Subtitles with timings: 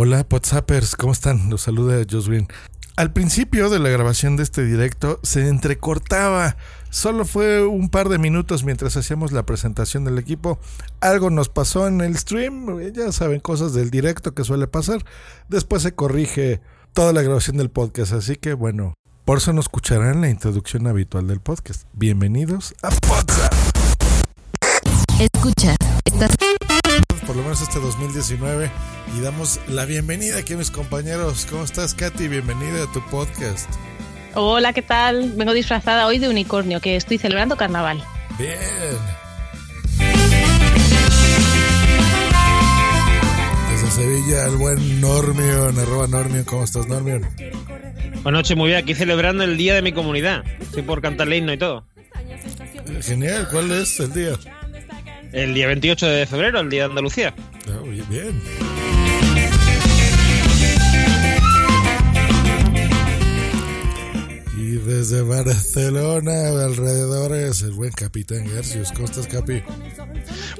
[0.00, 1.50] Hola, WhatsAppers, ¿cómo están?
[1.50, 2.46] Los saluda Joswin.
[2.94, 6.56] Al principio de la grabación de este directo se entrecortaba.
[6.88, 10.60] Solo fue un par de minutos mientras hacíamos la presentación del equipo.
[11.00, 12.92] Algo nos pasó en el stream.
[12.92, 15.04] Ya saben, cosas del directo que suele pasar.
[15.48, 16.60] Después se corrige
[16.92, 18.12] toda la grabación del podcast.
[18.12, 21.88] Así que bueno, por eso nos escucharán la introducción habitual del podcast.
[21.92, 23.52] Bienvenidos a Podcast.
[25.18, 26.30] Escucha, estás
[27.28, 28.70] Por lo menos este 2019
[29.14, 31.46] y damos la bienvenida aquí a mis compañeros.
[31.50, 32.26] ¿Cómo estás, Katy?
[32.26, 33.68] Bienvenida a tu podcast.
[34.32, 35.34] Hola, ¿qué tal?
[35.36, 38.02] Vengo disfrazada hoy de unicornio, que estoy celebrando carnaval.
[38.38, 38.56] Bien.
[43.72, 46.44] Desde Sevilla, el buen Normion, arroba Normion.
[46.44, 47.28] ¿Cómo estás, Normion?
[48.22, 48.78] Buenas noches, muy bien.
[48.78, 50.44] Aquí celebrando el día de mi comunidad.
[50.62, 51.84] Estoy por cantarle himno y todo.
[53.02, 54.30] Genial, ¿cuál es el día?
[55.32, 57.34] El día 28 de febrero, el día de Andalucía.
[57.68, 58.40] Ah, muy bien.
[64.56, 68.90] Y desde Barcelona, alrededores, el buen Capitán Garcius.
[68.92, 69.62] ¿Cómo estás, Capi?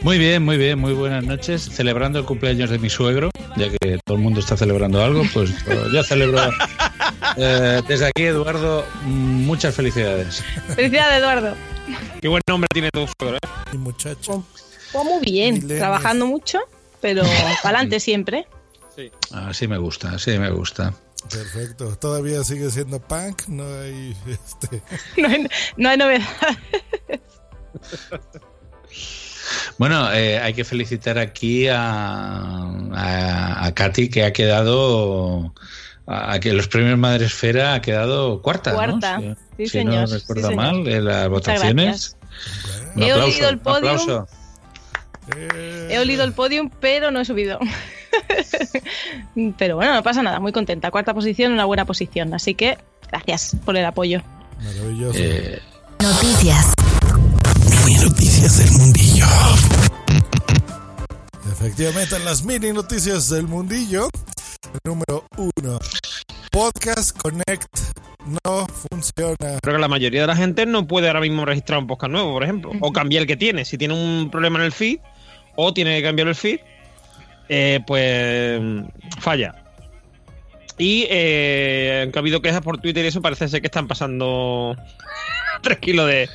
[0.03, 1.63] Muy bien, muy bien, muy buenas noches.
[1.63, 5.51] Celebrando el cumpleaños de mi suegro, ya que todo el mundo está celebrando algo, pues
[5.93, 6.41] yo celebro.
[7.37, 10.45] Eh, desde aquí, Eduardo, muchas felicidades.
[10.75, 11.78] Felicidades, Eduardo.
[12.21, 13.49] Qué buen nombre tiene tu suegro, ¿eh?
[13.73, 14.45] Mi muchacho.
[14.93, 15.79] Pues muy bien, Milenios.
[15.79, 16.59] trabajando mucho,
[17.01, 17.23] pero
[17.63, 18.47] para adelante siempre.
[18.97, 19.11] Sí.
[19.33, 20.95] Así me gusta, así me gusta.
[21.31, 21.97] Perfecto.
[21.97, 24.83] Todavía sigue siendo punk, no hay este.
[25.17, 26.29] No hay, no hay novedad.
[29.79, 31.79] Bueno, eh, hay que felicitar aquí a,
[32.93, 35.55] a, a Katy, que ha quedado.
[36.09, 38.71] A, que los premios Madresfera ha quedado cuarta.
[38.71, 38.77] ¿no?
[38.77, 40.57] Cuarta, Si- sí, si señor, no sí, recuerdo señor.
[40.57, 42.17] mal, en las votaciones.
[42.97, 44.25] Un He aplauso, olido el podium.
[45.37, 47.59] Eh, He olido el podium, pero no he subido.
[49.59, 50.91] pero bueno, no pasa nada, muy contenta.
[50.91, 52.33] Cuarta posición, una buena posición.
[52.33, 52.79] Así que
[53.11, 54.23] gracias por el apoyo.
[54.65, 55.19] Maravilloso.
[55.21, 55.61] Eh,
[56.01, 56.73] noticias.
[57.85, 59.27] Mini noticias del mundillo.
[61.53, 64.09] Efectivamente, en las mini noticias del mundillo,
[64.85, 65.79] número uno.
[66.51, 67.79] Podcast Connect
[68.45, 69.59] no funciona.
[69.63, 72.33] Creo que la mayoría de la gente no puede ahora mismo registrar un podcast nuevo,
[72.33, 72.73] por ejemplo.
[72.81, 73.65] O cambiar el que tiene.
[73.65, 74.99] Si tiene un problema en el feed,
[75.57, 76.61] o tiene que cambiar el feed,
[77.49, 78.61] eh, pues
[79.21, 79.55] falla.
[80.79, 84.77] Y eh, aunque ha habido quejas por Twitter y eso, parece ser que están pasando
[85.63, 86.29] tranquilo de,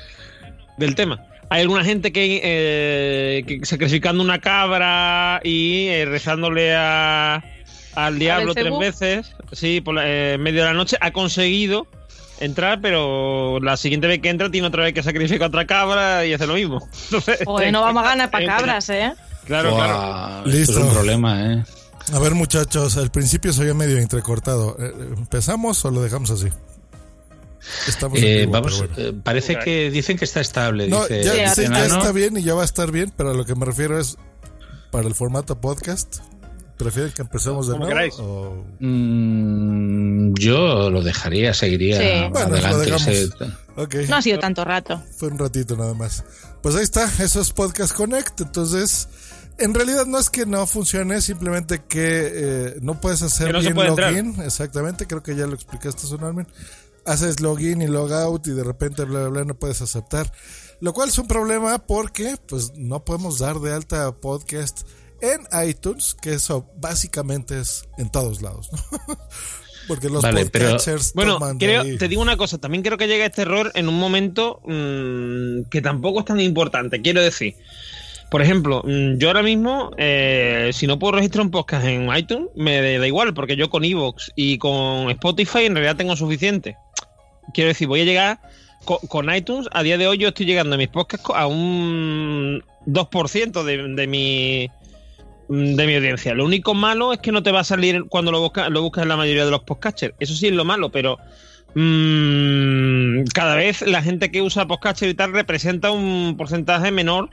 [0.78, 1.26] del tema.
[1.50, 7.44] Hay alguna gente que, eh, que sacrificando una cabra y eh, rezándole a,
[7.96, 11.88] al diablo tres veces, sí, por la- eh, medio de la noche, ha conseguido
[12.40, 16.34] entrar, pero la siguiente vez que entra tiene otra vez que sacrificar otra cabra y
[16.34, 16.86] hace lo mismo.
[17.06, 19.14] Entonces, Joder, no vamos a ganar para eh, cabras, ¿eh?
[19.46, 20.46] Claro, claro.
[20.46, 20.78] Listo.
[20.80, 21.64] es un problema, ¿eh?
[22.14, 24.76] A ver, muchachos, al principio se oía medio entrecortado.
[24.80, 26.48] Eh, ¿Empezamos o lo dejamos así?
[27.88, 29.10] Estamos en Eh, vivo, vamos, pero bueno.
[29.10, 30.90] eh, parece que dicen que está estable.
[30.90, 33.34] No, dice ya, Sí, ya está bien y ya va a estar bien, pero a
[33.34, 34.18] lo que me refiero es
[34.92, 36.18] para el formato podcast.
[36.84, 37.88] ¿Prefieren que empecemos de nuevo?
[37.90, 38.14] queráis.
[38.20, 42.30] o- Mm, yo lo dejaría, seguiría Sí.
[42.32, 43.40] Bueno, lo adelante.
[44.08, 45.02] No ha sido tanto rato.
[45.18, 46.24] fue un ratito nada más.
[46.62, 48.42] Pues ahí está, eso es Podcast Connect.
[48.42, 49.08] Entonces,
[49.58, 53.74] en realidad no es que no funcione, simplemente que eh, no puedes hacer no bien
[53.74, 54.12] puede entrar.
[54.14, 54.42] login.
[54.42, 56.48] Exactamente, creo que ya lo explicaste, Sonarmen.
[57.06, 60.32] Haces login y logout y de repente bla, bla, bla, no puedes aceptar.
[60.80, 64.82] Lo cual es un problema porque pues no podemos dar de alta podcast
[65.24, 68.70] en iTunes, que eso básicamente es en todos lados.
[68.72, 68.80] ¿no?
[69.88, 71.98] porque los Vale, pero- podcatchers Bueno, toman de creo, ahí.
[71.98, 75.82] te digo una cosa, también creo que llega este error en un momento mm, que
[75.82, 77.56] tampoco es tan importante, quiero decir.
[78.30, 82.50] Por ejemplo, mm, yo ahora mismo, eh, si no puedo registrar un podcast en iTunes,
[82.56, 86.76] me da igual, porque yo con Evox y con Spotify en realidad tengo suficiente.
[87.54, 88.40] Quiero decir, voy a llegar
[88.86, 92.64] con, con iTunes, a día de hoy yo estoy llegando en mis podcasts a un
[92.88, 94.70] 2% de, de mi
[95.48, 96.34] de mi audiencia.
[96.34, 99.04] Lo único malo es que no te va a salir cuando lo buscas lo buscas
[99.04, 100.16] en la mayoría de los podcasters.
[100.20, 101.18] Eso sí es lo malo, pero
[101.76, 107.30] mm, cada vez la gente que usa podcasters y tal representa un porcentaje menor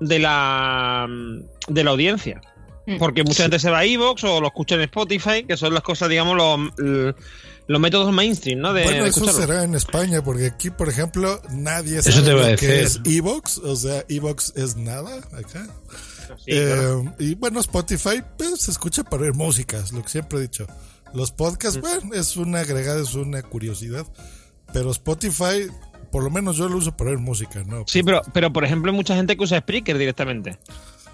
[0.00, 1.06] de la
[1.68, 2.40] de la audiencia.
[2.86, 2.96] Mm.
[2.96, 5.82] Porque mucha gente se va a Evox o lo escucha en Spotify, que son las
[5.82, 7.14] cosas, digamos, los,
[7.66, 8.72] los métodos mainstream, ¿no?
[8.72, 12.30] De, bueno, de eso será en España, porque aquí, por ejemplo, nadie Eso sabe te
[12.32, 13.58] iba a lo que es Evox.
[13.58, 15.66] O sea, Evox es nada acá.
[16.36, 17.14] Sí, Eh, claro.
[17.18, 20.66] Y bueno, Spotify pues, se escucha para oír música, es lo que siempre he dicho.
[21.14, 24.06] Los podcasts, bueno, es una agregada, es una curiosidad.
[24.72, 25.66] Pero Spotify,
[26.12, 27.84] por lo menos yo lo uso para oír música, ¿no?
[27.86, 30.58] Sí, pero, pero por ejemplo hay mucha gente que usa Spreaker directamente.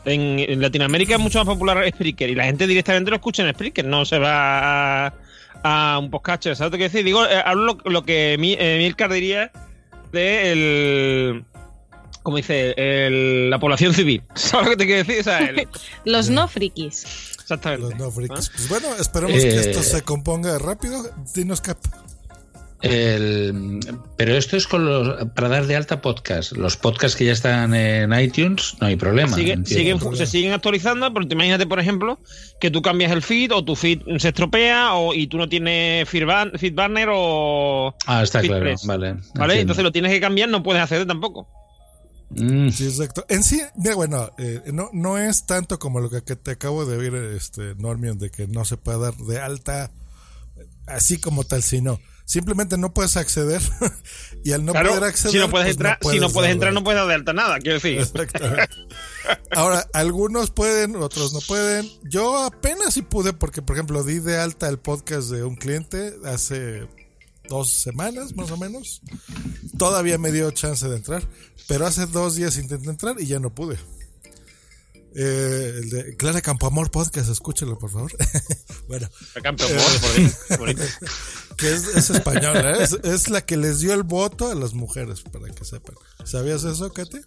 [0.05, 3.55] En, en Latinoamérica es mucho más popular Spreaker y la gente directamente lo escucha en
[3.55, 5.15] Spreaker, no se va a,
[5.63, 6.45] a un podcast.
[6.45, 7.05] ¿Sabes lo que decir?
[7.05, 9.51] Digo, eh, hablo lo, lo que mi, eh, Milcar diría
[10.13, 11.45] de el...
[12.25, 12.75] ¿Cómo dice?
[12.77, 14.23] El- la población civil.
[14.35, 15.21] ¿Sabes lo que te quiero decir?
[15.21, 15.69] O sea, el-
[16.05, 17.05] Los no frikis.
[17.41, 17.85] exactamente.
[17.91, 18.49] Los no freaks.
[18.49, 18.53] ¿Ah?
[18.57, 19.61] Pues bueno, esperemos que Eh.
[19.61, 21.09] esto se componga rápido.
[21.35, 21.79] Dinos, Cap.
[22.83, 23.81] El-
[24.17, 26.53] pero esto es con los, para dar de alta podcast.
[26.53, 29.35] Los podcasts que ya están en iTunes, no hay problema.
[29.35, 30.05] Sigue- entiendo.
[30.11, 32.19] siguen- se siguen actualizando, pero te imagínate, por ejemplo,
[32.61, 36.07] que tú cambias el feed o tu feed se estropea o, y tú no tienes
[36.09, 37.95] feed, ban- feed banner o...
[38.07, 39.17] Ah, está claro, vale.
[39.61, 41.49] Entonces lo tienes que cambiar, no puedes hacer tampoco.
[42.31, 43.25] Mm, Sí, exacto.
[43.29, 46.85] En sí, mira, bueno, eh, no, no es tanto como lo que, que te acabo
[46.85, 49.91] de oír, este, Normion, de que no se puede dar de alta
[50.87, 53.61] así como tal, sino simplemente no puedes acceder
[54.45, 55.33] y al no claro, poder acceder.
[55.33, 57.15] si no puedes pues entrar, si no puedes dar entrar, de no puedes dar de
[57.15, 58.01] alta nada, quiero decir.
[58.01, 58.69] Exactamente.
[59.51, 61.89] Ahora, algunos pueden, otros no pueden.
[62.05, 66.15] Yo apenas sí pude porque, por ejemplo, di de alta el podcast de un cliente
[66.25, 66.87] hace
[67.49, 69.03] dos semanas, más o menos.
[69.79, 71.29] Todavía me dio chance de entrar,
[71.69, 73.79] pero hace dos días intenté entrar y ya no pude.
[75.17, 78.11] Eh, el de Clara Campoamor Podcast, escúchelo, por favor.
[78.89, 80.83] bueno, por ahí, bonito.
[81.57, 82.83] que es, es española, ¿eh?
[82.83, 85.95] es, es la que les dio el voto a las mujeres, para que sepan.
[86.25, 87.21] ¿Sabías eso, Katy?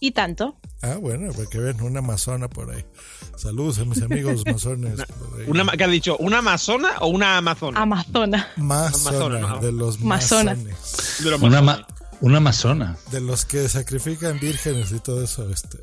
[0.00, 0.56] Y tanto.
[0.82, 2.84] Ah, bueno, porque ven una amazona por ahí.
[3.36, 4.96] Saludos a mis amigos masones.
[4.96, 5.46] por ahí.
[5.48, 6.16] Una, ¿Qué has dicho?
[6.18, 7.80] ¿Una amazona o una amazona?
[7.80, 8.48] Amazona.
[8.56, 10.58] Amazona, de los masones.
[11.22, 11.86] De los una, ma-
[12.20, 12.96] una amazona.
[13.10, 15.48] De los que sacrifican vírgenes y todo eso.
[15.50, 15.78] Este.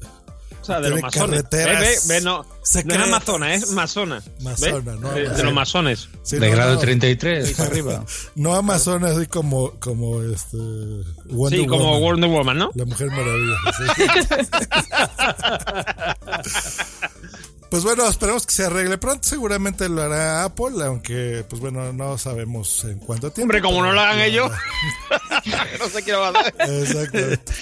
[0.61, 1.43] O sea, de los masones.
[1.43, 2.45] carreteras Ve, ve, ve, no,
[2.85, 4.23] no es amazona, es masona.
[4.41, 5.43] Masona, no, de, de masona.
[5.43, 6.09] los masones.
[6.21, 8.05] Sí, de no, grado no, 33 para arriba.
[8.35, 10.57] No Amazonas, así como, como este.
[11.25, 12.01] Wonder sí, como Woman.
[12.01, 12.71] Wonder Woman, ¿no?
[12.75, 13.57] La Mujer Maravilla.
[16.43, 17.07] sí.
[17.71, 19.25] pues bueno, esperemos que se arregle pronto.
[19.25, 23.45] Seguramente lo hará Apple, aunque, pues bueno, no sabemos en cuánto tiempo.
[23.53, 24.51] Hombre, como no lo hagan ellos,
[25.79, 26.53] no sé qué lo va a hacer.
[26.59, 27.18] Exacto.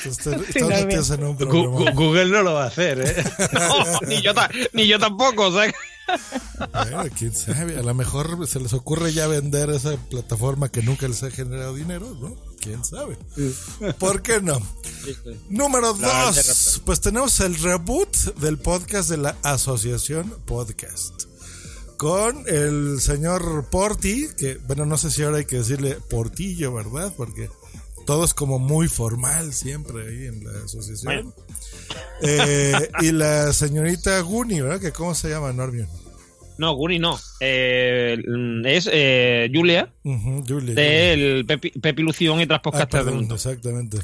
[0.10, 1.92] Están no, metidos en un problema.
[1.92, 3.24] Google no lo va a hacer, ¿eh?
[3.54, 5.72] No, ni yo, ta- ni yo tampoco, o sea,
[6.74, 11.08] Bueno, quién sabe, a lo mejor se les ocurre ya vender esa plataforma que nunca
[11.08, 12.36] les ha generado dinero, ¿no?
[12.60, 13.18] ¿Quién sabe?
[13.98, 14.62] ¿Por qué no?
[15.50, 21.24] Número dos, pues tenemos el reboot del podcast de la Asociación Podcast.
[21.98, 27.14] Con el señor Porti, que bueno, no sé si ahora hay que decirle Portillo, ¿verdad?
[27.16, 27.50] Porque
[28.06, 31.34] todo es como muy formal siempre ahí en la asociación.
[32.22, 34.82] Eh, y la señorita Guni, ¿verdad?
[34.82, 35.88] Que ¿Cómo se llama, Normion?
[36.60, 37.18] No, Guni no.
[37.40, 38.18] Eh,
[38.66, 40.76] es eh, Julia, Ujú, Julia.
[40.76, 43.36] del Pepi, Pepi Lución y tras Ah, podcasters del perdón, mundo.
[43.36, 43.98] exactamente.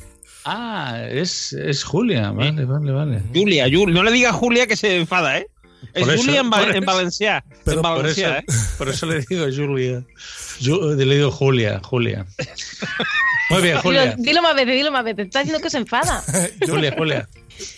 [0.46, 2.32] Ah, es, es Julia.
[2.32, 3.22] Vale, vale, vale.
[3.34, 5.48] Julia, Jul- no le digas Julia que se enfada, ¿eh?
[5.94, 6.86] Es Por eso, Julia en, Val- en.
[6.86, 7.44] Valencia.
[7.66, 8.46] Pero en por Por eso, Valencia, ¿eh?
[8.78, 10.04] por eso le digo Julia.
[10.62, 12.26] Yo, le digo Julia, Julia.
[13.50, 14.16] Muy bien, Julia.
[14.18, 15.26] dilo más veces, dilo más veces.
[15.26, 16.24] Estás diciendo que se enfada.
[16.68, 17.28] Julia, Julia.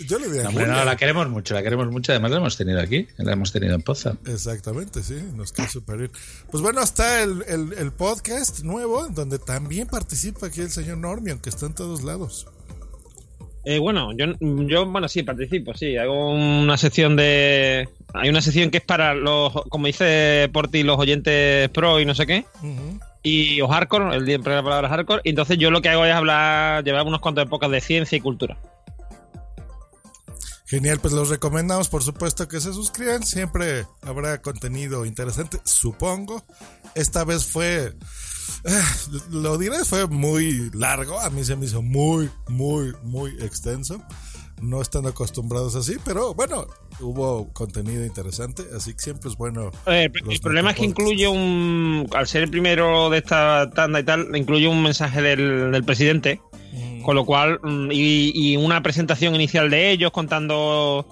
[0.05, 0.79] Yo le No, hombre, Julia.
[0.79, 2.11] no, la queremos mucho, la queremos mucho.
[2.11, 4.15] Además, la hemos tenido aquí, la hemos tenido en Poza.
[4.25, 6.11] Exactamente, sí, nos queda súper bien.
[6.51, 11.39] Pues bueno, está el, el, el podcast nuevo, donde también participa aquí el señor Normion,
[11.39, 12.47] que está en todos lados.
[13.65, 15.97] Eh, bueno, yo, yo, bueno, sí, participo, sí.
[15.97, 17.89] Hago una sección de.
[18.13, 22.15] Hay una sección que es para los, como dice Porti, los oyentes pro y no
[22.15, 22.45] sé qué.
[22.63, 22.99] Ujú.
[23.23, 25.21] Y o hardcore, el día de la palabra hardcore.
[25.25, 28.21] Y entonces yo lo que hago es hablar, llevar unos cuantos épocas de ciencia y
[28.21, 28.57] cultura.
[30.67, 33.23] Genial, pues los recomendamos, por supuesto, que se suscriban.
[33.23, 36.43] Siempre habrá contenido interesante, supongo.
[36.93, 37.93] Esta vez fue.
[38.65, 38.95] ah,
[39.31, 41.19] Lo diré, fue muy largo.
[41.21, 44.01] A mí se me hizo muy, muy, muy extenso.
[44.61, 46.65] no están acostumbrados así, pero bueno,
[46.99, 49.71] hubo contenido interesante, así que siempre es bueno.
[49.85, 54.03] Eh, el problema es que incluye un, al ser el primero de esta tanda y
[54.03, 56.41] tal, incluye un mensaje del, del presidente,
[56.73, 56.86] Mm.
[57.07, 61.07] Con lo cual, mm, y, y una presentación inicial de ellos contando,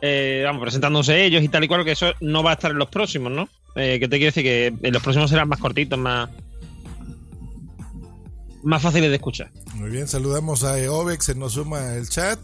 [0.00, 2.78] eh, vamos, presentándose ellos y tal y cual, que eso no va a estar en
[2.78, 3.46] los próximos, ¿no?
[3.76, 6.30] Eh, que te quiero decir que en los próximos serán más cortitos, más,
[8.62, 9.50] más fáciles de escuchar.
[9.74, 12.38] Muy bien, saludamos a Eobex, se nos suma el chat,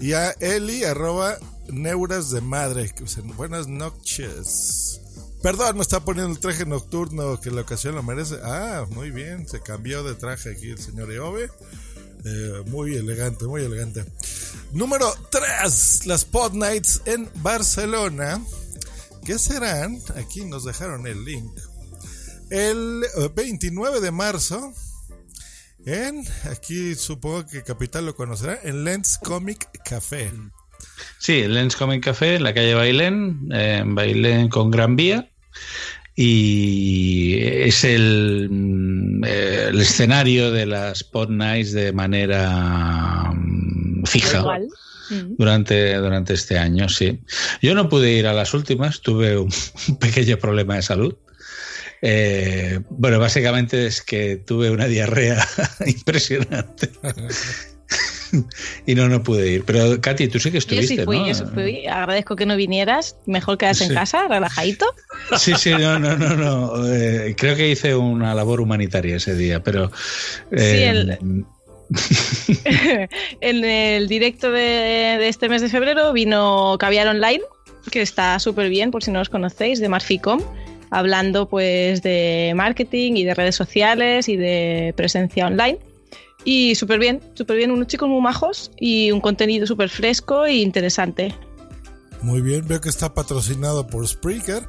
[0.00, 1.36] y a Eli, arroba
[1.68, 2.90] neuras de madre.
[3.36, 5.00] Buenas noches.
[5.40, 8.38] Perdón, me está poniendo el traje nocturno que la ocasión lo merece.
[8.42, 11.48] Ah, muy bien, se cambió de traje aquí el señor Eove.
[12.24, 14.04] Eh, muy elegante, muy elegante.
[14.72, 18.44] Número 3, las Pod Nights en Barcelona.
[19.24, 19.98] ¿Qué serán?
[20.16, 21.52] Aquí nos dejaron el link.
[22.50, 24.72] El eh, 29 de marzo
[25.86, 30.30] en, aquí supongo que Capital lo conocerá, en Lens Comic Café.
[31.18, 35.30] Sí, Lens Comic Café en la calle Bailén, eh, Bailén con Gran Vía.
[36.16, 44.40] Y es el, mm, eh, el escenario de las Pod Nights de manera mm, fija
[44.40, 44.68] Igual.
[45.10, 45.36] Mm.
[45.38, 47.20] durante, durante este año, sí.
[47.62, 49.50] Yo no pude ir a las últimas, tuve un,
[49.88, 51.14] un pequeño problema de salud.
[52.02, 55.46] Eh, bueno, básicamente es que tuve una diarrea
[55.86, 56.90] impresionante.
[58.86, 59.64] y no, no pude ir.
[59.64, 61.26] Pero, Katy, tú sí que Yo estuviste, sí fui, ¿no?
[61.28, 61.86] yo sí fui.
[61.86, 63.16] Agradezco que no vinieras.
[63.26, 63.90] Mejor quedarse Sí.
[63.90, 64.86] en casa, relajadito.
[65.38, 66.86] Sí, sí, no, no, no, no.
[66.92, 69.90] Eh, creo que hice una labor humanitaria ese día, pero.
[70.52, 71.44] eh, el-
[73.40, 77.42] en el directo de, de este mes de febrero vino Caviar Online,
[77.90, 80.40] que está súper bien, por si no os conocéis, de Marficom,
[80.90, 85.78] hablando pues de marketing y de redes sociales y de presencia online.
[86.44, 90.56] Y súper bien, súper bien, unos chicos muy majos y un contenido súper fresco e
[90.56, 91.34] interesante.
[92.22, 94.66] Muy bien, veo que está patrocinado por Spreaker.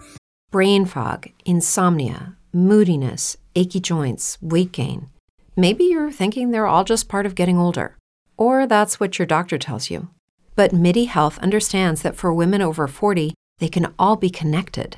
[0.52, 5.08] brain fog, insomnia, moodiness, achy joints, weight gain.
[5.56, 7.98] Maybe you're thinking they're all just part of getting older,
[8.38, 10.10] or that's what your doctor tells you.
[10.58, 14.98] But MIDI Health understands that for women over 40, they can all be connected.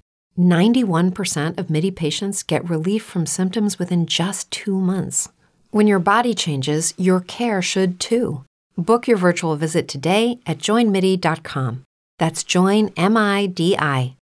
[0.43, 5.29] 91% of MIDI patients get relief from symptoms within just two months.
[5.71, 8.43] When your body changes, your care should too.
[8.77, 11.83] Book your virtual visit today at joinmidi.com.
[12.19, 14.15] That's joinmidi.com.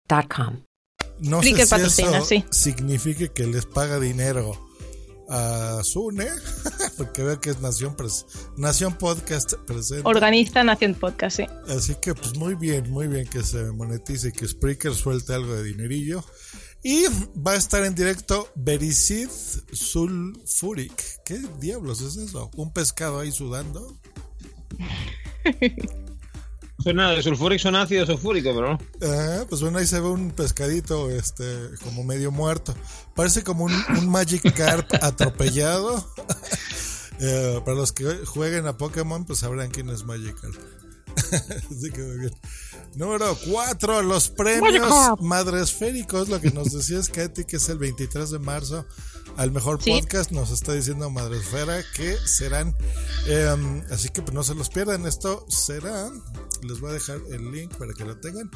[1.21, 2.45] No sé Spreaker si eso sí.
[2.53, 4.57] signifique que les paga dinero
[5.28, 6.26] a Sune,
[6.97, 8.25] porque veo que es Nación, Pres-
[8.56, 10.02] Nación Podcast presente.
[10.04, 11.47] Organiza Nación Podcast, sí.
[11.68, 15.54] Así que pues muy bien, muy bien que se monetice y que Spreaker suelte algo
[15.54, 16.25] de dinerillo.
[16.82, 17.04] Y
[17.37, 19.28] va a estar en directo Bericid
[19.73, 21.23] Sulfuric.
[21.25, 22.50] ¿Qué diablos es eso?
[22.56, 23.99] ¿Un pescado ahí sudando?
[26.80, 28.78] Suena de sulfúrico, suena ácido sulfúrico, pero no.
[29.02, 31.44] Ah, pues bueno, ahí se ve un pescadito este,
[31.82, 32.75] como medio muerto.
[33.14, 36.06] Parece como un, un Magic Carp atropellado.
[37.20, 40.54] Eh, para los que jueguen a Pokémon, pues sabrán quién es Magic Carp.
[41.68, 42.32] Así que muy bien.
[42.95, 44.90] Número 4, los premios
[45.21, 46.28] madresféricos.
[46.28, 48.87] Lo que nos decía es Katy, que es el 23 de marzo.
[49.37, 49.90] Al mejor Sí.
[49.92, 52.75] podcast nos está diciendo Madresfera que serán.
[53.28, 55.07] eh, así que pues, no se los pierdan.
[55.07, 56.11] Esto será.
[56.62, 58.50] Les voy a dejar el link para que lo tengan.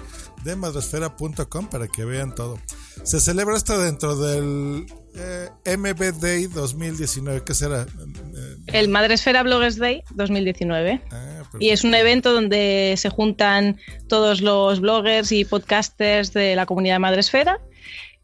[0.45, 2.59] De madresfera.com para que vean todo.
[3.05, 5.49] Se celebra esto dentro del eh,
[5.79, 7.45] MB Day 2019.
[7.45, 7.83] ¿Qué será?
[7.83, 11.01] Eh, El Madresfera Bloggers Day 2019.
[11.13, 13.79] ah, Y es un evento donde se juntan
[14.09, 17.61] todos los bloggers y podcasters de la comunidad Madresfera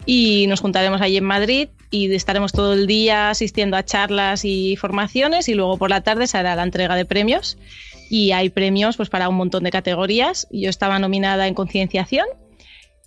[0.07, 4.77] y nos juntaremos allí en Madrid y estaremos todo el día asistiendo a charlas y
[4.77, 7.59] formaciones y luego por la tarde se hará la entrega de premios
[8.11, 10.47] y hay premios pues para un montón de categorías.
[10.51, 12.27] Yo estaba nominada en concienciación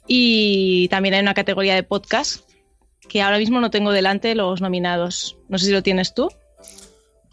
[0.07, 2.41] y también hay una categoría de podcast
[3.09, 5.37] que ahora mismo no tengo delante los nominados.
[5.49, 6.29] No sé si lo tienes tú.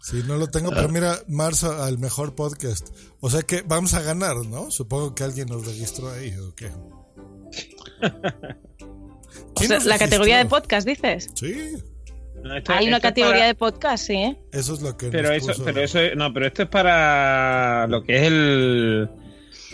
[0.01, 2.87] Sí, no lo tengo, pero mira, marzo al mejor podcast.
[3.19, 4.71] O sea que vamos a ganar, ¿no?
[4.71, 6.69] Supongo que alguien nos registró ahí, ¿o qué?
[8.81, 11.29] O ¿Quién sea, nos la categoría de podcast, dices.
[11.35, 11.53] Sí.
[12.43, 14.37] No, esto- Hay una esto categoría para- de podcast, sí, ¿eh?
[14.53, 17.85] Eso es lo que Pero nos eso, puso- pero eso, no, pero esto es para
[17.87, 19.09] lo que es el,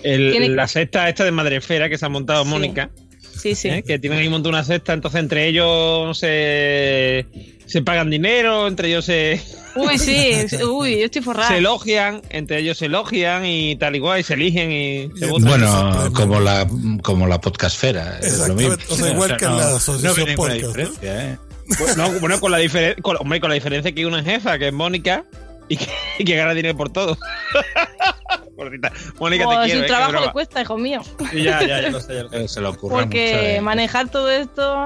[0.03, 2.49] el- Tiene- la secta esta de Madrefera que se ha montado Sí.
[2.49, 2.89] Mónica,
[3.37, 3.67] Sí, sí.
[3.69, 3.83] ¿eh?
[3.83, 7.27] que tienen ahí montado una secta, entonces entre ellos se,
[7.65, 9.41] se pagan dinero, entre ellos se,
[9.75, 10.45] Uy, sí.
[10.63, 11.49] Uy, yo estoy forrada.
[11.49, 15.47] se elogian, entre ellos se elogian y tal igual, y se eligen y se votan.
[15.49, 16.67] Bueno, como la,
[17.03, 18.19] como la podcastfera.
[18.19, 18.75] Es lo mismo.
[18.89, 20.67] O sea, igual que no, la no asociación ve ninguna podcast, ¿no?
[20.67, 21.37] diferencia, ¿eh?
[21.79, 24.73] Bueno, bueno, con la diferencia, hombre, con la diferencia que hay una jefa, que es
[24.73, 25.25] Mónica,
[25.67, 25.87] y que,
[26.19, 27.17] y que gana dinero por todo.
[28.57, 31.01] Mónica, Oh, te si quiero, un eh, trabajo le cuesta, hijo mío.
[31.31, 32.47] Sí, Ya, ya, ya lo sé, ya lo sé.
[32.47, 33.61] Se lo ocurre mucho, Porque ¿eh?
[33.61, 34.85] manejar todo esto.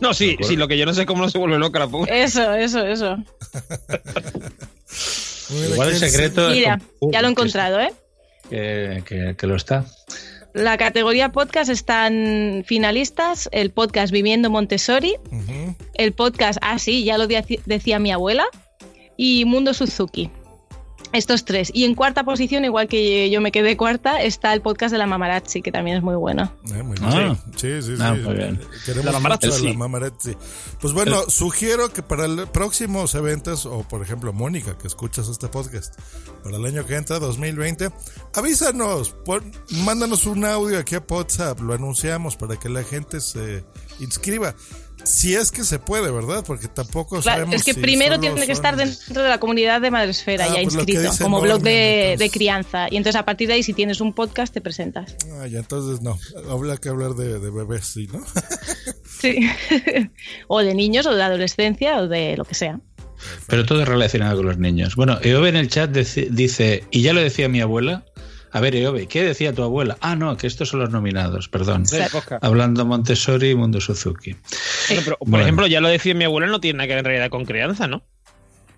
[0.00, 1.88] No, sí, sí, lo que yo no sé es cómo no se vuelve loca la
[1.88, 2.22] pobre.
[2.22, 3.16] Eso, eso, eso.
[5.72, 7.92] Igual el ¿quién se- secreto es Mira, ya lo he que- encontrado, ¿eh?
[8.50, 9.84] Que, que- que lo está.
[10.52, 15.16] La categoría podcast están finalistas: el podcast Viviendo Montessori,
[15.94, 18.44] el podcast Ah, sí, ya lo de- decía mi abuela,
[19.16, 20.30] y Mundo Suzuki.
[21.14, 21.70] Estos tres.
[21.72, 25.06] Y en cuarta posición, igual que yo me quedé cuarta, está el podcast de la
[25.06, 26.52] Mamarazzi, que también es muy bueno.
[26.74, 27.16] Eh, muy Ah.
[27.16, 27.36] bien.
[27.56, 28.02] Sí, sí, sí.
[28.02, 28.60] Ah, muy bien.
[28.84, 29.46] Queremos La Mamarazzi.
[29.46, 29.74] mucho a la.
[29.74, 30.36] Mamarazzi.
[30.80, 35.48] Pues bueno, sugiero que para los próximos eventos, o por ejemplo, Mónica, que escuchas este
[35.48, 35.94] podcast,
[36.42, 37.90] para el año que entra, 2020,
[38.34, 39.52] avísanos, pon-
[39.84, 43.64] mándanos un audio aquí a WhatsApp, lo anunciamos para que la gente se
[44.00, 44.54] inscriba.
[45.04, 46.42] Si es que se puede, ¿verdad?
[46.46, 49.38] Porque tampoco Claro, sabemos es que si primero tiene que son- estar dentro de la
[49.38, 52.18] comunidad de Madresfera, Ah, ya pues inscrito, como blog de, entonces.
[52.18, 52.86] de crianza.
[52.90, 55.16] Y entonces a partir de ahí, si tienes un podcast, te presentas.
[55.40, 56.18] Ah, ya, entonces no.
[56.50, 58.24] Habla que hablar de, de bebés, sí, ¿no?
[59.20, 59.38] Sí.
[60.48, 62.80] o de niños, o de adolescencia, o de lo que sea.
[63.46, 64.96] Pero todo es relacionado con los niños.
[64.96, 68.04] Bueno, Eove en el chat dice, y ya lo decía mi abuela.
[68.54, 69.98] A ver, Eove, ¿qué decía tu abuela?
[70.00, 71.84] Ah, no, que estos son los nominados, perdón.
[72.40, 74.36] Hablando Montessori y Mundo Suzuki.
[74.88, 75.42] Bueno, pero, por Bueno.
[75.44, 77.88] ejemplo, ya lo decía mi abuela, no tiene nada que ver en realidad con crianza,
[77.88, 78.04] ¿no?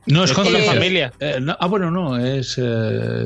[0.06, 1.12] No, es Es con la familia.
[1.18, 2.54] Eh, no, ah, bueno, no, es...
[2.58, 3.24] eh,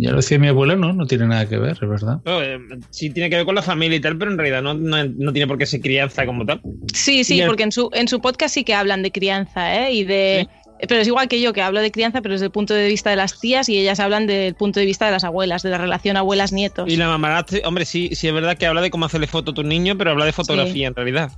[0.00, 2.20] ya lo decía mi abuela, no, no tiene nada que ver, es verdad.
[2.24, 2.56] No, eh,
[2.90, 5.32] sí tiene que ver con la familia y tal, pero en realidad no, no, no
[5.32, 6.62] tiene por qué ser crianza como tal.
[6.94, 9.74] Sí, sí, Y el- porque en su, en su podcast sí que hablan de crianza,
[9.86, 9.92] ¿eh?
[9.92, 10.48] Y de...
[10.88, 13.10] Pero es igual que yo, que hablo de crianza, pero desde el punto de vista
[13.10, 15.78] de las tías y ellas hablan del punto de vista de las abuelas, de la
[15.78, 16.88] relación abuelas-nietos.
[16.90, 19.54] Y la mamarazzi, hombre, sí, sí es verdad que habla de cómo hacerle foto a
[19.54, 21.30] tu niño, pero habla de fotografía en realidad.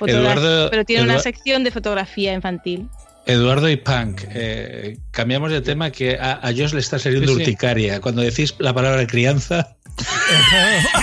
[0.00, 2.88] Eduardo- pero tiene una sección de fotografía infantil.
[3.26, 7.34] Eduardo y Punk, eh, cambiamos de tema que a, a Josh le está saliendo Sí,
[7.36, 7.40] sí.
[7.42, 8.00] urticaria.
[8.00, 9.76] Cuando decís la palabra crianza,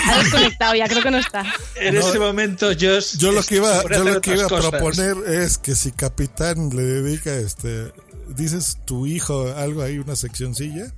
[0.06, 1.44] Ha desconectado ya, creo que no está.
[1.76, 3.16] en No, ese momento Josh...
[3.18, 4.70] Yo lo que iba, yo lo que iba a cosas.
[4.70, 7.92] proponer es que si Capitán le dedica este,
[8.28, 10.92] dices tu hijo algo ahí, una seccioncilla,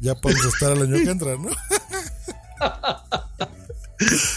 [0.00, 1.50] ya podemos estar el año que entra, ¿no?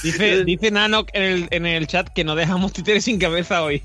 [0.04, 3.84] Dice, dice Nanok en el, en el chat que no dejamos títeres sin cabeza hoy.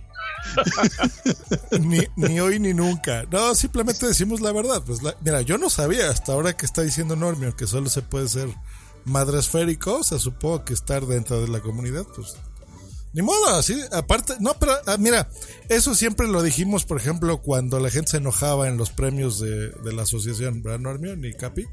[1.80, 3.24] ni, ni hoy ni nunca.
[3.30, 4.82] No, simplemente decimos la verdad.
[4.85, 8.02] Pues la- mira, yo no sabía hasta ahora que está diciendo Normio que solo se
[8.02, 8.48] puede ser
[9.04, 12.37] madre esférico, o sea, supongo que estar dentro de la comunidad, pues
[13.14, 15.28] ni modo, así, aparte, no, pero ah, mira,
[15.68, 19.68] eso siempre lo dijimos, por ejemplo, cuando la gente se enojaba en los premios de,
[19.70, 21.14] de la asociación, ¿verdad, Normio?
[21.16, 21.66] Ni Capi.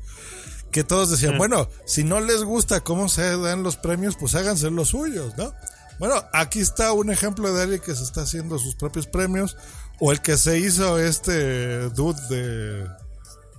[0.70, 4.70] Que todos decían, bueno, si no les gusta cómo se dan los premios, pues háganse
[4.70, 5.54] los suyos, ¿no?
[6.00, 9.58] Bueno, aquí está un ejemplo de alguien que se está haciendo sus propios premios,
[10.00, 12.84] o el que se hizo este dude de,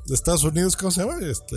[0.07, 1.19] de Estados Unidos, ¿cómo se llama?
[1.21, 1.57] Este,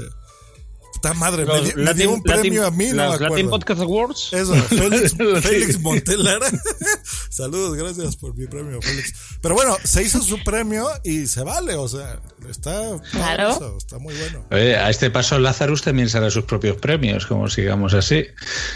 [0.93, 3.49] puta madre, me, Los me dio un premio a mí, no me los Latin acuerdo.
[3.49, 4.29] Podcast Awards.
[4.33, 6.47] Eso, Félix, Félix Montelara.
[7.29, 9.13] Saludos, gracias por mi premio, Félix.
[9.41, 13.51] Pero bueno, se hizo su premio y se vale, o sea, está, Claro.
[13.51, 14.45] eso, está muy bueno.
[14.51, 18.25] Oye, a este paso Lazarus también será sus propios premios, como sigamos así.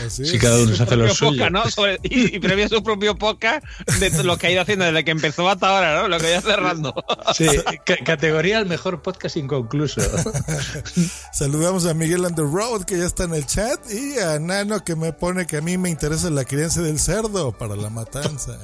[0.06, 0.42] Así Si es.
[0.42, 1.32] cada uno se hace propio lo suyo.
[1.32, 1.70] podcast, ¿no?
[1.72, 3.66] Sobre- y, y premia su propio podcast
[4.00, 6.08] de lo que ha ido haciendo desde que empezó hasta ahora, ¿no?
[6.08, 6.94] Lo que ha ido cerrando.
[7.36, 7.48] Sí,
[7.86, 10.02] ca- categoría al mejor podcast inconcluso.
[11.34, 14.84] Saludamos a Miguel on the Road, que ya está en el chat, y a Nano,
[14.84, 18.58] que me pone que a mí me interesa la crianza del cerdo para la matanza.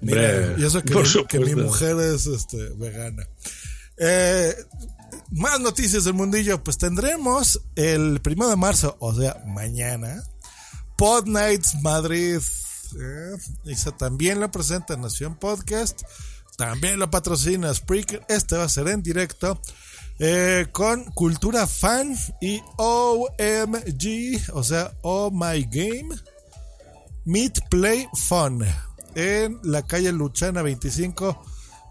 [0.00, 0.94] Mira, y eso que,
[1.28, 3.26] que mi mujer es este, vegana.
[3.96, 4.54] Eh,
[5.30, 10.22] más noticias del mundillo, pues tendremos el primero de marzo, o sea, mañana,
[10.96, 12.38] Pod Nights Madrid.
[13.00, 16.02] Eh, también lo presenta en Nación Podcast.
[16.56, 18.24] También lo patrocina Spreaker.
[18.28, 19.60] Este va a ser en directo.
[20.20, 26.14] eh, con Cultura Fan y OMG, o sea, Oh My Game.
[27.24, 28.64] Meet Play Fun.
[29.16, 31.44] En la calle Luchana 25,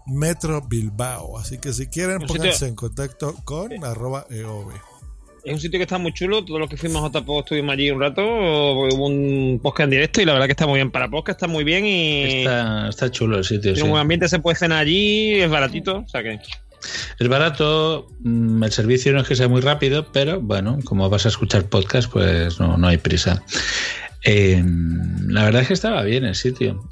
[0.06, 1.38] Metro Bilbao.
[1.38, 4.72] Así que si quieren, Un pónganse sitio- en contacto con arroba EOB.
[5.44, 6.42] Es un sitio que está muy chulo.
[6.42, 8.22] Todos los que fuimos a Otapo estuvimos allí un rato.
[8.24, 10.90] Hubo un podcast en directo y la verdad que está muy bien.
[10.90, 12.22] Para podcast está muy bien y.
[12.38, 13.60] Está, está chulo el sitio.
[13.74, 13.82] Tiene sí.
[13.82, 15.98] un buen ambiente, se puede cenar allí, es baratito.
[15.98, 16.40] O sea que.
[17.18, 21.24] Es barato, mm, el servicio no es que sea muy rápido, pero bueno, como vas
[21.26, 23.42] a escuchar podcast, pues no, no hay prisa.
[24.22, 24.62] Eh,
[25.28, 26.82] la verdad es que estaba bien el sitio.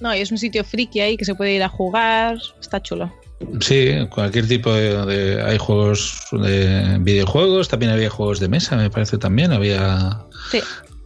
[0.00, 2.38] No, y es un sitio friki ahí que se puede ir a jugar.
[2.60, 3.12] Está chulo.
[3.60, 8.90] Sí, cualquier tipo de, de- hay juegos de videojuegos, también había juegos de mesa, me
[8.90, 10.60] parece también, había Sí.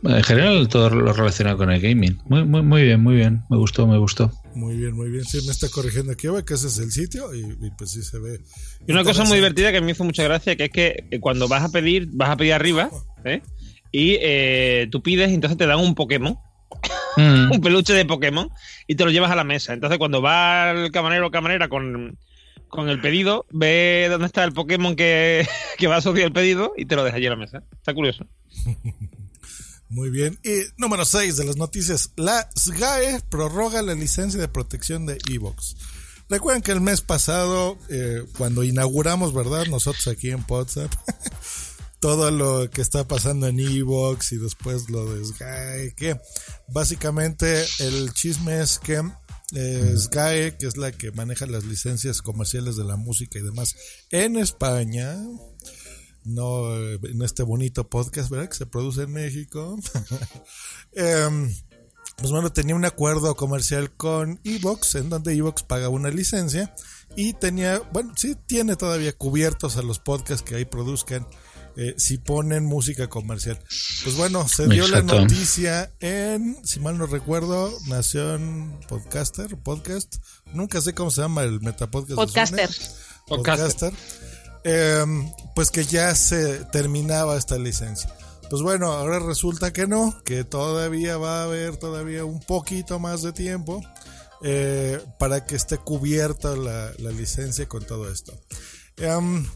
[0.04, 2.18] en general todo lo relacionado con el gaming.
[2.26, 4.30] Muy muy muy bien, muy bien, me gustó, me gustó.
[4.54, 5.24] Muy bien, muy bien.
[5.24, 8.18] Sí, me está corrigiendo aquí, que ese es el sitio y, y pues sí se
[8.18, 8.40] ve.
[8.86, 11.62] Y una cosa muy divertida que me hizo mucha gracia, que es que cuando vas
[11.64, 12.90] a pedir, vas a pedir arriba,
[13.24, 13.40] ¿eh?
[13.90, 16.36] y eh, tú pides y entonces te dan un Pokémon,
[17.18, 18.48] Mm, un peluche de Pokémon,
[18.86, 19.72] y te lo llevas a la mesa.
[19.72, 22.18] Entonces cuando va el camarero o camarera con,
[22.68, 25.46] con el pedido, ve dónde está el Pokémon que,
[25.78, 27.62] que va a asociar el pedido y te lo deja allí en la mesa.
[27.72, 28.26] Está curioso.
[29.90, 30.38] Muy bien.
[30.44, 32.12] Y número 6 de las noticias.
[32.16, 35.76] La SGAE prorroga la licencia de protección de Evox.
[36.28, 39.64] Recuerden que el mes pasado, eh, cuando inauguramos, ¿verdad?
[39.66, 40.92] Nosotros aquí en WhatsApp,
[42.00, 46.20] todo lo que está pasando en Evox y después lo de SGAE, que
[46.68, 49.02] básicamente el chisme es que
[49.54, 53.74] eh, SGAE, que es la que maneja las licencias comerciales de la música y demás
[54.10, 55.16] en España,
[56.24, 58.48] no eh, en este bonito podcast, ¿verdad?
[58.48, 59.78] Que se produce en México.
[60.92, 61.54] Em,
[62.16, 66.74] pues bueno, tenía un acuerdo comercial con Evox, en donde Evox paga una licencia
[67.14, 71.26] y tenía, bueno, sí tiene todavía cubiertos a los podcasts que ahí produzcan
[71.80, 73.56] eh, si ponen música comercial.
[74.02, 75.14] Pues bueno, se dio Exacto.
[75.14, 80.16] la noticia en, si mal no recuerdo, Nación Podcaster, Podcast,
[80.52, 82.16] nunca sé cómo se llama el metapodcast.
[82.16, 82.68] Podcaster.
[83.28, 83.92] Podcaster.
[83.92, 83.92] Podcaster.
[84.64, 88.12] Em, pues que ya se terminaba esta licencia.
[88.50, 93.22] Pues bueno, ahora resulta que no, que todavía va a haber todavía un poquito más
[93.22, 93.80] de tiempo
[94.42, 98.36] eh, para que esté cubierta la, la licencia con todo esto.
[98.96, 99.46] Em,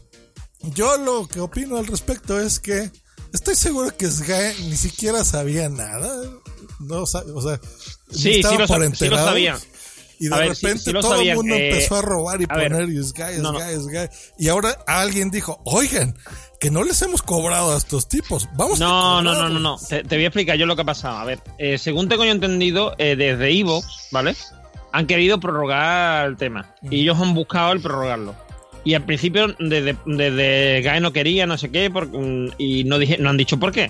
[0.63, 2.89] yo lo que opino al respecto es que
[3.33, 6.09] estoy seguro que SGAE ni siquiera sabía nada.
[6.79, 7.21] No, o sea,
[8.11, 9.57] ni Sí, sí lo, por sí lo sabían.
[10.19, 12.45] Y de ver, sí- repente sí lo todo el mundo eh, empezó a robar y
[12.47, 13.59] a ver, poner y Sky, no, no.
[13.59, 14.09] Sky.
[14.37, 16.15] Y ahora alguien dijo, oigan,
[16.61, 18.47] que no les hemos cobrado a estos tipos.
[18.55, 19.53] Vamos a No, no, no, cobrarles".
[19.61, 19.77] no, no.
[19.77, 21.17] Te, te voy a explicar yo lo que ha pasado.
[21.17, 24.35] A ver, eh, según tengo yo entendido, eh, desde Evox, ¿vale?
[24.93, 26.73] Han querido prorrogar el tema.
[26.83, 28.35] Y ellos han buscado el prorrogarlo.
[28.85, 32.99] Y al principio, desde, desde GAE no quería, no sé qué, por- mm, y no,
[32.99, 33.89] dije, no han dicho por qué.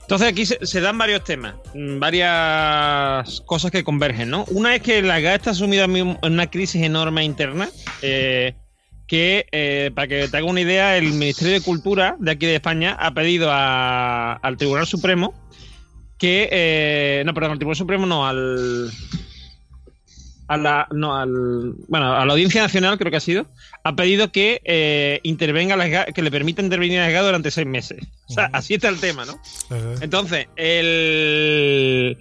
[0.00, 4.44] Entonces aquí se, dan varios temas, mm, varias cosas que convergen, ¿no?
[4.50, 7.68] Una es que la GAE está sumida en una crisis enorme interna,
[8.02, 8.54] eh,
[9.06, 12.56] que, eh, para que te haga una idea, el Ministerio de Cultura de aquí de
[12.56, 15.34] España ha pedido a- al Tribunal Supremo
[16.18, 16.48] que...
[16.50, 18.90] eh, no, perdón, al Tribunal Supremo no, al...
[20.52, 23.46] A la, no, al, bueno, a la Audiencia Nacional creo que ha sido,
[23.84, 27.50] ha pedido que eh, intervenga la SGA, que le permita intervenir a la SGA durante
[27.50, 28.02] seis meses.
[28.28, 29.40] O sea, así está el tema, ¿no?
[30.00, 32.18] Entonces, el.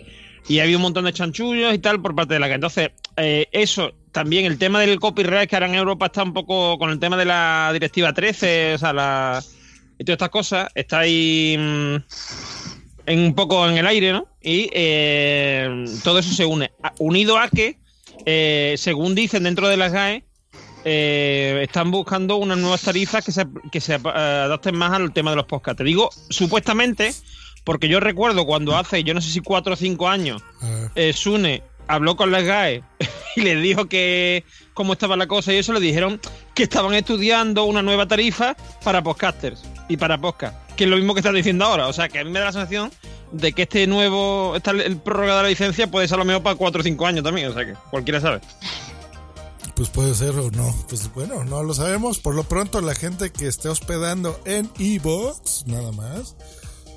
[0.48, 2.54] Y había un montón de chanchullos y tal por parte de la que.
[2.54, 6.78] Entonces, eh, eso, también el tema del copyright que ahora en Europa está un poco
[6.78, 9.44] con el tema de la directiva 13, o sea, la.
[10.00, 11.58] Y todas estas cosas, está ahí.
[11.60, 11.96] mm,
[13.06, 14.28] en un poco en el aire, ¿no?
[14.42, 16.72] Y eh, todo eso se une.
[17.00, 17.78] Unido a que,
[18.26, 20.24] eh, según dicen dentro de las GAE,
[20.84, 25.38] eh, están buscando unas nuevas tarifas que se, que se adapten más al tema de
[25.38, 25.78] los podcasts.
[25.78, 27.14] Te digo, supuestamente,
[27.64, 30.42] porque yo recuerdo cuando hace, yo no sé si cuatro o cinco años,
[30.96, 32.84] eh, Sune habló con las GAE
[33.36, 36.20] y les dijo que cómo estaba la cosa y eso, le dijeron
[36.56, 41.14] que estaban estudiando una nueva tarifa para podcasters y para podcast, que es lo mismo
[41.14, 41.88] que están diciendo ahora.
[41.88, 42.92] O sea, que a mí me da la sensación
[43.32, 46.44] de que este nuevo, esta, el prórroga de la licencia puede ser a lo mejor
[46.44, 48.42] para cuatro o cinco años también, o sea que cualquiera sabe.
[49.76, 50.76] Pues puede ser o no.
[50.90, 52.20] Pues bueno, no lo sabemos.
[52.20, 56.36] Por lo pronto, la gente que esté hospedando en Evox, nada más,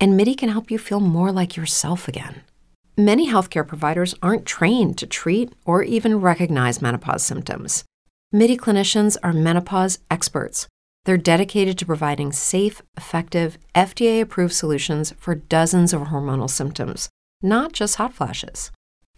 [0.00, 2.42] and MIDI can help you feel more like yourself again.
[2.96, 7.84] Many healthcare providers aren't trained to treat or even recognize menopause symptoms.
[8.32, 10.68] MIDI clinicians are menopause experts.
[11.04, 17.08] They're dedicated to providing safe, effective, FDA approved solutions for dozens of hormonal symptoms,
[17.42, 18.70] not just hot flashes.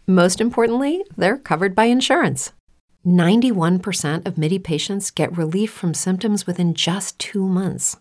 [0.07, 2.53] Most importantly, they're covered by insurance.
[3.07, 7.97] 91% of MIDI patients get relief from symptoms within just two months.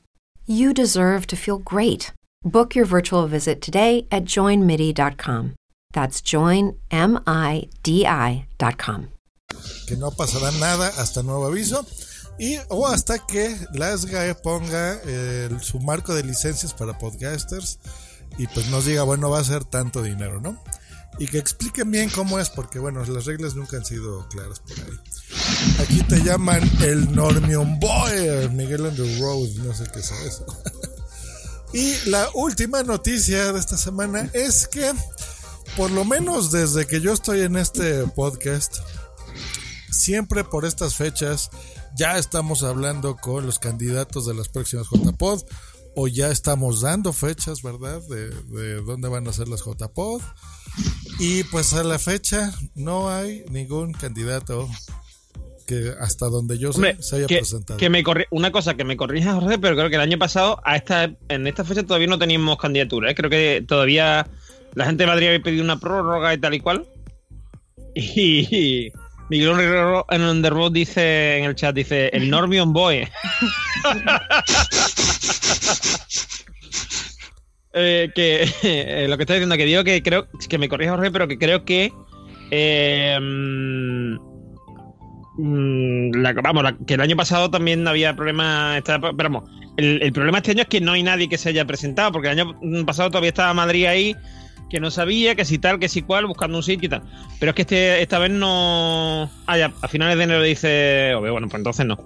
[0.47, 2.11] You deserve to feel great.
[2.45, 5.55] Book your virtual visit today at joinmidi.com.
[5.93, 6.77] That's joinmidi.com.
[9.87, 11.83] Que no pasará nada hasta nuevo aviso.
[12.37, 17.79] Y o hasta que la SGAE ponga eh, su marco de licencias para podcasters
[18.37, 20.61] y pues nos diga, bueno, va a ser tanto dinero, ¿no?
[21.17, 24.73] Y que expliquen bien cómo es, porque bueno, las reglas nunca han sido claras por
[24.73, 24.99] ahí.
[25.79, 30.45] Aquí te llaman el Normion Boy, Miguel on the Road, no sé qué es eso.
[31.75, 34.93] y la última noticia de esta semana es que,
[35.75, 38.77] por lo menos desde que yo estoy en este podcast,
[39.91, 41.49] siempre por estas fechas
[41.97, 45.43] ya estamos hablando con los candidatos de las próximas JPod
[45.97, 48.01] o ya estamos dando fechas, ¿verdad?
[48.07, 50.21] De, de dónde van a ser las JPod.
[51.19, 54.69] Y pues a la fecha no hay ningún candidato
[55.65, 57.77] que hasta donde yo Hombre, sé se haya que, presentado.
[57.79, 60.61] que me corri- una cosa que me corrija Jorge, pero creo que el año pasado
[60.63, 63.09] a esta en esta fecha todavía no teníamos candidatura.
[63.11, 63.15] ¿eh?
[63.15, 64.27] Creo que todavía
[64.73, 66.85] la gente de Madrid había pedido una prórroga y tal y cual.
[67.97, 68.91] Y
[69.29, 73.07] Miguel Herrero en Road dice en el chat dice el Normion Boy.
[77.77, 81.11] Eh, que eh, lo que está diciendo que digo que creo que me corrija Jorge,
[81.11, 81.91] pero que creo que
[82.49, 84.15] eh, mm,
[85.37, 88.81] la- vamos, la- que el año pasado también había problemas.
[88.85, 91.65] Pero vamos, el, el problema este año es que no hay nadie que se haya
[91.65, 94.15] presentado, porque el año pasado todavía estaba Madrid ahí,
[94.69, 97.03] que no sabía, que si tal, que si cual, buscando un sitio y tal.
[97.39, 99.29] Pero es que este, esta vez no.
[99.45, 101.13] Ah, ya, a finales de enero dice.
[101.15, 101.97] "Oye, bueno, pues entonces no.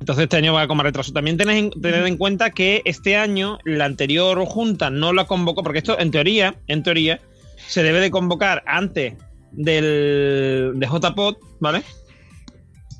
[0.00, 1.12] Entonces este año va con más retraso.
[1.12, 5.62] También tened en, tened en cuenta que este año la anterior junta no la convocó,
[5.62, 7.20] porque esto en teoría, en teoría,
[7.66, 9.14] se debe de convocar antes
[9.52, 11.82] del de JPOT, ¿vale?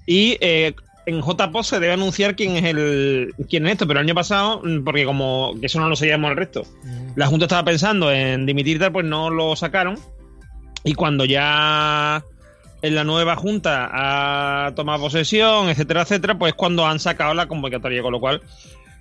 [0.07, 0.75] Y eh,
[1.07, 4.61] en JPOT se debe anunciar quién es el quién es esto, pero el año pasado,
[4.65, 6.67] mm, porque como que eso no lo sabíamos el resto,
[7.17, 9.99] la Junta estaba pensando en dimitir tal, pues no lo sacaron.
[10.83, 12.23] Y cuando ya
[12.83, 18.03] en la nueva Junta ha tomado posesión, etcétera, etcétera, pues cuando han sacado la convocatoria,
[18.03, 18.43] con lo cual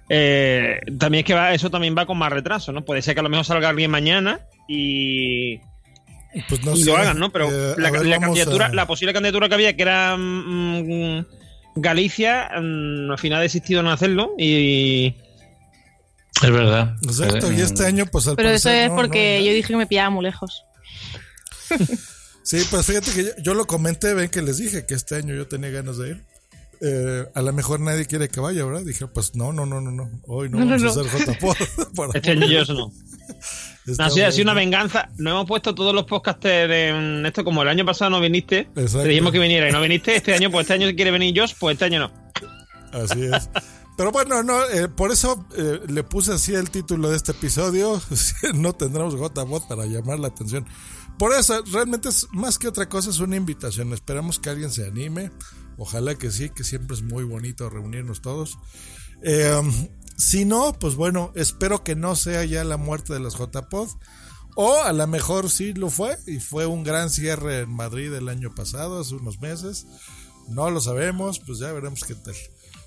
[0.09, 2.83] eh, también es que va, eso también va con más retraso, ¿no?
[2.83, 5.59] Puede ser que a lo mejor salga alguien mañana y,
[6.49, 7.31] Pues no y sé, lo hagan, ¿no?
[7.31, 11.25] Pero eh, la, ver, candidatura, a- la posible candidatura que había, que era mm,
[11.75, 15.15] Galicia, mm, al final ha desistido en hacerlo y
[16.41, 16.95] Es verdad.
[17.03, 19.67] Exacto, y Eh, este año pues al Pero eso es no- porque no- yo dije
[19.67, 20.63] que me pillaba muy lejos.
[22.45, 25.33] Sí, pues fíjate que yo, yo lo comenté, ven que les dije que este año
[25.33, 26.25] yo tenía ganas de ir.
[26.81, 28.81] Eh, a lo mejor nadie quiere que vaya, ¿verdad?
[28.81, 30.11] Dije, pues no, no, no, no, no.
[30.27, 31.01] Hoy no, No, no, vamos no.
[31.03, 31.39] a hacer
[31.95, 32.91] por este año yo eso no.
[33.99, 35.09] Ha sido una venganza.
[35.17, 38.69] No hemos puesto todos los podcasters en esto, como el año pasado no viniste.
[38.73, 40.15] Te dijimos que viniera y no viniste.
[40.15, 42.12] Este año, pues este año quiere venir Josh, pues este año no.
[42.93, 43.49] Así es.
[43.97, 48.01] Pero bueno, no, eh, por eso eh, le puse así el título de este episodio.
[48.55, 50.65] no tendremos JBot para llamar la atención.
[51.19, 53.93] Por eso, realmente es más que otra cosa, es una invitación.
[53.93, 55.31] Esperamos que alguien se anime.
[55.77, 58.57] Ojalá que sí, que siempre es muy bonito reunirnos todos.
[59.21, 59.62] Eh,
[60.23, 63.89] si no, pues bueno, espero que no sea ya la muerte de las JPod.
[64.55, 68.29] O a lo mejor sí lo fue y fue un gran cierre en Madrid el
[68.29, 69.88] año pasado, hace unos meses.
[70.47, 72.36] No lo sabemos, pues ya veremos qué tal.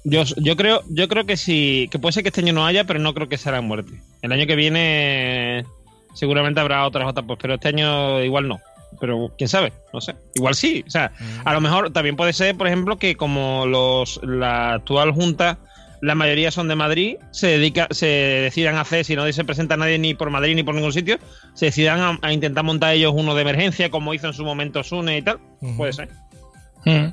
[0.05, 2.85] Yo, yo creo, yo creo que sí, que puede ser que este año no haya,
[2.85, 4.01] pero no creo que será en muerte.
[4.23, 5.67] El año que viene
[6.15, 8.61] seguramente habrá otras JPOs, pero este año igual no.
[9.01, 10.15] Pero quién sabe, no sé.
[10.35, 10.85] Igual sí.
[10.87, 11.13] O sea,
[11.45, 15.59] a lo mejor también puede ser, por ejemplo, que como los la actual junta,
[16.01, 19.99] la mayoría son de Madrid, se dedica, se decidan hacer, si no se presenta nadie
[19.99, 21.19] ni por Madrid ni por ningún sitio,
[21.55, 24.83] se decidan a, a intentar montar ellos uno de emergencia, como hizo en su momento
[24.83, 25.39] Sune y tal.
[25.77, 26.09] Puede ser.
[26.85, 27.13] mm.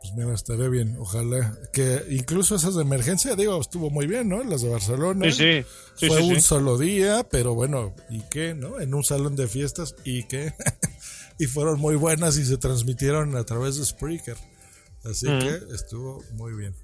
[0.00, 1.54] Pues mira, estaré bien, ojalá.
[1.72, 4.44] Que incluso esas de emergencia, digo, estuvo muy bien, ¿no?
[4.44, 5.24] Las de Barcelona.
[5.30, 5.66] Sí, sí.
[5.96, 6.40] Sí, Fue sí, un sí.
[6.42, 8.80] solo día, pero bueno, ¿y qué, no?
[8.80, 10.52] En un salón de fiestas, ¿y qué?
[11.38, 14.36] y fueron muy buenas y se transmitieron a través de Spreaker.
[15.04, 15.38] Así Mm.
[15.38, 16.74] que estuvo muy bien.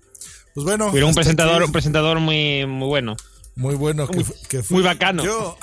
[0.55, 0.91] Pues bueno.
[0.91, 3.17] Un hasta presentador, un presentador muy, muy bueno.
[3.57, 4.07] Muy bueno.
[4.09, 5.25] Que, que fue- Muy bacano.
[5.25, 5.57] Yo,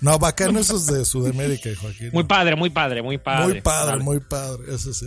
[0.00, 2.10] no, bacano eso es de Sudamérica, Joaquín.
[2.12, 3.44] Muy padre, muy padre, muy padre.
[3.52, 4.04] Muy padre, Vale.
[4.04, 5.06] muy padre, eso sí.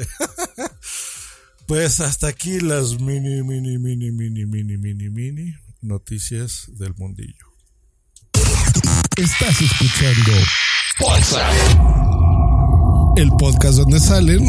[1.67, 7.45] pues hasta aquí las mini, mini, mini, mini, mini, mini, mini noticias del mundillo.
[9.17, 10.31] Estás escuchando
[13.17, 14.45] el podcast donde salen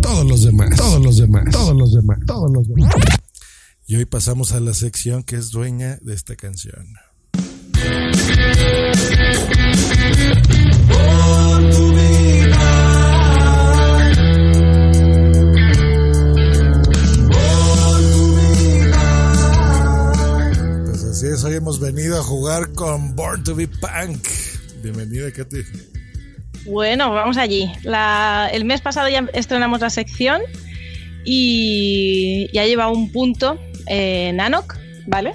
[0.00, 2.94] todos los demás, todos los demás, todos los demás, todos los demás.
[3.86, 6.94] Y hoy pasamos a la sección que es dueña de esta canción.
[20.86, 24.26] Pues así es, hoy hemos venido a jugar con Born to be Punk.
[24.82, 25.58] Bienvenida, Katy.
[26.66, 27.70] Bueno, vamos allí.
[27.82, 30.40] La- el mes pasado ya estrenamos la sección
[31.24, 35.32] y ya lleva un punto eh, Nanok, ¿vale?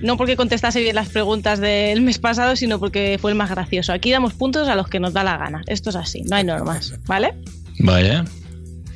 [0.00, 3.92] No porque contestase bien las preguntas del mes pasado, sino porque fue el más gracioso.
[3.92, 5.62] Aquí damos puntos a los que nos da la gana.
[5.66, 7.34] Esto es así, no hay normas, ¿vale?
[7.78, 8.24] Vaya.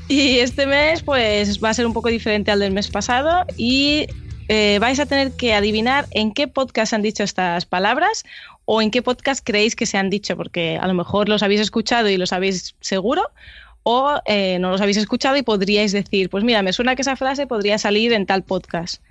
[0.09, 4.07] Y este mes, pues va a ser un poco diferente al del mes pasado y
[4.49, 8.25] eh, vais a tener que adivinar en qué podcast han dicho estas palabras
[8.65, 11.61] o en qué podcast creéis que se han dicho, porque a lo mejor los habéis
[11.61, 13.23] escuchado y lo sabéis seguro,
[13.91, 17.17] o eh, no los habéis escuchado y podríais decir, pues mira, me suena que esa
[17.17, 19.03] frase podría salir en tal podcast.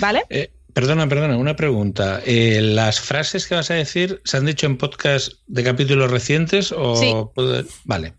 [0.00, 0.22] ¿Vale?
[0.30, 2.22] Eh, perdona, perdona, una pregunta.
[2.24, 6.72] Eh, ¿Las frases que vas a decir se han dicho en podcast de capítulos recientes
[6.72, 7.12] o Sí.
[7.84, 8.14] Vale.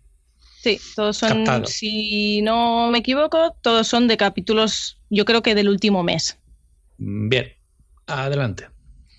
[0.62, 1.66] Sí, todos son, Captado.
[1.66, 6.38] si no me equivoco, todos son de capítulos, yo creo que del último mes.
[7.00, 7.52] Bien.
[8.06, 8.68] Adelante.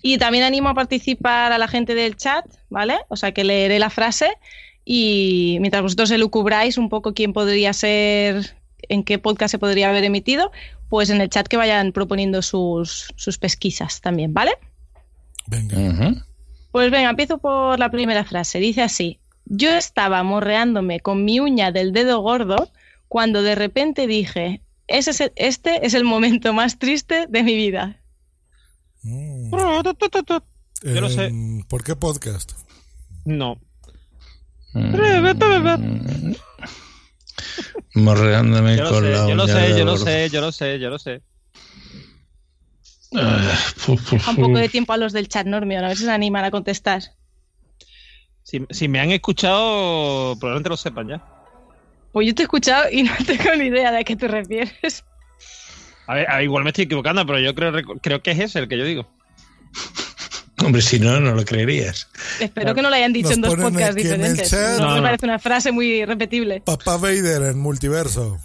[0.01, 2.99] Y también animo a participar a la gente del chat, ¿vale?
[3.09, 4.31] O sea, que leeré la frase
[4.93, 8.57] y mientras vosotros elucubráis un poco quién podría ser,
[8.89, 10.51] en qué podcast se podría haber emitido,
[10.89, 14.51] pues en el chat que vayan proponiendo sus, sus pesquisas también, ¿vale?
[15.47, 16.25] Venga.
[16.73, 18.59] Pues venga, empiezo por la primera frase.
[18.59, 22.69] Dice así, yo estaba morreándome con mi uña del dedo gordo
[23.07, 27.55] cuando de repente dije, "Ese es el- este es el momento más triste de mi
[27.55, 28.01] vida.
[29.03, 29.51] Mm.
[30.83, 31.31] Yo lo sé.
[31.69, 32.51] ¿Por qué podcast?
[33.23, 33.57] No.
[34.73, 36.33] Mm.
[37.95, 40.89] Morreándome Yo con sé, la yo lo sé, yo lo sé, yo lo sé, yo
[40.89, 41.21] lo sé.
[43.11, 46.51] Un poco de tiempo a los del chat, Normio, a ver si se animan a
[46.51, 47.01] contestar.
[48.43, 51.21] Si, si me han escuchado, probablemente lo sepan ya.
[52.13, 55.03] Pues yo te he escuchado y no tengo ni idea de a qué te refieres.
[56.07, 58.59] A ver, a ver, igual me estoy equivocando, pero yo creo, creo que es ese
[58.59, 59.05] el que yo digo.
[60.71, 62.07] Hombre, si no, no lo creerías.
[62.39, 64.49] Espero que no lo hayan dicho Nos en dos podcasts diferentes.
[64.49, 64.79] chat.
[64.79, 66.61] No, No, me parece una frase muy repetible.
[66.61, 68.39] Papá Vader en multiverso.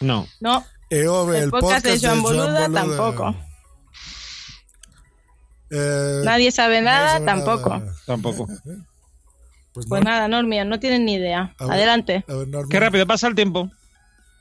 [0.00, 0.28] No.
[0.40, 2.80] No, Eove, el, el, podcast, de Joan Boluda, Boluda.
[2.82, 3.34] tampoco.
[5.70, 7.78] Eh, Nadie sabe nada, sabe tampoco.
[7.78, 7.92] nada.
[8.06, 8.46] Tampoco.
[9.74, 10.10] Pues, Pues no.
[10.10, 11.54] nada, Normia, no tienen ni idea.
[11.58, 11.72] A ver.
[11.76, 12.24] Adelante.
[12.28, 12.48] A ver.
[12.68, 13.70] Qué rápido pasa el tiempo.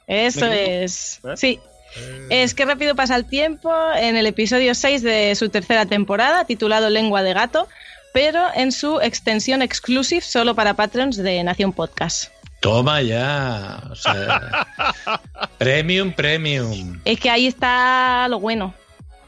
[0.05, 1.21] Eso es.
[1.23, 1.37] ¿Eh?
[1.37, 1.59] Sí.
[1.97, 6.45] Eh, Es que rápido pasa el tiempo en el episodio 6 de su tercera temporada,
[6.45, 7.67] titulado Lengua de Gato,
[8.13, 12.31] pero en su extensión exclusive solo para patrons de Nación Podcast.
[12.59, 13.81] Toma ya.
[13.89, 14.67] O sea,
[15.57, 16.99] premium, premium.
[17.05, 18.73] Es que ahí está lo bueno.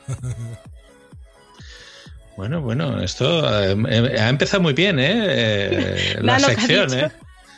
[2.35, 5.13] Bueno, bueno, esto eh, eh, ha empezado muy bien, ¿eh?
[5.13, 7.11] Eh, la sección, ¿eh?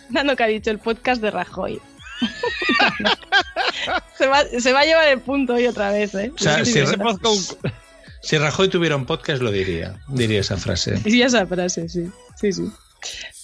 [0.10, 1.82] Nano que ha dicho el podcast de Rajoy.
[4.18, 6.32] se, va, se va a llevar el punto hoy otra vez, ¿eh?
[6.34, 6.74] O sea, Sí,
[8.22, 10.00] si, Rajoy tuviera un podcast, lo diría.
[10.08, 10.98] Diría esa frase.
[11.04, 12.10] sí, esa frase, sí.
[12.40, 12.72] Sí, sí.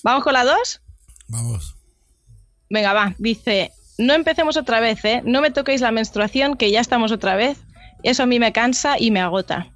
[0.03, 0.81] ¿Vamos con la 2?
[1.27, 1.75] Vamos.
[2.69, 3.13] Venga, va.
[3.19, 5.21] Dice, no empecemos otra vez, ¿eh?
[5.23, 7.57] No me toquéis la menstruación, que ya estamos otra vez.
[8.03, 9.67] Eso a mí me cansa y me agota.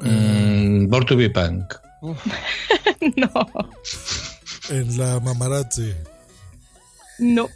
[0.00, 1.74] Mm, Born to be punk.
[3.16, 3.46] no,
[4.70, 5.94] En la mamarazzi.
[7.18, 7.48] no.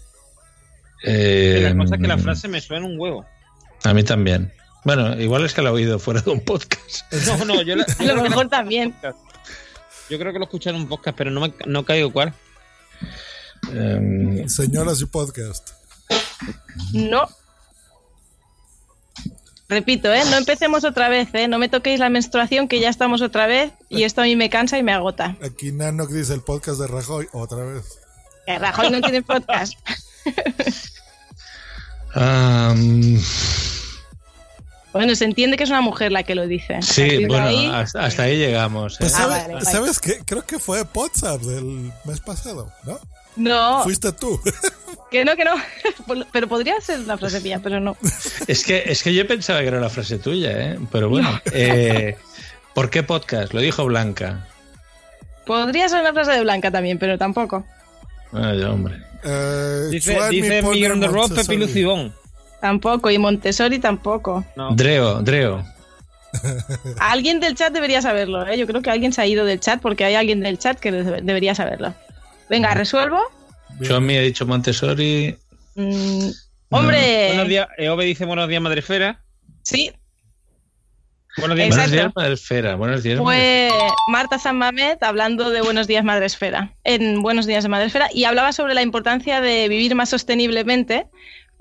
[1.07, 3.25] Eh, la cosa es que la frase me suena un huevo.
[3.85, 4.53] A mí también.
[4.85, 7.13] Bueno, igual es que la he oído fuera de un podcast.
[7.39, 8.95] No, no, yo, la- A lo mejor también.
[10.11, 12.35] Yo creo que lo escuché en un podcast, pero no, me, no caigo cuál.
[13.73, 15.71] Eh, Señoras y podcast.
[16.93, 17.27] No.
[19.69, 20.23] Repito, ¿eh?
[20.31, 21.49] No empecemos otra vez, ¿eh?
[21.49, 23.73] No me toquéis la menstruación, que ya estamos otra vez.
[23.89, 25.37] Y esto a mí me cansa y me agota.
[25.43, 27.99] Aquí Nano dice el podcast de Rajoy otra vez.
[28.47, 29.75] Que Rajoy no tiene podcast.
[32.15, 33.17] ah, mm,
[34.93, 36.81] Bueno, se entiende que es una mujer la que lo dice.
[36.83, 38.95] Sí, bueno, ahí- hasta, hasta ahí llegamos.
[38.95, 38.97] ¿eh?
[39.01, 39.67] Pues Ah, ¿sabes, vale, vale.
[39.67, 40.19] ¿sabes qué?
[40.25, 42.99] Creo que fue WhatsApp del mes pasado, ¿no?
[43.37, 44.41] No, Fuiste tú.
[45.11, 45.55] que no, que no.
[46.33, 47.97] Pero podría ser la frase mía, pero no.
[48.47, 50.79] Es que, es que yo pensaba que era la frase tuya, ¿eh?
[50.93, 51.41] pero bueno.
[51.53, 52.17] eh,
[52.75, 53.53] ¿Por qué podcast?
[53.53, 54.47] Lo dijo Blanca.
[55.47, 57.65] Podría ser una frase de Blanca también, pero tampoco.
[58.33, 59.03] Ay, hombre.
[59.25, 61.57] Eh, Dice, dice Miguel de Roth, Pepi Montessori.
[61.59, 62.13] Lucibón.
[62.61, 63.11] Tampoco.
[63.11, 64.45] Y Montessori tampoco.
[64.57, 64.75] No.
[64.75, 65.65] Dreo, Dreo.
[66.99, 68.59] Alguien del chat debería saberlo, ¿eh?
[68.59, 70.91] Yo creo que alguien se ha ido del chat porque hay alguien del chat que
[70.93, 71.95] debe- debería saberlo.
[72.51, 73.21] Venga, resuelvo.
[73.79, 73.91] Bien.
[73.93, 75.37] Chomi ha dicho Montessori.
[75.77, 76.29] Mm,
[76.71, 77.27] hombre.
[77.29, 77.69] Buenos días.
[77.79, 79.21] Eove dice buenos días, Madrefera.
[79.63, 79.93] Sí,
[81.37, 82.77] Buenos días, Buenos días, Madre Esfera.
[82.77, 83.19] Buenos días.
[83.19, 83.69] fue
[84.09, 84.61] Marta San
[85.01, 89.41] hablando de Buenos Días Madresfera, en Buenos Días de Madresfera, y hablaba sobre la importancia
[89.41, 91.07] de vivir más sosteniblemente,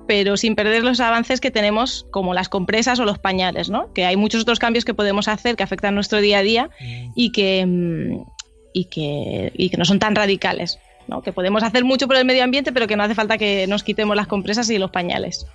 [0.08, 3.92] pero sin perder los avances que tenemos, como las compresas o los pañales, ¿no?
[3.94, 6.70] Que hay muchos otros cambios que podemos hacer que afectan nuestro día a día
[7.16, 8.26] y que, mm,
[8.74, 10.80] y que, y que no son tan radicales.
[11.08, 11.22] ¿no?
[11.22, 13.84] Que podemos hacer mucho por el medio ambiente, pero que no hace falta que nos
[13.84, 15.46] quitemos las compresas y los pañales.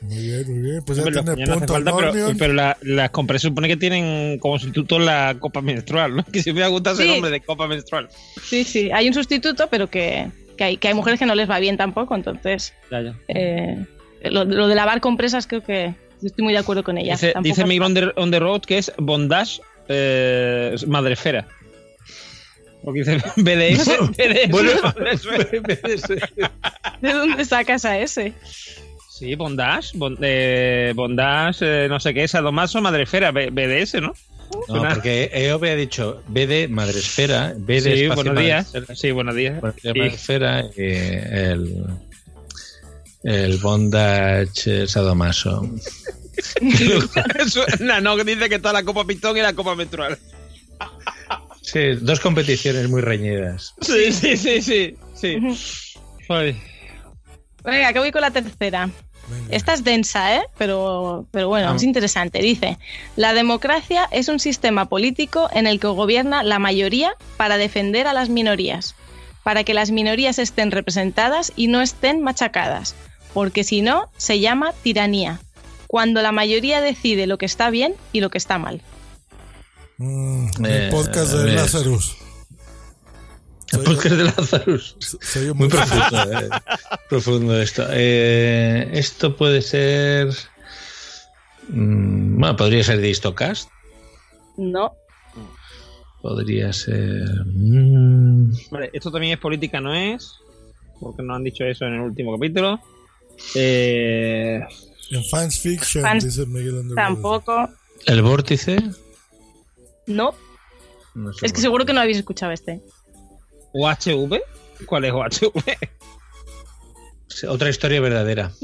[0.00, 0.82] Muy bien, muy bien.
[0.84, 3.76] Pues ya Hombre, los tiene no punto falta, pero, pero la- las compresas supone que
[3.76, 6.24] tienen como sustituto la copa menstrual, ¿no?
[6.32, 7.12] Que siempre me ha gustado ese Sí.
[7.12, 8.08] nombre de copa menstrual.
[8.42, 10.26] Sí, sí, hay un sustituto, pero que,
[10.58, 13.14] que hay, que hay mujeres que no les va bien tampoco, entonces Ya, ya.
[13.28, 13.84] eh,
[14.24, 17.12] lo, lo de lavar compresas creo que estoy muy de acuerdo con ella.
[17.14, 21.46] Dice, dice Miguel on the, on the road que es bondage eh, madrefera.
[22.82, 24.70] Porque dice BDS, BDS Bueno.
[24.82, 25.46] madresfera.
[27.00, 28.34] ¿De dónde sacas a ese?
[29.16, 34.12] Sí, bondage, bon- eh, bondage, eh, no sé qué, sadomaso, madrefera, B- BDS, ¿no?
[34.68, 38.66] No, porque EOB ha dicho B de Madresfera, B de Sí, espacio buenos días.
[38.74, 39.62] Madresfera, Sí, buenos días.
[39.62, 41.84] Madresfera, y el,
[43.22, 45.62] el bondage eh, sadomaso.
[47.80, 50.18] No, no, que dice que está la copa pitón y la copa menstrual.
[51.62, 53.74] Sí, dos competiciones muy reñidas.
[53.80, 54.96] Sí, sí, sí, sí.
[55.14, 55.38] sí.
[57.64, 58.90] Venga, que voy con la tercera.
[59.28, 59.54] Venga.
[59.56, 60.42] Esta es densa, ¿eh?
[60.58, 61.76] Pero, pero bueno, Ah.
[61.76, 62.40] es interesante.
[62.40, 62.78] Dice,
[63.16, 68.12] la democracia es un sistema político en el que gobierna la mayoría para defender a
[68.12, 68.94] las minorías,
[69.42, 72.94] para que las minorías estén representadas y no estén machacadas,
[73.32, 75.40] porque si no, se llama tiranía,
[75.86, 78.82] cuando la mayoría decide lo que está bien y lo que está mal.
[79.98, 81.54] Mm, Eh, el podcast a de ver.
[81.54, 82.16] Lazarus.
[83.78, 84.96] El podcast de Lazarus.
[85.20, 86.48] soy un- Muy profundo, eh,
[87.08, 87.86] profundo esto.
[87.90, 90.28] Eh, esto puede ser.
[91.68, 93.68] mm, Bueno, podría ser de Histocast.
[94.56, 94.92] No,
[96.22, 97.24] Podría ser.
[97.46, 100.32] mm, Vale, esto también es política, ¿no es?
[101.00, 102.80] Porque nos han dicho eso en el último capítulo.
[103.54, 104.60] Eh,
[105.10, 106.94] En Fans Fiction, Fans- dice Miguel Andrés.
[106.96, 107.68] tampoco,
[108.06, 108.78] ¿El vórtice?
[110.06, 110.34] no.
[111.14, 112.80] No sé Es que seguro que no habéis escuchado este.
[113.74, 114.40] ¿OHV?
[114.86, 115.62] ¿Cuál es OHV?
[117.48, 118.52] Otra historia verdadera.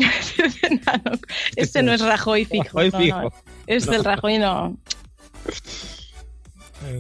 [0.71, 1.13] No,
[1.57, 2.65] este no es Rajoy fijo.
[2.65, 3.21] Rajoy no, fijo.
[3.23, 3.33] no.
[3.67, 4.79] Este el Rajoy no.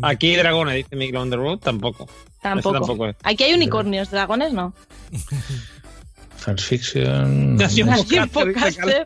[0.02, 2.08] Aquí dragones, dice Miguel on the road, tampoco.
[2.42, 2.74] Tampoco.
[2.74, 3.16] tampoco es.
[3.22, 4.74] Aquí hay unicornios, dragones no.
[6.36, 7.56] Fanfiction.
[7.56, 9.04] Nació un Aquí en podcaster.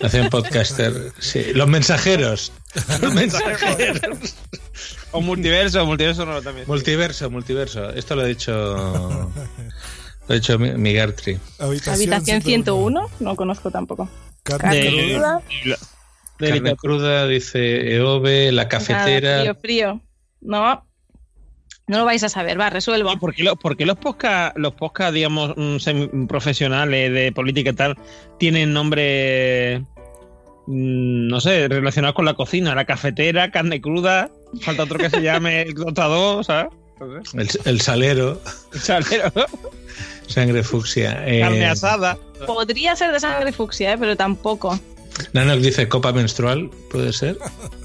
[0.00, 1.12] Hacen podcaster.
[1.18, 1.52] Sí.
[1.52, 2.52] Los mensajeros.
[3.00, 4.36] Los mensajeros.
[5.16, 6.66] O multiverso, multiverso no también.
[6.68, 7.90] multiverso, multiverso.
[7.90, 8.52] Esto lo ha dicho.
[10.28, 11.38] Lo ha dicho Mi- Migartri.
[11.58, 14.08] Habitación, Habitación 101, no conozco tampoco.
[14.42, 15.40] Carne De- cruda.
[15.62, 15.76] Cruda.
[16.38, 19.40] De Carne cruda, dice Eove, la Nada, cafetera.
[19.40, 20.00] frío, frío.
[20.40, 20.84] No.
[21.88, 23.12] No lo vais a saber, va, resuelvo.
[23.12, 27.70] ¿Y por qué, lo- por qué los podcast, los podcast, digamos, mm, profesionales de política
[27.70, 27.96] y tal,
[28.40, 29.84] tienen nombre,
[30.66, 32.74] no sé, relacionados con la cocina?
[32.74, 36.70] La cafetera, carne cruda, falta otro que se llame el tostador, ¿sabes?
[37.34, 38.40] El, el salero,
[38.72, 39.30] Salero,
[40.26, 41.22] sangre fucsia.
[41.26, 42.18] Eh, carne asada.
[42.46, 43.98] Podría ser de sangre fucsia, ¿eh?
[43.98, 44.78] pero tampoco.
[45.32, 47.38] Nanox dice copa menstrual, ¿puede ser?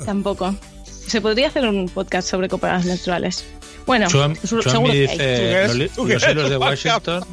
[0.06, 0.56] Tampoco.
[0.86, 3.46] Se podría hacer un podcast sobre copas menstruales.
[3.86, 7.24] Bueno, Chuami seguro que dice Tú los, los hilos de Washington.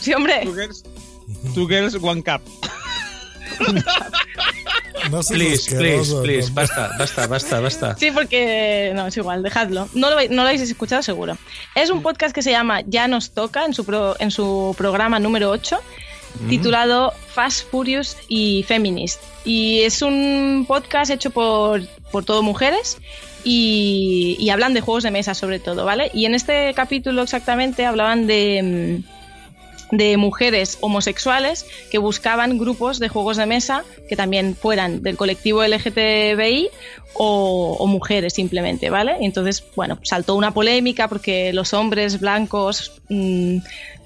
[0.00, 0.42] Sí, hombre.
[0.44, 0.84] Two girls,
[1.54, 2.40] two girls, one cup.
[5.10, 7.96] No seas Please, please, please, basta, basta, basta, basta.
[7.96, 9.88] Sí, porque no, es igual, dejadlo.
[9.94, 11.36] No lo, vais- no lo habéis escuchado seguro.
[11.74, 15.18] Es un podcast que se llama Ya nos toca en su, pro- en su programa
[15.18, 15.78] número 8,
[16.48, 19.20] titulado Fast, Furious y Feminist.
[19.44, 22.98] Y es un podcast hecho por, por todo mujeres
[23.44, 26.10] y, y hablan de juegos de mesa sobre todo, ¿vale?
[26.12, 29.02] Y en este capítulo exactamente hablaban de...
[29.04, 29.15] mm,
[29.92, 35.62] de mujeres homosexuales que buscaban grupos de juegos de mesa que también fueran del colectivo
[35.64, 36.68] LGTBI
[37.14, 39.16] o, o mujeres simplemente, ¿vale?
[39.20, 43.58] Y entonces, bueno, saltó una polémica porque los hombres blancos mm,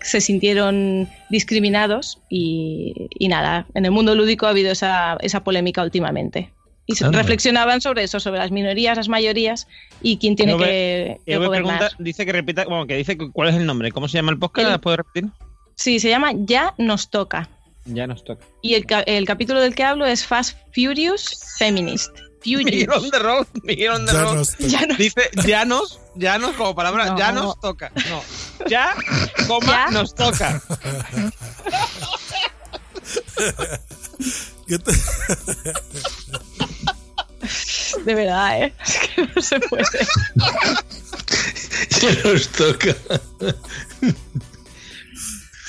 [0.03, 5.83] se sintieron discriminados y, y nada, en el mundo lúdico ha habido esa, esa polémica
[5.83, 6.53] últimamente.
[6.87, 7.19] Y Anda.
[7.19, 9.69] reflexionaban sobre eso, sobre las minorías, las mayorías
[10.03, 11.79] y quién tiene que, que gobernar.
[11.79, 14.39] pregunta, dice que repita, bueno, que dice cuál es el nombre, ¿cómo se llama el
[14.39, 14.67] podcast?
[14.67, 15.31] El- ¿La puedes repetir?
[15.81, 17.49] Sí, se llama Ya nos toca.
[17.87, 18.45] Ya nos toca.
[18.61, 22.11] Y el, el capítulo del que hablo es Fast Furious Feminist.
[22.45, 22.95] Furious.
[23.03, 24.35] On the road, Miguel on the Ya road.
[24.35, 24.67] nos toca.
[24.69, 27.17] Ya no- Dice, ya nos, ya nos como palabra, No.
[27.19, 27.91] ya nos toca.
[28.11, 28.23] No,
[28.69, 28.95] ya,
[29.49, 29.91] coma, Ya.
[29.91, 30.61] nos toca.
[34.69, 34.93] ¿Qué te-
[38.05, 38.75] De verdad, ¿eh?
[38.87, 39.85] Es que no se puede.
[42.01, 42.95] Ya nos toca.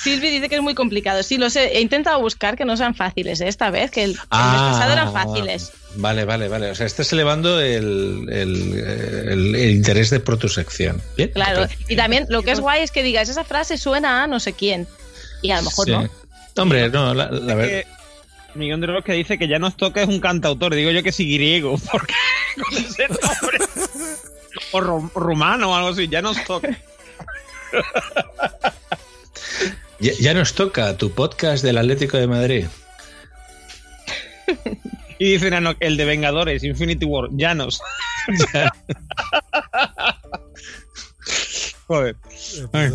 [0.02, 1.22] Silvi dice que es muy complicado.
[1.22, 1.76] Sí, lo sé.
[1.76, 3.48] He intentado buscar que no sean fáciles ¿eh?
[3.48, 4.70] esta vez, que el, el mes Ah.
[4.72, 5.72] pasado eran fáciles.
[5.96, 6.70] Vale, vale, vale.
[6.70, 11.00] O sea, estás elevando el, el, el- el interés de por tu sección.
[11.16, 11.30] Bien.
[11.30, 11.66] Claro.
[11.88, 14.52] Y también lo que es guay es que digas, esa frase suena a no sé
[14.54, 14.86] quién.
[15.42, 15.92] Y a lo mejor Sí.
[15.92, 16.08] no.
[16.56, 17.84] Hombre, no, la, la verdad.
[18.54, 20.74] Miguel the road que dice que ya nos toca es un cantautor.
[20.74, 22.14] Digo yo que sí griego, porque
[22.62, 23.58] con ese nombre.
[24.72, 26.68] O ru- rumano o algo así, ya nos toca.
[30.02, 32.66] Ya, ya nos toca tu podcast del Atlético de Madrid.
[35.18, 37.80] Y dice Nano, el de Vengadores, Infinity War, Llanos.
[41.86, 42.16] Joder.
[42.72, 42.92] Pues.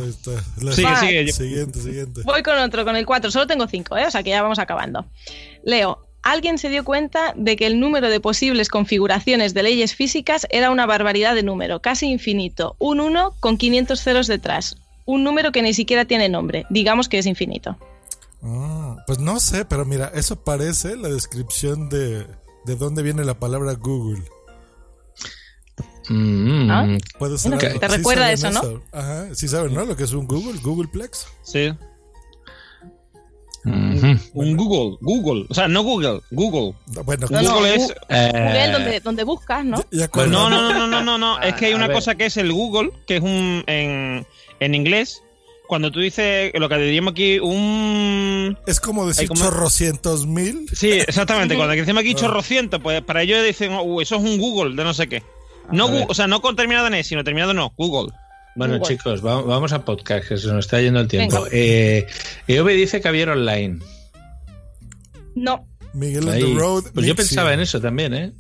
[0.62, 1.32] La- Sigue, sigue.
[1.32, 2.22] Siguiente, siguiente.
[2.26, 3.32] Voy con otro, con el 4.
[3.32, 4.06] Solo tengo 5, ¿eh?
[4.08, 5.06] o sea que ya vamos acabando.
[5.64, 6.04] Leo.
[6.24, 10.72] Alguien se dio cuenta de que el número de posibles configuraciones de leyes físicas era
[10.72, 12.76] una barbaridad de número, casi infinito.
[12.80, 14.76] Un 1 con 500 ceros detrás.
[15.08, 16.66] Un número que ni siquiera tiene nombre.
[16.70, 17.76] Digamos que es infinito.
[18.44, 22.28] Ah, pues no sé, pero mira, eso parece la descripción de,
[22.66, 24.22] de dónde viene la palabra Google.
[26.10, 26.88] Mm, ¿Ah?
[27.20, 28.82] Puede ser Mira, algo- te sí recuerda saben eso, ¿no?
[28.98, 29.86] Ajá, sí saben, ¿no?
[29.86, 31.28] Lo que es un Google, Googleplex.
[31.44, 31.74] Sí.
[33.66, 35.46] Un Google, Google.
[35.50, 36.74] O sea, no Google, Google.
[37.06, 37.88] Bueno, No, no, Google es.
[37.90, 39.78] Gu- Eh, Google donde, donde buscas, ¿no?
[40.12, 41.40] Pues No, no, no, no, no, no, no.
[41.42, 41.96] Es que hay una ver.
[41.96, 43.64] cosa que es el Google, que es un.
[43.68, 44.26] En,
[44.60, 45.22] en inglés,
[45.68, 48.58] cuando tú dices lo que diríamos aquí, un.
[48.68, 50.68] Es como decir como- chorrocientos mil.
[50.74, 51.56] Sí, exactamente.
[51.56, 54.94] Cuando decimos aquí chorrocientos, pues para ellos dicen, "Uh, eso es un Google de no
[54.94, 55.24] sé qué.
[55.72, 56.04] No, A ver.
[56.04, 58.14] Gu- o sea, no con terminado en E, sino terminado no, Google.
[58.58, 58.98] Bueno, Google.
[58.98, 61.46] chicos, va- vamos a podcast, que se nos está yendo el tiempo.
[61.52, 62.08] Eh,
[62.48, 63.80] Eove dice que había online.
[65.36, 65.66] No.
[65.94, 66.84] Miguel on the road.
[66.94, 68.34] Pues yo pensaba en eso también, ¿eh?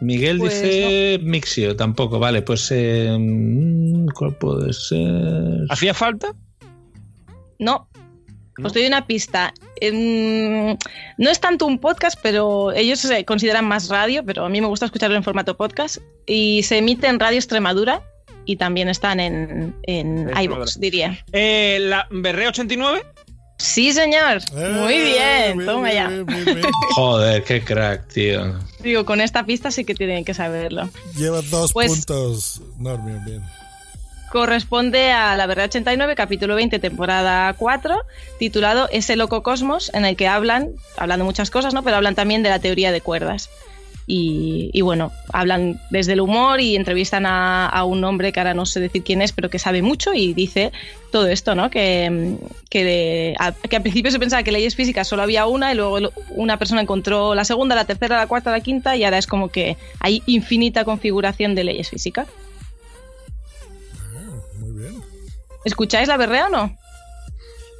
[0.00, 2.18] Miguel Pues dice Mixio, tampoco.
[2.18, 2.68] Vale, pues.
[2.72, 5.64] eh, mm, ¿Cuál puede ser?
[5.70, 6.34] ¿Hacía falta?
[7.58, 7.88] No.
[8.62, 9.52] Os doy una pista.
[9.82, 14.66] No es tanto un podcast, pero ellos se consideran más radio, pero a mí me
[14.66, 15.98] gusta escucharlo en formato podcast.
[16.26, 18.02] Y se emite en Radio Extremadura
[18.46, 21.18] y también están en, en iVoox, diría.
[21.32, 23.02] Eh, ¿La Berrea 89?
[23.56, 24.40] Sí, señor.
[24.52, 26.08] Muy Eh, bien, toma ya.
[26.08, 26.60] bien, bien, bien.
[26.94, 28.58] Joder, qué crack, tío.
[28.80, 30.90] Digo, con esta pista sí que tienen que saberlo.
[31.16, 32.60] Lleva dos Pues- puntos.
[32.78, 33.42] No, bien, bien.
[34.38, 37.94] Corresponde a La Verdad 89, capítulo 20, temporada 4,
[38.36, 41.84] titulado Ese loco cosmos, en el que hablan, hablan de muchas cosas, ¿no?
[41.84, 43.48] Pero hablan también de la teoría de cuerdas.
[44.08, 48.80] Y, bueno, hablan desde el humor y entrevistan a, un hombre que ahora no sé
[48.80, 50.72] decir quién es, pero que sabe mucho y dice
[51.12, 51.70] todo esto, ¿no?
[51.70, 52.34] Que,
[52.70, 55.76] que, de- a- que al principio se pensaba que leyes físicas solo había una y
[55.76, 59.28] luego una persona encontró la segunda, la tercera, la cuarta, la quinta y ahora es
[59.28, 62.26] como que hay infinita configuración de leyes físicas.
[65.64, 66.76] ¿Escucháis la berrea o no?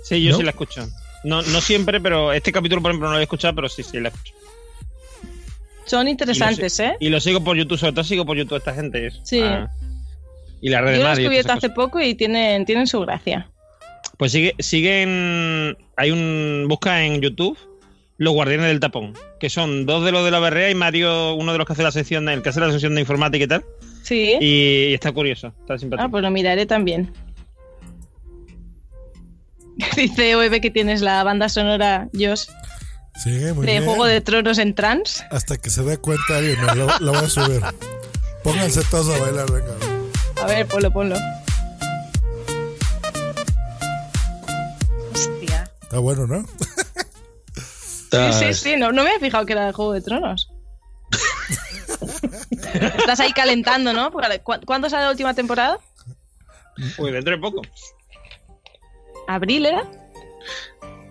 [0.05, 0.37] Sí, yo ¿No?
[0.39, 0.87] sí la escucho.
[1.25, 3.99] No, no siempre, pero este capítulo, por ejemplo, no lo he escuchado, pero sí, sí
[4.01, 4.35] la escucho.
[5.87, 6.97] Son interesantes, ¿eh?
[7.01, 9.07] Y lo sigo por YouTube, sobre todo sigo por YouTube a esta gente.
[9.07, 9.41] es- Sí.
[9.43, 9.71] ah,
[10.61, 13.51] y la red de Yo lo he descubierto hace poco y tienen, tienen su gracia.
[14.17, 15.77] Pues sigue, siguen.
[15.97, 16.67] Hay un.
[16.69, 17.59] Busca en YouTube
[18.17, 21.53] Los Guardianes del Tapón, que son dos de los de la berrea y Mario, uno
[21.53, 23.65] de los que hace la sección, el que hace la sección de informática y tal.
[24.03, 24.37] Sí.
[24.41, 26.07] Y, y está curioso, está simpático.
[26.07, 27.13] Ah, pues lo miraré también.
[29.97, 32.47] Dice OEB que tienes la banda sonora, Josh,
[33.23, 33.85] Sí, muy de bien.
[33.85, 35.23] Juego de Tronos en trans.
[35.31, 37.61] Hasta que se dé cuenta alguien, lo, lo voy a subir.
[38.43, 39.73] Pónganse todos a bailar, venga.
[40.43, 41.17] A ver, ponlo, ponlo.
[45.13, 45.71] Hostia.
[45.83, 46.45] Está bueno, ¿no?
[48.11, 50.51] Sí, sí, sí, no, no me había fijado que era de Juego de Tronos.
[52.99, 54.11] Estás ahí calentando, ¿no?
[54.11, 55.79] Porque, ¿cu- ¿Cuándo sale la última temporada?
[56.99, 57.63] Uy, dentro de poco.
[59.29, 59.91] ¿Abril era?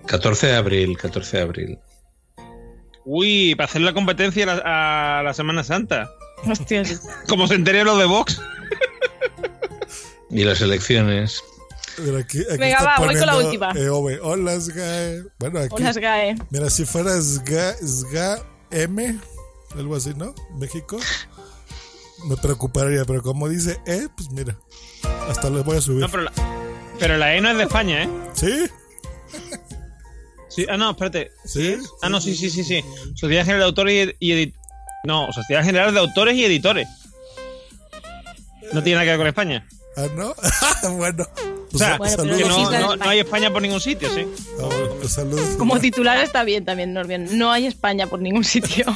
[0.07, 1.79] 14 de abril, 14 de abril.
[3.05, 6.09] Uy, para hacer la competencia a la, a la Semana Santa.
[6.45, 6.83] Hostia.
[7.27, 8.41] Como se entere los de Vox.
[10.29, 11.43] Y las elecciones.
[11.99, 13.71] Mira, aquí, aquí Venga, va, voy con la última.
[13.75, 14.19] EOB.
[14.23, 15.23] Hola, Sgae.
[15.37, 15.69] Bueno, aquí.
[15.71, 16.35] Hola, Sgae.
[16.49, 18.41] Mira, si fuera Sga, Sga
[18.71, 19.19] M,
[19.77, 20.33] algo así, ¿no?
[20.57, 20.97] México.
[22.27, 24.57] Me preocuparía, pero como dice E, pues mira,
[25.29, 25.99] hasta le voy a subir.
[25.99, 26.31] No, pero la,
[27.03, 28.09] pero la E no es de España, ¿eh?
[28.31, 28.63] ¿Sí?
[30.47, 31.33] Sí, ah, no, espérate.
[31.43, 31.75] ¿Sí?
[32.01, 32.81] Ah, no, sí, sí, sí, sí.
[33.13, 34.61] Sociedad General de Autores y, Editores.
[35.03, 36.87] No, Sociedad General de Autores y Editores.
[38.71, 39.67] No tiene nada que ver con España.
[39.97, 40.33] Ah, ¿no?
[40.95, 41.27] bueno.
[41.73, 42.71] O sea, Bueno, pero que saludos.
[42.71, 44.25] no, no- no hay España por ningún sitio, sí.
[44.61, 45.57] Ah, bueno, pues saludos.
[45.57, 47.37] Como titular está bien también, Norbian.
[47.37, 48.85] No hay España por ningún sitio.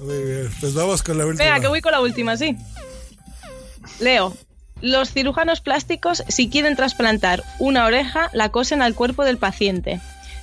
[0.00, 1.44] Muy bien, pues vamos con la última.
[1.44, 2.56] Venga, que voy con la última, sí.
[4.02, 4.36] Leo.
[4.80, 10.00] Los cirujanos plásticos, si quieren trasplantar una oreja, la cosen al cuerpo del paciente.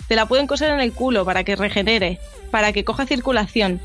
[0.07, 3.82] Te la pueden coser en el culo para que regenere, para que coja circulación,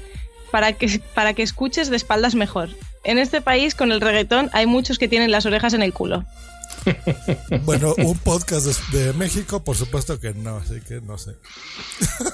[0.52, 2.70] para que, para que escuches de espaldas mejor.
[3.02, 6.24] En este país, con el reggaetón, hay muchos que tienen las orejas en el culo.
[7.62, 11.32] Bueno, un podcast de, de México, por supuesto que no, así que no sé.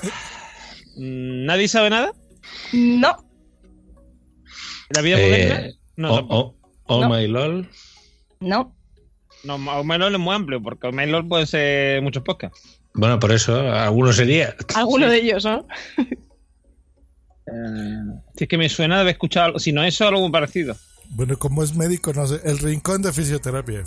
[0.97, 2.13] ¿Nadie sabe nada?
[2.73, 3.25] No,
[4.91, 5.73] ¿La vida Eh, moderna?
[5.97, 6.60] No, oh, tampoco.
[6.91, 7.09] Oh, oh No.
[7.09, 7.69] my lol.
[8.41, 8.75] no.
[9.43, 12.79] No, Omelol es muy amplio, porque Omelol puede ser muchos podcasts.
[12.93, 14.55] Bueno, por eso, alguno sería.
[14.75, 15.67] Alguno de ellos, ¿no?
[18.37, 20.77] Si es que me suena de haber escuchado algo, si no eso, algo muy parecido.
[21.11, 22.41] Bueno, como es médico, no sé.
[22.45, 23.85] El rincón de fisioterapia.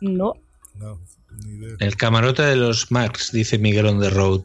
[0.00, 0.32] No,
[0.74, 0.98] No,
[1.44, 1.76] ni idea.
[1.78, 4.42] El camarote de los Max, dice Miguel on the road.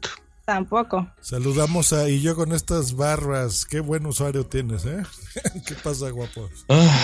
[0.48, 1.12] Tampoco.
[1.20, 3.66] Saludamos a y yo con estas barbas.
[3.66, 5.04] Qué buen usuario tienes, ¿eh?
[5.68, 6.50] ¿Qué pasa, guapo?
[6.70, 7.00] Ah,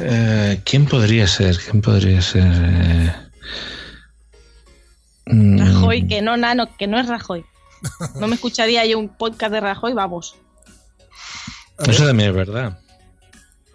[0.00, 1.58] eh, ¿Quién podría ser?
[1.58, 2.46] ¿Quién podría ser?
[2.46, 3.14] Eh,
[5.26, 7.44] mm, Rajoy, que no, nano, que no es Rajoy.
[8.18, 10.36] No me escucharía yo un podcast de Rajoy, vamos.
[11.86, 12.80] Eso también es verdad.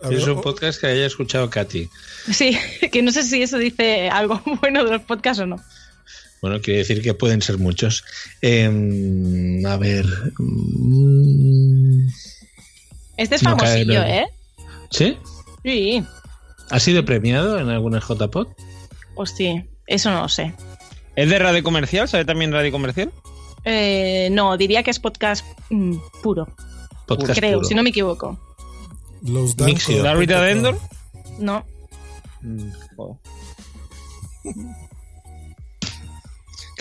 [0.02, 1.88] ver, Es un podcast que haya escuchado Katy.
[2.32, 2.58] Sí,
[2.92, 5.58] que no sé si eso dice algo bueno de los podcasts o no.
[6.42, 8.04] Bueno, quiere decir que pueden ser muchos.
[8.42, 10.06] Em, a ver.
[10.40, 12.08] mm,
[13.18, 14.02] Este es No famosillo.
[14.04, 14.26] ¿eh?
[14.90, 15.18] ¿Sí?
[15.64, 16.04] Sí,
[16.72, 18.48] ¿Ha sido premiado en alguna JPod?
[19.16, 20.54] pues sí, eso no lo sé.
[21.16, 22.08] ¿Es de radio comercial?
[22.08, 23.12] ¿Sabe también radio comercial?
[23.66, 26.48] Eh, no, diría que es podcast mm, puro,
[27.06, 27.68] Podcast creo, puro.
[27.68, 28.40] si no me equivoco.
[29.22, 30.02] Los Mixio.
[30.02, 30.24] Danco.
[30.32, 30.80] ¿La de Endor?
[31.40, 31.66] No,
[32.42, 33.18] Mm, joder.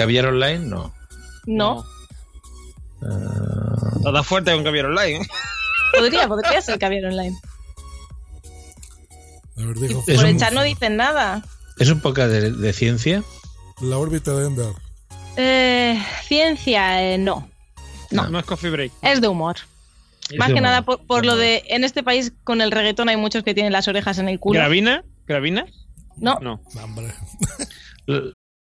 [0.00, 0.60] ¿Caviar online?
[0.60, 0.94] No.
[1.44, 1.84] no,
[4.02, 5.20] Toda fuerte con Caviar Online.
[5.92, 7.36] podría, podría ser Caviar Online.
[9.58, 9.76] A ver,
[10.16, 11.44] Por el chat no dicen nada.
[11.78, 13.22] ¿Es un podcast de, de ciencia?
[13.82, 14.74] La órbita de Endor.
[15.36, 17.50] Eh, ciencia, eh, no.
[18.10, 18.26] No.
[18.30, 18.92] No es Coffee Break.
[19.02, 19.56] Es de humor.
[20.30, 20.70] Es Más de que humor.
[20.70, 23.86] nada por, lo de, en este país con el reggaetón hay muchos que tienen las
[23.86, 24.60] orejas en el culo.
[24.60, 25.04] ¿Gravina?
[25.26, 25.66] ¿Gravina?
[26.16, 26.62] No, No.
[26.74, 27.12] No, hombre.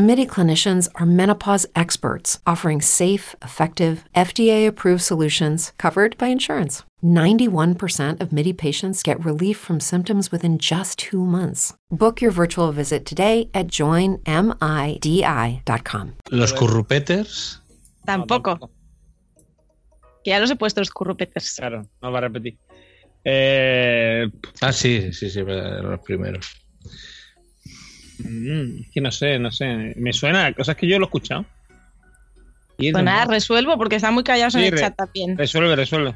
[0.00, 6.84] MIDI clinicians are menopause experts offering safe, effective, FDA approved solutions covered by insurance.
[7.04, 11.74] 91% of MIDI patients get relief from symptoms within just two months.
[11.90, 14.24] Book your virtual visit today at joinmidi.com.
[16.30, 17.58] Los currupeters.
[18.06, 18.70] tampoco.
[20.24, 21.56] Que ya los he puesto los currupeters.
[21.56, 22.58] Claro, no va a repetir.
[23.24, 24.26] Eh,
[24.62, 26.46] Ah, sí, sí, sí, verdad, los primeros.
[28.24, 29.94] Mm, es que no sé, no sé.
[29.96, 31.44] Me suena, cosas que yo lo he escuchado.
[32.78, 35.36] Y Pues no- nada, resuelvo porque están muy callados en Sí, el re- chat también.
[35.36, 36.14] Resuelve, resuelve.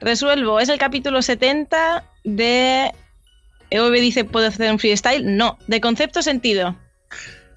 [0.00, 2.90] Resuelvo, es el capítulo 70 de...
[3.70, 5.36] EOB dice, ¿puedo hacer un freestyle?
[5.36, 6.76] No, de concepto sentido.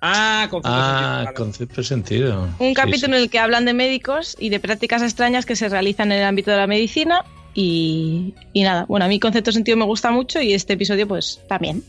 [0.01, 1.33] Ah, concepto Ah, sentido, vale.
[1.35, 2.43] concepto sentido.
[2.59, 5.67] Un Sí, capítulo en el que hablan de médicos y de prácticas extrañas que se
[5.67, 7.25] realizan en el ámbito de la medicina.
[7.53, 11.41] Y, y nada, bueno, a mí concepto sentido me gusta mucho y este episodio pues
[11.49, 11.83] también.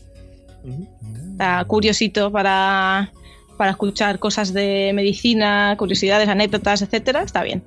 [1.39, 3.13] Está curiosito para,
[3.57, 7.21] para escuchar cosas de medicina, curiosidades, anécdotas, etcétera.
[7.23, 7.63] Está bien.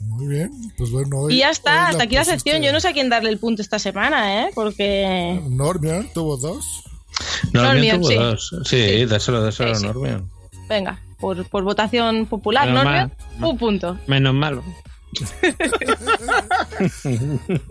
[0.00, 1.18] Muy bien, pues bueno.
[1.18, 2.62] hoy- y ya está, hasta aquí la pusiste- sección.
[2.62, 4.50] Yo no sé a quién darle el punto esta semana, ¿eh?
[4.54, 5.38] Porque...
[5.50, 6.82] Normion tuvo dos.
[7.52, 8.14] Normion Normion, tuvo sí.
[8.16, 8.54] dos.
[8.64, 9.04] Sí, Sí.
[9.04, 10.08] dáselo, dáselo Sí, sí.
[10.08, 10.22] a.
[10.70, 13.12] Venga, por, por votación popular, Menos mal.
[13.38, 13.98] un punto.
[14.06, 14.64] Menos malo.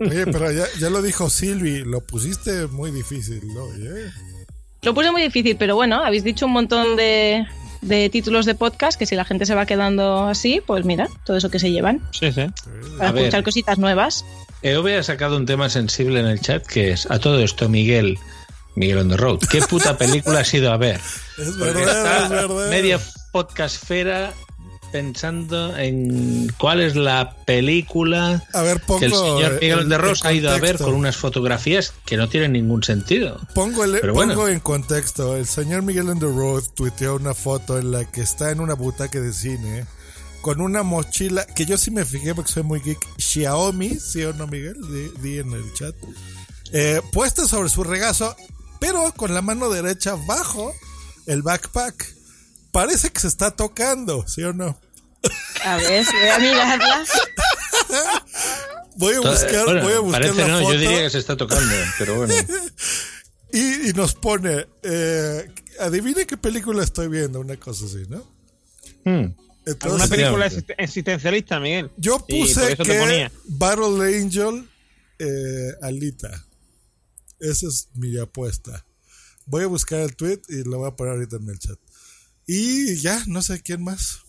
[0.00, 3.64] Oye, pero ya, ya lo dijo Silvi, lo pusiste muy difícil, ¿no?
[3.64, 4.10] Oye.
[4.82, 7.44] Lo puse muy difícil, pero bueno, habéis dicho un montón de,
[7.82, 11.36] de títulos de podcast que si la gente se va quedando así, pues mira, todo
[11.36, 12.46] eso que se llevan Sí, sí.
[12.98, 13.24] para A ver.
[13.24, 14.24] escuchar cositas nuevas.
[14.62, 18.18] EOB ha sacado un tema sensible en el chat que es a todo esto, Miguel.
[18.74, 19.38] Miguel on the road.
[19.50, 21.00] ¿Qué puta película has ido a ver?
[21.38, 22.70] Es verdad, es verdad.
[22.70, 23.00] media
[23.32, 24.34] podcastfera
[25.00, 29.00] pensando en cuál es la película A ver, pongo.
[29.00, 31.92] que el señor Miguel el- de el Ross ha ido a ver con unas fotografías
[32.06, 33.38] que no tienen ningún sentido.
[33.54, 34.48] Pongo, el- Pero pongo bueno.
[34.48, 35.36] en contexto.
[35.36, 39.20] El señor Miguel the Road tuiteó una foto en la que está en una butaca
[39.20, 39.84] de cine
[40.40, 42.98] con una mochila que yo sí me fijé porque soy muy geek.
[43.18, 44.76] Xiaomi, ¿sí o no, Miguel?
[44.90, 45.94] Di, di en el chat.
[46.72, 48.34] Eh, puesta sobre su regazo,
[48.80, 50.72] pero con la mano derecha bajo
[51.26, 52.14] el backpack.
[52.72, 54.78] Parece que se está tocando, ¿sí o no?
[55.64, 57.04] A ver, voy a mirarla.
[58.96, 60.72] Voy a buscar, Bueno, voy a buscar parece la no, foto.
[60.72, 62.34] yo diría que se está tocando, pero bueno.
[63.52, 65.48] Y, y nos pone, eh,
[65.80, 68.18] adivine qué película estoy viendo, una cosa así, ¿no?
[69.04, 69.32] Hmm.
[69.64, 70.46] Entonces, ¿Alguna película
[70.78, 71.90] existencialista, Miguel?
[71.96, 73.30] yo puse te que.
[73.44, 74.68] Battle Angel
[75.18, 76.44] eh, Alita.
[77.40, 78.84] Esa es mi apuesta.
[79.46, 81.78] Voy a buscar el tweet y lo voy a poner ahorita en el chat.
[82.46, 84.20] Y ya, no sé quién más.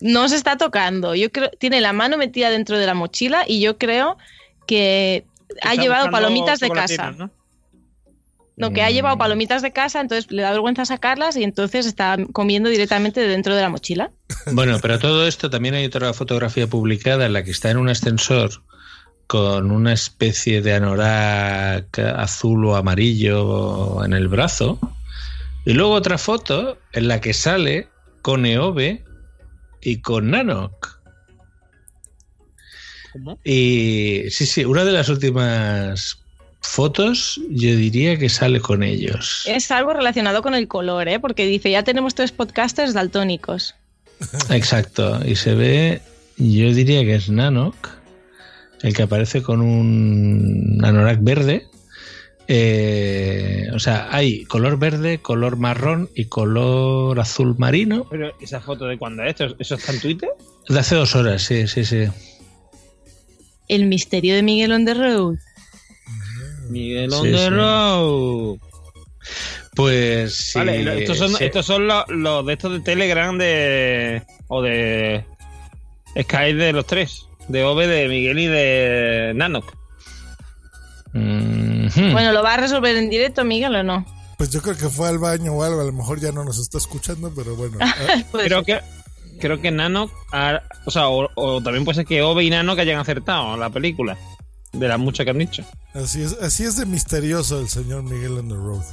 [0.00, 1.14] No se está tocando.
[1.14, 4.16] Yo creo tiene la mano metida dentro de la mochila y yo creo
[4.66, 5.24] que
[5.62, 7.12] ha llevado palomitas de casa.
[7.12, 7.30] ¿no?
[8.56, 12.18] No, que ha llevado palomitas de casa, entonces le da vergüenza sacarlas y entonces está
[12.32, 14.10] comiendo directamente de dentro de la mochila.
[14.52, 17.88] Bueno, pero todo esto también hay otra fotografía publicada en la que está en un
[17.88, 18.50] ascensor
[19.26, 24.78] con una especie de anorak azul o amarillo en el brazo.
[25.64, 27.88] Y luego otra foto en la que sale
[28.22, 29.04] con Eove
[29.82, 31.00] y con Nanok.
[33.12, 33.38] ¿Cómo?
[33.44, 36.20] Y sí, sí, una de las últimas
[36.60, 39.42] fotos yo diría que sale con ellos.
[39.46, 41.18] Es algo relacionado con el color, ¿eh?
[41.18, 43.74] porque dice, ya tenemos tres podcasters daltónicos.
[44.50, 46.02] Exacto, y se ve,
[46.36, 47.74] yo diría que es Nanok,
[48.82, 51.66] el que aparece con un anorak verde.
[52.52, 58.08] Eh, o sea, hay color verde, color marrón y color azul marino.
[58.10, 60.30] Pero esa foto de cuando es, ¿eso, ¿eso está en Twitter?
[60.68, 62.06] De hace dos horas, sí, sí, sí.
[63.68, 65.36] El misterio de Miguel on the road.
[66.70, 67.48] Miguel Sí, on the sí.
[67.50, 68.58] road.
[69.76, 70.58] Pues sí.
[70.58, 71.44] Vale, lo- estos son, sí.
[71.44, 74.22] estos son los, los de estos de Telegram de.
[74.48, 75.24] o de.
[76.20, 77.26] Sky de los tres.
[77.46, 79.72] De Ove, de Miguel y de Nanok.
[81.94, 84.04] Bueno, ¿lo va a resolver en directo, Miguel, o no?
[84.36, 86.58] Pues yo creo que fue al baño o algo, a lo mejor ya no nos
[86.58, 87.78] está escuchando, pero bueno.
[87.80, 88.80] Ah, Pues- Creo que.
[89.40, 90.10] Creo que Nanok.
[90.32, 93.70] ha- o sea, o, o también puede ser que Ove y Nanok hayan acertado la
[93.70, 94.16] película.
[94.72, 95.64] De las muchas que han dicho.
[95.94, 98.84] así, es, así es de misterioso el señor Miguel on the Road.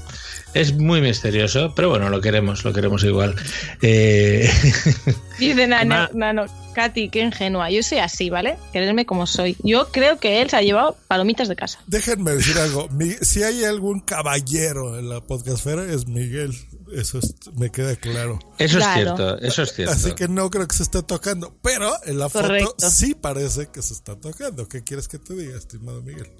[0.54, 3.36] Es muy misterioso, pero bueno, lo queremos, lo queremos igual.
[3.82, 4.50] Eh,
[5.40, 7.70] Dice Nano, Nano, Katy, qué ingenua.
[7.70, 8.58] Yo soy así, ¿vale?
[8.74, 9.56] Quererme como soy.
[9.64, 11.80] Yo creo que él se ha llevado palomitas de casa.
[11.86, 12.88] Déjenme decir algo.
[12.90, 16.56] Mi- si hay algún caballero en la podcastfera, es Miguel.
[16.92, 18.40] Eso es- me queda claro.
[18.58, 19.00] eso Claro.
[19.00, 19.94] es cierto, eso es cierto.
[19.94, 21.56] Así que no creo que se esté tocando.
[21.62, 22.70] Pero en la Correcto.
[22.70, 24.68] foto sí parece que se está tocando.
[24.68, 26.32] ¿Qué quieres que te diga, estimado Miguel?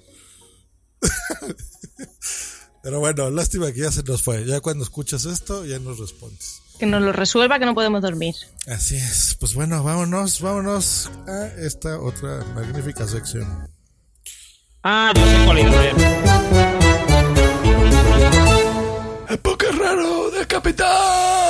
[2.82, 4.44] pero bueno, lástima que ya se nos fue.
[4.44, 6.62] Ya cuando escuchas esto, ya nos respondes.
[6.78, 8.34] Que nos lo resuelva, que no podemos dormir.
[8.66, 9.36] Así es.
[9.40, 13.68] Pues bueno, vámonos, vámonos a esta otra magnífica sección.
[14.84, 15.64] Ah, yo sé cuál es.
[15.64, 15.96] también.
[19.28, 21.47] ¡El poker raro del capitán!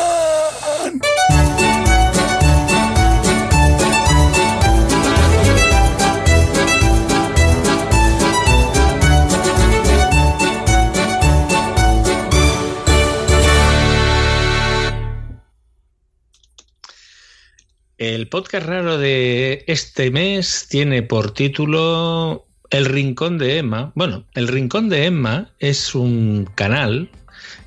[17.99, 23.91] El podcast raro de este mes tiene por título El Rincón de Emma.
[23.97, 27.11] Bueno, El Rincón de Emma es un canal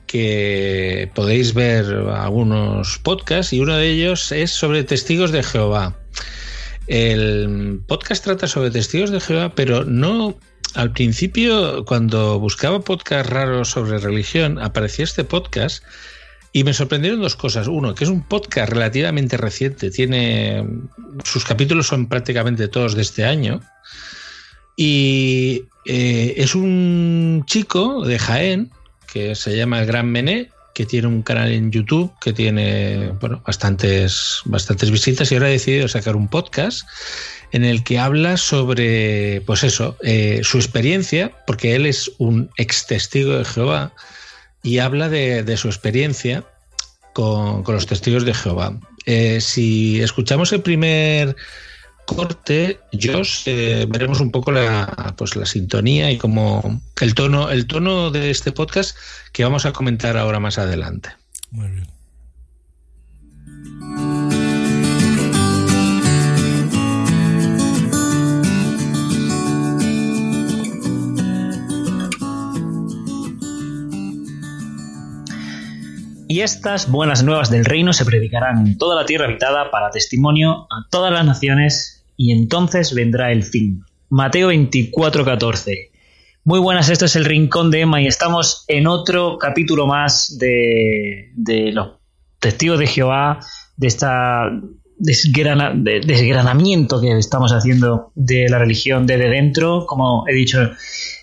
[0.08, 5.98] que podéis ver algunos podcasts y uno de ellos es sobre testigos de Jehová.
[6.88, 10.40] El podcast trata sobre testigos de Jehová, pero no
[10.76, 15.84] al principio, cuando buscaba podcasts raros sobre religión, aparecía este podcast
[16.54, 17.68] y me sorprendieron dos cosas.
[17.68, 20.66] Uno, que es un podcast relativamente reciente, tiene
[21.24, 23.62] sus capítulos son prácticamente todos de este año.
[24.76, 28.72] Y eh, es un chico de Jaén
[29.12, 33.42] que se llama El Gran Mené, que tiene un canal en YouTube que tiene bueno,
[33.46, 36.88] bastantes, bastantes visitas y ahora ha decidido sacar un podcast
[37.52, 42.88] en el que habla sobre, pues eso, eh, su experiencia, porque él es un ex
[42.88, 43.94] testigo de Jehová
[44.64, 46.44] y habla de, su experiencia
[47.14, 48.80] con, los testigos de Jehová.
[49.06, 51.36] Eh, si escuchamos el primer
[52.06, 57.68] corte, Josh, eh, veremos un poco la, pues, la sintonía y como el tono, el
[57.68, 58.98] tono de este podcast
[59.32, 61.10] que vamos a comentar ahora más adelante.
[61.52, 61.88] Muy bien.
[76.32, 80.66] Y estas buenas nuevas del reino se predicarán en toda la tierra habitada para testimonio
[80.72, 83.84] a todas las naciones, y entonces vendrá el fin.
[84.10, 85.92] Mateo 24:14.
[86.46, 91.34] Muy buenas, esto es el Rincón de Emma y estamos en otro capítulo más de,
[91.74, 91.98] los
[92.40, 93.42] testigos de Jehová,
[93.76, 94.50] de esta
[95.00, 99.86] desgranamiento que estamos haciendo de la religión desde dentro.
[99.86, 100.72] Como he dicho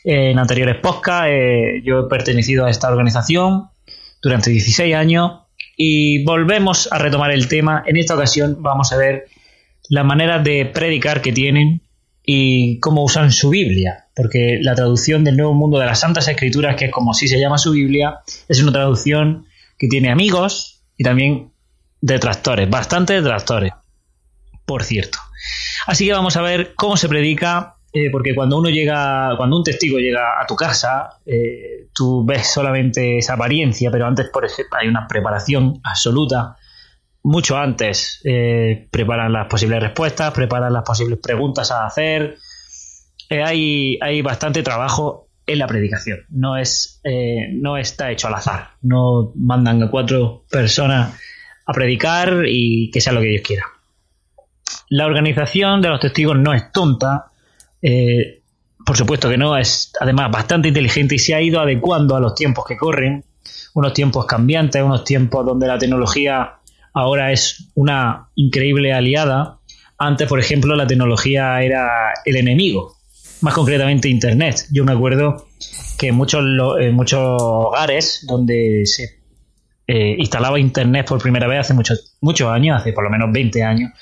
[0.04, 3.70] en anteriores podcasts, eh, yo he pertenecido a esta organización
[4.22, 5.40] durante 16 años
[5.76, 7.82] y volvemos a retomar el tema.
[7.86, 9.26] En esta ocasión vamos a ver
[9.88, 11.82] la manera de predicar que tienen
[12.24, 16.76] y cómo usan su Biblia, porque la traducción del Nuevo Mundo de las Santas Escrituras,
[16.76, 19.46] que es como si se llama su Biblia, es una traducción
[19.78, 21.52] que tiene amigos y también
[22.02, 23.72] detractores, bastante detractores,
[24.66, 25.18] por cierto.
[25.86, 29.64] Así que vamos a ver cómo se predica eh, porque cuando uno llega, cuando un
[29.64, 34.78] testigo llega a tu casa, eh, tú ves solamente esa apariencia, pero antes, por ejemplo,
[34.78, 36.56] hay una preparación absoluta.
[37.22, 42.36] Mucho antes eh, preparan las posibles respuestas, preparan las posibles preguntas a hacer.
[43.30, 46.20] hay, hay bastante trabajo en la predicación.
[46.28, 47.00] No es,
[47.52, 48.72] no está hecho al azar.
[48.82, 51.18] No mandan a cuatro personas
[51.64, 53.64] a predicar y que sea lo que Dios quiera.
[54.90, 57.27] La organización de los testigos no es tonta,
[57.82, 58.40] eh,
[58.84, 62.34] por supuesto que no, es además bastante inteligente y se ha ido adecuando a los
[62.34, 63.24] tiempos que corren,
[63.74, 66.54] unos tiempos cambiantes, unos tiempos donde la tecnología
[66.94, 69.58] ahora es una increíble aliada.
[69.98, 72.96] Antes, por ejemplo, la tecnología era el enemigo,
[73.40, 74.66] más concretamente Internet.
[74.70, 75.48] Yo me acuerdo
[75.98, 76.44] que en muchos,
[76.92, 79.18] muchos hogares donde se
[79.86, 83.62] eh, instalaba Internet por primera vez hace muchos, muchos años, hace por lo menos 20
[83.62, 83.92] años,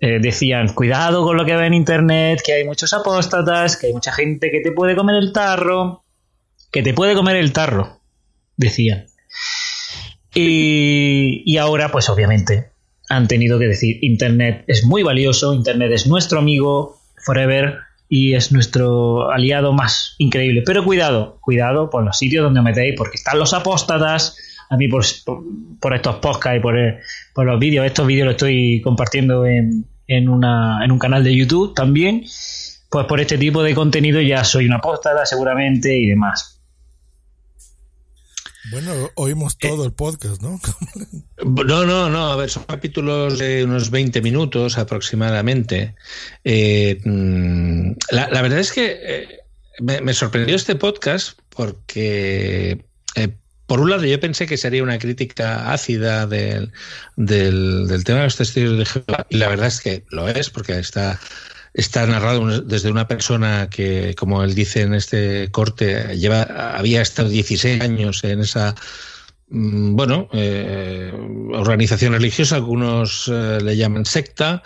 [0.00, 3.92] eh, decían, cuidado con lo que ve en Internet, que hay muchos apóstatas, que hay
[3.92, 6.04] mucha gente que te puede comer el tarro,
[6.70, 8.00] que te puede comer el tarro,
[8.56, 9.06] decían.
[10.34, 12.70] Y, y ahora, pues obviamente,
[13.08, 17.78] han tenido que decir, Internet es muy valioso, Internet es nuestro amigo forever
[18.08, 20.62] y es nuestro aliado más increíble.
[20.64, 24.36] Pero cuidado, cuidado por los sitios donde os metéis, porque están los apóstatas,
[24.70, 25.04] a mí por,
[25.80, 26.74] por, estos podcasts y por,
[27.34, 31.34] por los vídeos, estos vídeos los estoy compartiendo en, en, una, en un canal de
[31.34, 32.24] YouTube también,
[32.90, 36.58] pues por este tipo de contenido ya soy una postada seguramente y demás.
[38.70, 40.60] Bueno, oímos eh, todo el podcast, ¿no?
[41.44, 42.32] no, no, no.
[42.32, 45.94] A ver, son capítulos de unos 20 minutos aproximadamente.
[46.44, 49.38] Eh, mm, la, verdad es que eh,
[49.80, 52.84] me, sorprendió este podcast porque
[53.68, 56.72] por un lado, yo pensé que sería una crítica ácida del,
[57.18, 61.20] tema de los testigos de Jehová, y la verdad es que lo es, porque está,
[61.74, 66.44] está narrado desde una persona que, como él dice en este corte, lleva,
[66.78, 68.74] había estado 16 años en esa
[69.50, 71.12] mm, bueno, eh,
[71.52, 74.62] organización religiosa, algunos eh, le llaman secta,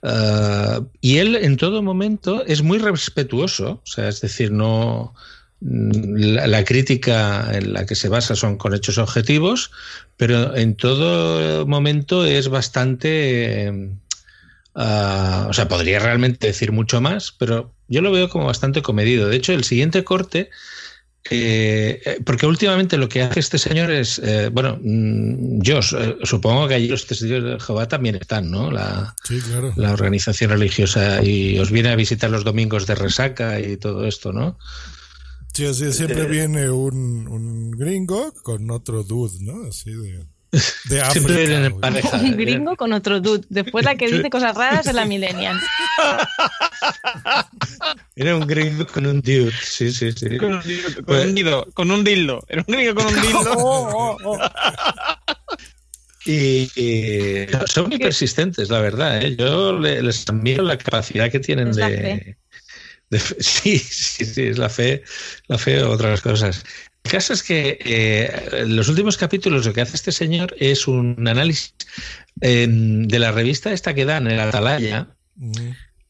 [0.00, 5.12] eh, y él en todo momento es muy respetuoso, o sea, es decir, no,
[5.64, 9.70] la, crítica en la que se basa son con hechos objetivos,
[10.16, 13.90] pero en todo momento es bastante...
[14.76, 19.28] Ah, o sea, podría realmente decir mucho más, pero yo lo veo como bastante comedido.
[19.28, 20.50] De hecho, el siguiente corte,
[21.30, 26.66] eh, eh, porque últimamente lo que hace este señor es, eh, bueno, mm, yo supongo
[26.66, 28.70] que allí los testigos de Jehová también están, ¿no?
[28.70, 29.14] La,
[29.76, 34.32] la organización religiosa y os viene a visitar los domingos de resaca y todo esto,
[34.32, 34.58] ¿no?
[35.54, 39.68] Sí, así siempre viene un, un gringo con otro dude, ¿no?
[39.68, 40.24] Así de,
[40.86, 41.10] de África.
[41.12, 42.16] Siempre vienen pareja.
[42.18, 43.44] Un gringo con otro dude.
[43.48, 45.60] Después la que dice cosas raras es la millennial.
[48.16, 49.52] Era un gringo con un dude.
[49.62, 50.36] Sí, sí, sí.
[50.38, 52.44] Con un, dildo, con Pues- un dildo, con un dildo.
[52.48, 53.40] Era un gringo con un dildo.
[53.56, 54.38] Oh, oh, oh.
[56.26, 59.22] Y, y son muy persistentes, la verdad.
[59.22, 59.36] ¿eh?
[59.36, 62.38] Yo le- les admiro la capacidad que tienen Es la de, fe.
[63.40, 65.02] Sí, sí, sí, es la fe,
[65.48, 66.64] la fe o otras cosas.
[67.04, 70.88] El caso es que eh, en los últimos capítulos lo que hace este señor es
[70.88, 71.74] un análisis
[72.40, 75.08] eh, de la revista esta que dan el Atalaya.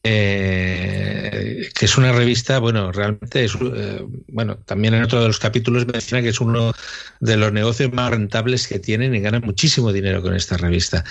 [0.07, 5.39] Eh, que es una revista, bueno, realmente es, eh, bueno, también en otro de los
[5.39, 6.73] capítulos menciona que es uno
[7.19, 11.03] de los negocios más rentables que tienen y ganan muchísimo dinero con esta revista.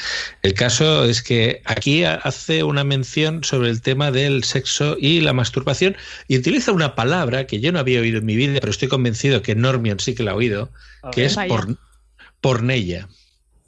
[0.43, 5.21] El caso es que aquí ha- hace una mención sobre el tema del sexo y
[5.21, 5.97] la masturbación
[6.29, 9.43] y utiliza una palabra que yo no había oído en mi vida, pero estoy convencido
[9.43, 10.71] que Normion sí que la ha oído,
[11.13, 11.77] que es por,
[12.41, 13.09] pornella.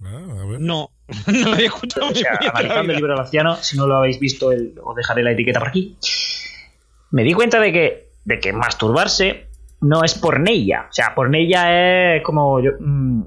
[0.02, 0.60] Ah, a ver.
[0.60, 0.90] No,
[1.26, 2.08] no lo había escuchado.
[2.08, 5.22] O sea, analizando el libro del anciano, si no lo habéis visto, el- os dejaré
[5.22, 5.96] la etiqueta por aquí.
[7.10, 9.46] Me di cuenta de que, de que masturbarse
[9.82, 10.86] no es pornella.
[10.90, 13.22] O sea, pornella es como yo, mm,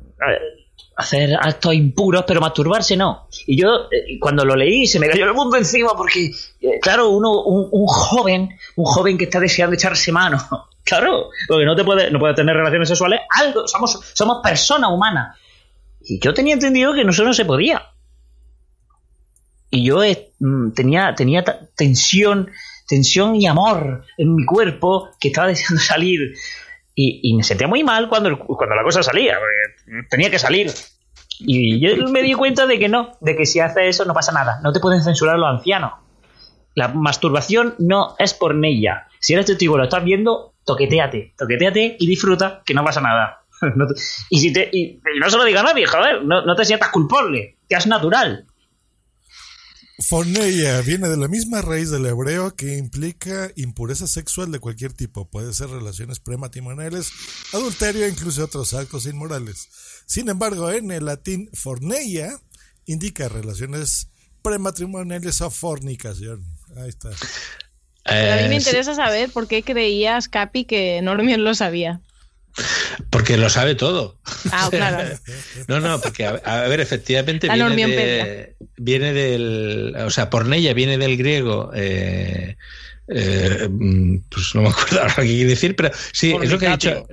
[0.97, 3.27] hacer actos impuros, pero masturbarse no.
[3.47, 6.29] Y yo, eh, cuando lo leí, se me cayó el mundo encima porque,
[6.61, 10.37] eh, claro, uno, un, un joven, un joven que está deseando echarse mano.
[10.81, 15.37] Claro, porque no te puede, no puede tener relaciones sexuales, algo, somos, somos personas humanas.
[16.01, 17.83] Y yo tenía entendido que eso no se podía.
[19.71, 21.43] Y yo eh, mm, tenía, tenía
[21.75, 22.49] tensión,
[22.87, 26.33] tensión y amor en mi cuerpo que estaba deseando salir.
[27.01, 29.37] Y, me sentía muy mal cuando, cuando la cosa salía,
[30.09, 30.69] tenía que salir.
[31.39, 34.33] Y yo me di cuenta de que no, de que si haces eso no pasa
[34.33, 34.59] nada.
[34.61, 35.93] No te pueden censurar los ancianos.
[36.75, 39.07] La masturbación no es pornella.
[39.19, 43.43] Si eres testigo lo estás viendo, toqueteate, toqueteate y disfruta, que no pasa nada.
[43.75, 43.99] No te-
[44.29, 46.65] y, si te, y, y no se lo diga a nadie, joder, no, no te
[46.65, 48.45] sientas culpable, que es natural.
[50.01, 55.29] Forneia viene de la misma raíz del hebreo que implica impureza sexual de cualquier tipo.
[55.29, 57.11] Puede ser relaciones prematrimoniales,
[57.53, 59.67] adulterio e incluso otros actos inmorales.
[60.05, 62.39] Sin embargo, en el latín forneia
[62.85, 64.09] indica relaciones
[64.41, 66.45] prematrimoniales o fornicación.
[66.77, 67.09] Ahí está.
[68.05, 71.99] Pero a mí me Eh, interesa saber por qué creías, Capi, que Normion lo sabía.
[73.09, 74.17] Porque lo sabe todo.
[74.51, 75.17] Ah, claro.
[75.67, 78.25] No, no, porque a, a ver, efectivamente La viene, normionpedia.
[78.25, 82.57] de, viene del, o sea, pornella viene del griego, eh,
[83.09, 86.67] eh, mm, pues no me acuerdo ahora qué quiere decir, pero sí, es lo que
[86.67, 87.07] ha dicho.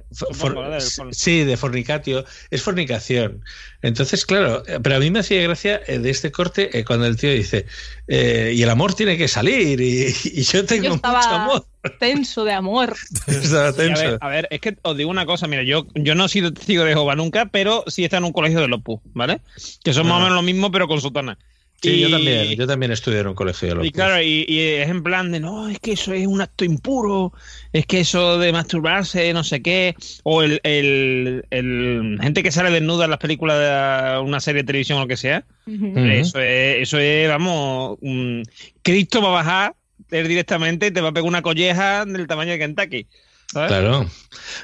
[1.13, 3.43] Sí, de fornicatio, es fornicación.
[3.83, 7.07] Entonces, claro, eh, pero a mí me hacía gracia eh, de este corte eh, cuando
[7.07, 7.67] el tío dice,
[8.09, 11.67] eh, y el amor tiene que salir, y, y yo tengo Yo mucho amor.
[12.01, 12.97] tenso de amor.
[13.27, 16.29] A, ver, a ver, es que os digo una cosa, mira, yo, yo no he
[16.29, 19.41] sido testigo de Jehová nunca, pero sí está en un colegio de Lopus, ¿vale?
[19.85, 20.21] Que son más o Ah.
[20.25, 21.39] menos lo mismo, pero con sotana.
[21.83, 23.93] Sí, yo Y- también, yo también estudié en un colegio de Y locos.
[23.93, 27.33] claro, y, y es en plan de, no, es que eso es un acto impuro,
[27.73, 32.71] es que eso de masturbarse, no sé qué, o el, el, el- gente que sale
[32.71, 36.83] desnuda en las películas de una serie de televisión o lo que sea, eso, es,
[36.83, 38.43] eso es, vamos, un-
[38.83, 39.77] Cristo va a bajar
[40.11, 43.09] él directamente y te va a pegar una colleja del tamaño de Kentucky.
[43.53, 43.69] ¿Sabes?
[43.69, 44.11] Claro.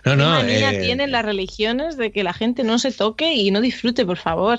[0.05, 3.51] No, ¿Qué manía eh, tienen las religiones de que la gente no se toque y
[3.51, 4.59] no disfrute, por favor?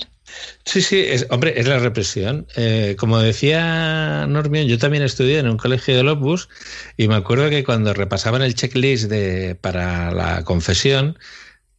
[0.66, 2.48] Sí, sí, es, hombre, es la represión.
[2.56, 6.50] Eh, como decía Normion, yo también estudié en un colegio de Opus
[6.98, 11.18] y me acuerdo que cuando repasaban el checklist de, para la confesión,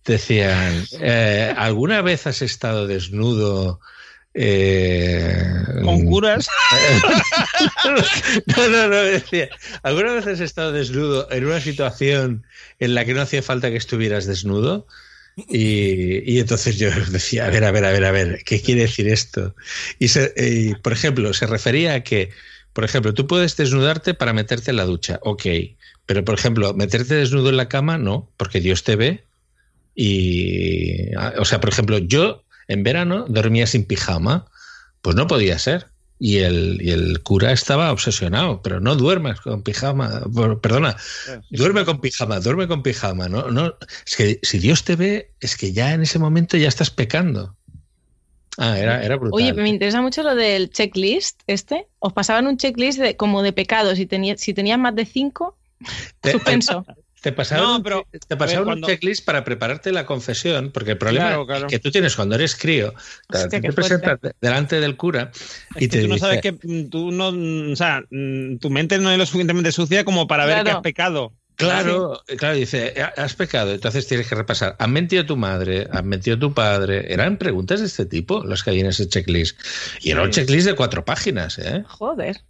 [0.05, 3.81] decían, eh, ¿alguna vez has estado desnudo?
[4.35, 5.37] Eh,
[5.83, 6.47] Con curas.
[8.47, 9.49] no, no, no, decía,
[9.83, 12.45] ¿alguna vez has estado desnudo en una situación
[12.81, 14.87] en la que no hacía falta que estuvieras desnudo?
[15.49, 18.83] Y, y entonces yo decía, a ver, a ver, a ver, a ver, ¿qué quiere
[18.83, 19.55] decir esto?
[19.99, 22.31] Y, se- y, por ejemplo, se refería a que,
[22.73, 25.43] por ejemplo, tú puedes desnudarte para meterte en la ducha, ok,
[26.07, 29.25] pero por ejemplo, meterte desnudo en la cama, no, porque Dios te ve.
[29.97, 34.47] Y, ah, o sea, por ejemplo, yo en verano dormía sin pijama,
[35.03, 35.89] pues no podía ser.
[36.19, 40.23] Y el, y el cura estaba obsesionado, pero no duermas con pijama,
[40.63, 40.97] perdona,
[41.51, 43.75] duerme con pijama, duerme con pijama, no, no,
[44.07, 47.57] es que si Dios te ve, es que ya en ese momento ya estás pecando.
[48.57, 49.35] Ah, era, era brutal.
[49.35, 51.89] Oye, me interesa mucho lo del checklist este.
[51.99, 55.59] Os pasaban un checklist de, como de pecados y tenía, si tenías más de cinco,
[56.23, 56.87] suspenso.
[57.25, 60.05] Te pasaron, No, un- pero, te pasaron a ver, cuando- un checklist para prepararte la
[60.05, 61.67] confesión, porque el problema Claro, claro.
[61.69, 62.93] que tú tienes cuando eres crío,
[63.31, 65.31] te- Hostia, te presentas de- delante del cura
[65.75, 68.59] y Es que te tú no sabes que mm, tú no, mm, o sea, mm,
[68.59, 71.33] tu mente no es lo suficientemente sucia como para ver que has pecado.
[71.57, 74.77] Claro, claro, dice, has pecado, entonces tienes que repasar.
[74.81, 75.87] ¿Han mentido tu madre?
[75.93, 77.11] ¿Han mentido tu padre?
[77.13, 79.59] Eran preguntas de este tipo las que hay en ese checklist.
[80.03, 81.85] Y era un checklist de cuatro páginas, ¿eh?
[81.87, 82.43] Joder.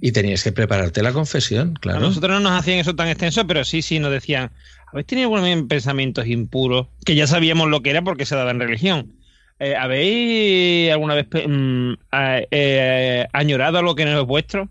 [0.00, 1.98] Y tenías que prepararte la confesión, claro.
[1.98, 4.50] A nosotros no nos hacían eso tan extenso, pero sí, sí, nos decían,
[4.90, 6.88] ¿habéis tenido algún pensamientos impuros?
[7.04, 9.12] Que ya sabíamos lo que era porque se daba en religión.
[9.58, 14.68] Eh, ¿Habéis alguna vez mm, a- eh, añorado algo que no es vuestro?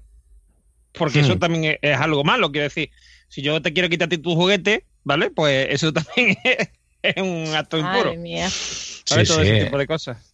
[0.93, 1.39] Porque eso Hmm.
[1.39, 2.89] también es, es algo malo, quiero decir.
[3.29, 5.29] Si yo te quiero quitarte tu juguete, ¿vale?
[5.31, 6.69] Pues eso también es,
[7.01, 8.03] es un acto impuro.
[8.05, 8.49] Madre mía.
[8.49, 9.27] ¿Sabes?
[9.29, 9.49] Sí, Todo sí.
[9.49, 10.30] ese tipo de cosas.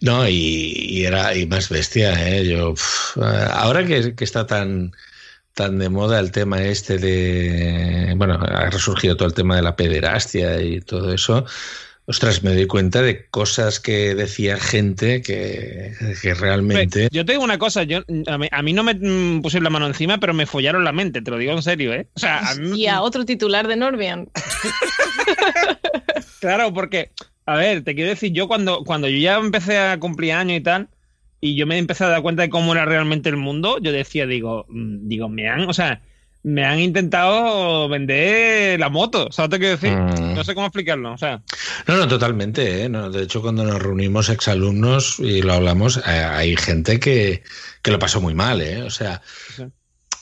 [0.00, 2.46] No, y, y era y más bestia, ¿eh?
[2.46, 4.92] Yo, uf, ahora que, que está tan,
[5.54, 8.14] tan de moda el tema este de.
[8.16, 11.44] Bueno, ha resurgido todo el tema de la pederastia y todo eso.
[12.06, 15.92] Ostras, me doy cuenta de cosas que decía gente que,
[16.22, 17.08] que realmente.
[17.12, 17.98] Yo te digo una cosa, yo,
[18.28, 20.92] a, mí, a mí no me mm, pusieron la mano encima, pero me follaron la
[20.92, 22.08] mente, te lo digo en serio, ¿eh?
[22.14, 24.30] O sea, a mí, Y a otro titular de Norbian.
[26.40, 27.10] Claro, porque,
[27.48, 30.60] a ver, te quiero decir, yo cuando, cuando yo ya empecé a cumplir años y
[30.60, 30.88] tal,
[31.40, 34.26] y yo me empecé a dar cuenta de cómo era realmente el mundo, yo decía,
[34.26, 36.02] digo, mm, digo, me han, o sea,
[36.42, 39.96] me han intentado vender la moto, ¿sabes lo que quiero decir?
[39.96, 40.34] Mm.
[40.34, 41.42] No sé cómo explicarlo, o sea,
[41.86, 42.84] No, no, totalmente.
[42.84, 42.88] ¿eh?
[42.90, 47.42] No, de hecho, cuando nos reunimos exalumnos y lo hablamos, eh, hay gente que,
[47.82, 48.60] que lo pasó muy mal.
[48.60, 48.82] ¿eh?
[48.82, 49.22] O sea,
[49.56, 49.64] Sí.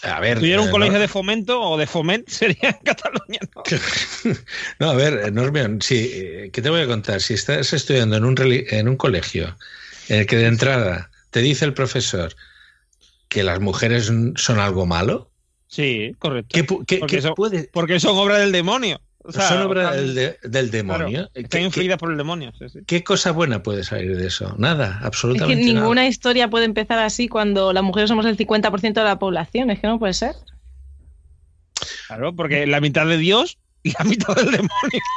[0.03, 0.38] A ver.
[0.38, 3.62] tuviera un eh, colegio no- de fomento o de foment, sería en Cataluña, ¿no?
[4.78, 7.20] No, a ver, Normion, sí, eh, ¿qué te voy a contar?
[7.20, 9.57] Si estás estudiando en un, en un colegio
[10.09, 12.34] en el que de entrada te dice el profesor
[13.28, 15.30] que las mujeres son algo malo,
[15.68, 16.51] Sí, correcto.
[16.55, 19.01] ¿qué, qué- Porque qué son- puede- Porque son obras del demonio.
[19.28, 21.08] O sea, son obra están- del, de- del demonio?
[21.08, 22.78] claro, ¿Qué- están influidas por el demonio, sí, sí.
[22.86, 24.54] ¿Qué cosa buena puede salir de eso?
[24.58, 26.06] Nada, Es que absolutamente ninguna nada.
[26.08, 29.70] historia puede empezar así cuando las mujeres somos el 50% de la población.
[29.70, 30.34] Es que no puede ser.
[32.06, 34.70] Claro, porque la mitad de Dios y la mitad del demonio.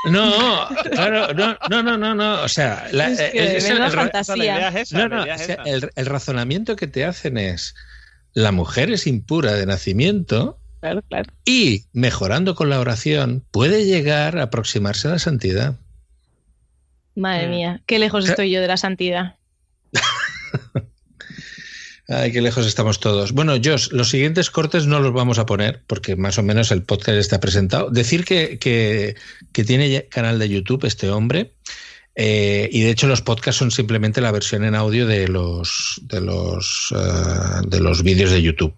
[0.06, 2.42] No, claro, no, no, no, no, no.
[2.44, 4.74] O sea, la- Es eh, que es el- fantasía.
[5.96, 7.76] El razonamiento que te hacen es
[8.34, 11.32] la mujer es impura de nacimiento Claro, claro.
[11.46, 15.76] y mejorando con la oración puede llegar a aproximarse a la santidad.
[17.16, 17.52] Madre Mm.
[17.52, 18.32] mía, qué lejos ¿Qué?
[18.32, 19.36] estoy yo de la santidad.
[22.08, 23.34] Ay, qué lejos estamos todos.
[23.34, 26.82] Bueno, Josh, los siguientes cortes no los vamos a poner porque más o menos el
[26.82, 27.92] podcast está presentado.
[27.92, 29.16] Decir que, que-
[29.52, 31.54] que tiene canal de YouTube este hombre
[32.16, 36.20] eh, y de hecho los podcasts son simplemente la versión en audio de los de
[36.22, 38.74] los eh, de los vídeos de YouTube.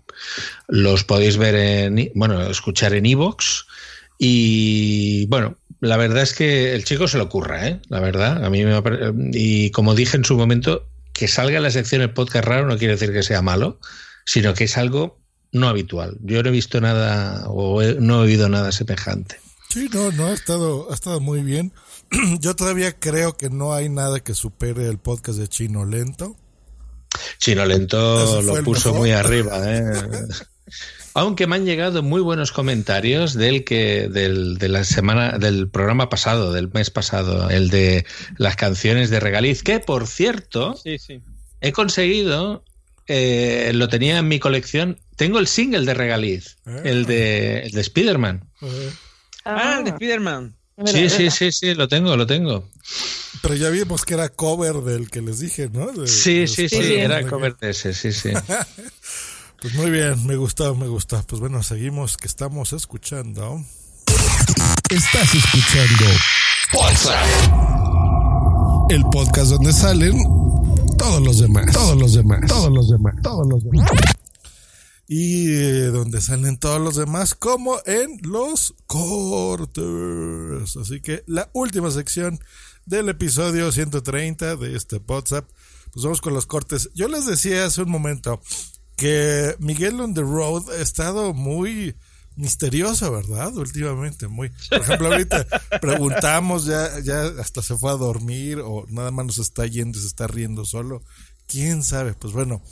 [0.67, 3.65] Los podéis ver en, bueno, escuchar en iVoox
[4.17, 7.79] y bueno, la verdad es que el chico se lo ocurra, ¿eh?
[7.89, 8.79] La verdad, a mí me
[9.33, 12.93] y como dije en su momento, que salga la sección el podcast raro no quiere
[12.93, 13.79] decir que sea malo,
[14.25, 15.19] sino que es algo
[15.51, 16.17] no habitual.
[16.21, 19.39] Yo no he visto nada o no he oído nada semejante.
[19.69, 21.73] Sí, no, no, ha estado, ha estado muy bien.
[22.39, 26.35] Yo todavía creo que no hay nada que supere el podcast de Chino Lento.
[27.37, 28.99] Chino Lento lo puso mejor.
[28.99, 29.83] muy arriba, ¿eh?
[31.13, 36.07] Aunque me han llegado muy buenos comentarios del que del, de la semana del programa
[36.07, 38.05] pasado, del mes pasado, el de
[38.37, 41.21] las canciones de Regaliz, que por cierto Sí, sí.
[41.59, 42.63] he conseguido,
[43.07, 46.79] eh, lo tenía en mi colección, tengo el single de Regaliz, Ah.
[46.85, 48.49] el de el de Spiderman.
[48.61, 48.89] Eh,
[49.43, 50.55] Ah, el de Spider-Man.
[50.77, 51.31] Mira, Sí, sí, mira.
[51.31, 52.63] sí, sí, lo tengo, lo tengo.
[53.41, 55.91] pero ya vimos que era cover del que les dije, ¿no?
[55.91, 58.29] De- Sí, de sí, sí, era cover de ese, sí, sí.
[59.61, 61.21] Pues muy bien, me gustó, me gustó.
[61.27, 63.63] Pues bueno, seguimos que estamos escuchando.
[64.89, 66.05] Estás escuchando
[68.89, 70.17] el podcast donde salen
[70.97, 73.89] todos los demás, todos los demás, todos los demás, todos los demás.
[75.13, 80.77] Y eh, donde salen todos los demás, como en los cortes.
[80.77, 82.39] Así que la última sección
[82.85, 85.49] del episodio 130 de este WhatsApp.
[85.91, 86.91] Pues vamos con los cortes.
[86.93, 88.39] Yo les decía hace un momento
[88.95, 91.93] que Miguel on the Road ha estado muy
[92.37, 93.53] misterioso, ¿verdad?
[93.57, 94.49] Últimamente, muy.
[94.69, 95.45] Por ejemplo, ahorita
[95.81, 100.07] preguntamos, ya, ya hasta se fue a dormir o nada más nos está yendo se
[100.07, 101.03] está riendo solo.
[101.47, 102.13] ¿Quién sabe?
[102.13, 102.63] Pues bueno,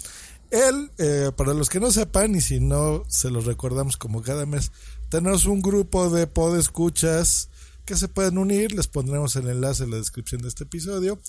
[0.51, 4.45] él, eh, para los que no sepan y si no se los recordamos como cada
[4.45, 4.71] mes,
[5.09, 7.49] tenemos un grupo de podescuchas
[7.85, 11.19] que se pueden unir, les pondremos el enlace en la descripción de este episodio,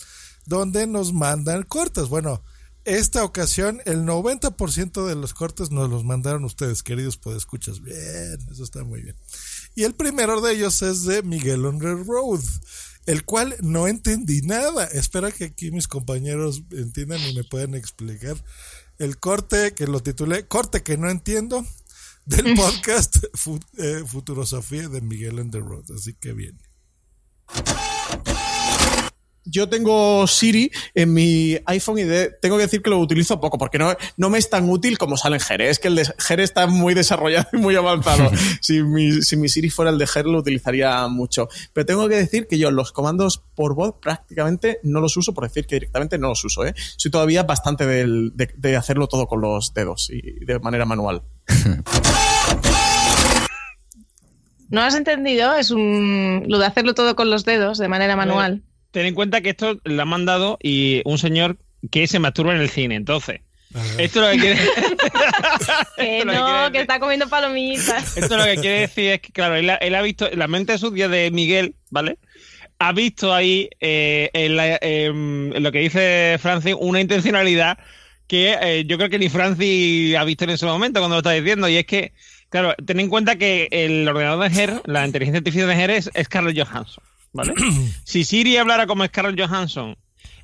[0.45, 2.09] donde nos mandan cortes.
[2.09, 2.43] Bueno,
[2.85, 7.81] esta ocasión el 90% de los cortes nos los mandaron ustedes, queridos podescuchas.
[7.81, 9.17] Bien, eso está muy bien.
[9.75, 12.41] Y el primero de ellos es de Miguel on the Road,
[13.07, 14.85] el cual no entendí nada.
[14.87, 18.37] Espero que aquí mis compañeros entiendan y me puedan explicar.
[19.01, 21.65] El corte que lo titulé Corte que no entiendo
[22.27, 23.17] del podcast
[23.79, 25.91] eh, Futurosofía de Miguel the Road.
[25.97, 26.61] Así que bien.
[29.51, 33.59] Yo tengo Siri en mi iPhone y de- tengo que decir que lo utilizo poco
[33.59, 35.71] porque no, no me es tan útil como sale en Jere.
[35.71, 38.31] Es que el de Jere está muy desarrollado y muy avanzado.
[38.61, 41.49] si, mi, si mi Siri fuera el de Jere lo utilizaría mucho.
[41.73, 45.45] Pero tengo que decir que yo los comandos por voz prácticamente no los uso, por
[45.45, 46.65] decir que directamente no los uso.
[46.65, 46.75] ¿eh?
[46.97, 51.23] Soy todavía bastante del- de, de hacerlo todo con los dedos y de manera manual.
[54.69, 55.55] ¿No has entendido?
[55.55, 58.63] Es un lo de hacerlo todo con los dedos de manera manual.
[58.91, 61.57] Ten en cuenta que esto lo ha mandado y un señor
[61.91, 63.41] que se masturba en el cine, entonces.
[63.99, 64.59] Esto lo que quiere.
[65.97, 68.17] Que Esto lo que no, quiere que decir- está comiendo palomitas.
[68.17, 70.77] Esto lo que quiere decir es que, claro, él ha, él ha visto la mente
[70.79, 72.19] sucia de Miguel, ¿vale?
[72.79, 77.79] Ha visto ahí eh, en, la- em, en lo que dice Francis una intencionalidad
[78.27, 81.33] que eh, yo creo que ni Francis ha visto en ese momento cuando lo está
[81.33, 81.69] diciendo.
[81.69, 82.13] Y es que,
[82.49, 86.11] claro, ten en cuenta que el ordenador de Her, la inteligencia artificial de Her es
[86.25, 87.55] Scarlett Johansson, ¿vale?
[88.05, 89.97] si Siri hablara como Scarlett Johansson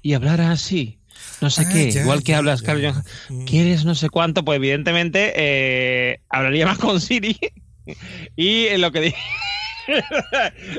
[0.02, 0.98] y hablara así,
[1.40, 2.56] no sé Ah, qué, ya, igual que ya, habla ya.
[2.58, 3.44] Scarlett Johansson, Mm.
[3.44, 4.44] ¿quieres no sé cuánto?
[4.44, 7.38] Pues evidentemente eh, hablaría más con Siri.
[8.36, 9.14] y eh, lo que di-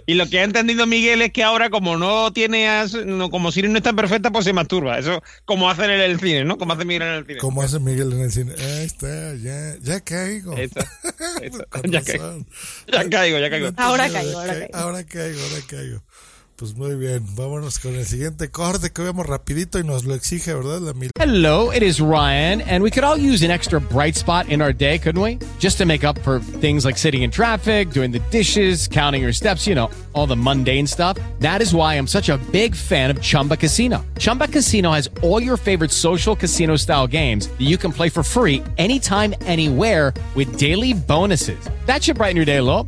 [0.06, 3.52] y lo que ha entendido Miguel es que ahora como no tiene as- no, como
[3.52, 6.74] Siri no está perfecta pues se masturba eso como hacen en el cine no como
[6.74, 8.54] hace Miguel en el cine Como hace Miguel en el cine.
[8.58, 10.56] Ahí está, ya, ya caigo.
[10.58, 10.86] Está.
[11.70, 12.46] Con Ya caigo.
[12.92, 14.78] ya caigo ya caigo Ahora caigo, ahora ca- caigo.
[14.78, 16.04] Ahora caigo, ahora caigo.
[16.58, 20.56] Pues muy bien, vámonos con el siguiente corte que vemos rapidito y nos lo exige,
[20.56, 20.80] ¿verdad?
[20.82, 21.12] La mil.
[21.20, 24.74] Hello, it is Ryan, and we could all use an extra bright spot in our
[24.74, 25.38] day, couldn't we?
[25.60, 29.34] Just to make up for things like sitting in traffic, doing the dishes, counting your
[29.34, 31.20] steps, you know, all the mundane stuff.
[31.42, 34.04] That is why I'm such a big fan of Chumba Casino.
[34.18, 38.24] Chumba Casino has all your favorite social casino style games that you can play for
[38.24, 41.60] free anytime, anywhere with daily bonuses.
[41.86, 42.88] That should brighten your day a little.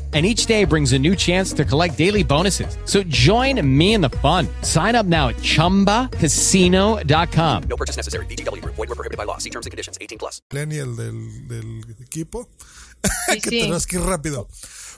[0.13, 2.77] And each day brings a new chance to collect daily bonuses.
[2.85, 4.47] So join me in the fun.
[4.61, 7.63] Sign up now at chumbacasino.com.
[7.69, 8.25] No purchase necessary.
[8.25, 8.75] VGW Group.
[8.75, 9.37] Void were prohibited by law.
[9.37, 9.97] See terms and conditions.
[10.01, 10.41] 18 plus.
[10.49, 10.67] Del,
[11.47, 12.49] del equipo.
[13.29, 13.59] Sí, que sí.
[13.61, 14.47] tenemos que ir rápido.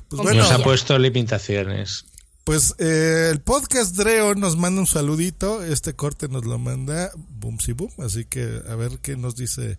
[0.10, 2.06] Pues bueno, Nos ha puesto limitaciones.
[2.44, 5.64] pues eh, el podcast Dreo nos manda un saludito.
[5.64, 7.92] Este corte nos lo manda Boom Si Boom.
[8.00, 9.78] Así que a ver qué nos dice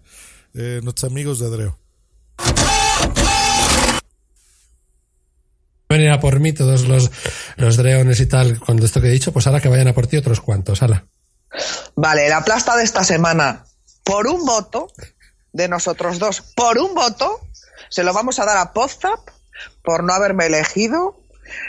[0.54, 1.78] eh, nuestros amigos de Dreo.
[5.94, 7.10] Venir a por mí todos los,
[7.56, 10.06] los dreones y tal, con esto que he dicho, pues ahora que vayan a por
[10.06, 11.06] ti otros cuantos, ala.
[11.96, 13.64] Vale, la plasta de esta semana,
[14.02, 14.88] por un voto
[15.52, 17.40] de nosotros dos, por un voto,
[17.88, 19.20] se lo vamos a dar a Podzap
[19.82, 21.20] por no haberme elegido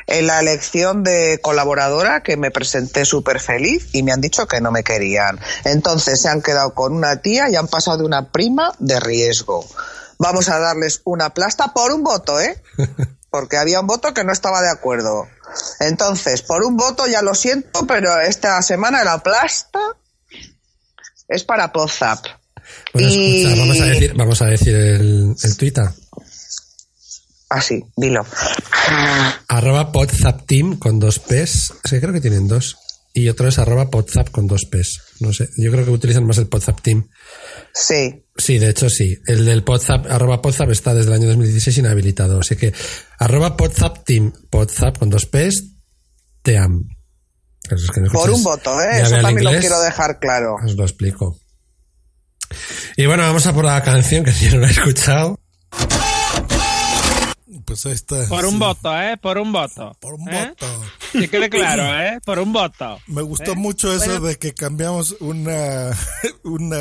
[0.08, 4.62] en la elección de colaboradora que me presenté súper feliz y me han dicho que
[4.62, 5.40] no me querían.
[5.64, 9.66] Entonces se han quedado con una tía y han pasado de una prima de riesgo.
[10.18, 12.62] Vamos a darles una plasta por un voto, ¿eh?
[13.36, 15.28] Porque había un voto que no estaba de acuerdo.
[15.82, 19.80] Entonces, por un voto ya lo siento, pero esta semana la plasta
[21.28, 22.26] es para Podzap.
[22.94, 25.84] Bueno, Y- escucha, vamos a decir, vamos a decir el, el Twitter.
[27.50, 28.26] Así, dilo.
[29.50, 31.74] Arroba podzapteam con dos P's.
[31.84, 32.78] Es que creo que tienen dos.
[33.14, 35.02] Y otro es arroba podzap con dos P's.
[35.20, 37.10] No sé, yo creo que utilizan más el podzap team.
[37.74, 38.25] Sí.
[38.38, 39.18] Sí, de hecho sí.
[39.28, 42.40] El del podzap, arroba podzap está desde el año 2016 inhabilitado.
[42.40, 42.74] Así que
[43.18, 45.64] arroba podzap team, podzap con dos P's,
[46.42, 46.84] team.
[47.68, 49.02] Pero es que no Por un voto, ¿eh?
[49.02, 50.56] Eso también lo quiero dejar claro.
[50.66, 51.40] Os lo explico.
[52.98, 55.40] Y bueno, vamos a por la canción que yo no la he escuchado.
[57.66, 58.28] Pues ahí está.
[58.28, 60.50] por un Sí, voto eh por un voto Por un ¿Eh?
[60.50, 60.84] voto.
[61.14, 63.56] que quede claro eh por un voto Me gustó ¿Eh?
[63.56, 64.28] mucho eso Bueno.
[64.28, 65.90] de que cambiamos una,
[66.44, 66.78] una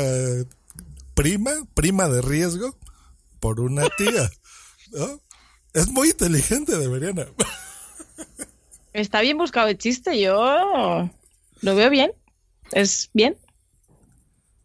[1.15, 2.77] prima, prima de riesgo,
[3.39, 4.29] por una tía.
[4.91, 5.19] ¿no?
[5.73, 7.25] Es muy inteligente, deberían.
[8.93, 11.09] Está bien buscado el chiste, yo
[11.61, 12.11] lo veo bien.
[12.71, 13.37] Es bien.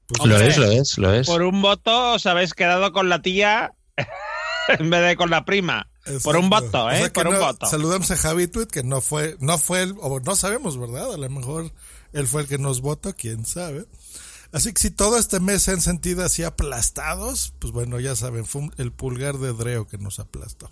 [0.07, 1.27] Pues Lo es, lo es, lo es.
[1.27, 3.73] por un voto os habéis quedado con la tía
[4.79, 5.89] en vez de con la prima
[6.25, 9.01] por un voto O eh sea por un voto Saludamos a Javi Tweet, que no
[9.01, 11.15] fue, no fue él, o no sabemos, ¿verdad?
[11.15, 11.71] A lo mejor
[12.13, 13.85] él fue el que nos votó, quién sabe.
[14.53, 18.45] Así que si todo este mes se han sentido así aplastados, pues bueno, ya saben,
[18.45, 20.71] fue el pulgar de Dreo que nos aplastó.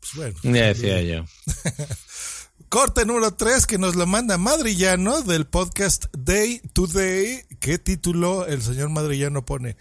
[0.00, 0.38] Pues bueno.
[0.42, 1.24] Ya decía yo.
[2.68, 7.44] Corte número 3 que nos lo manda Madrillano del podcast Day to Day.
[7.60, 9.76] ¿Qué título el señor Madrillano pone?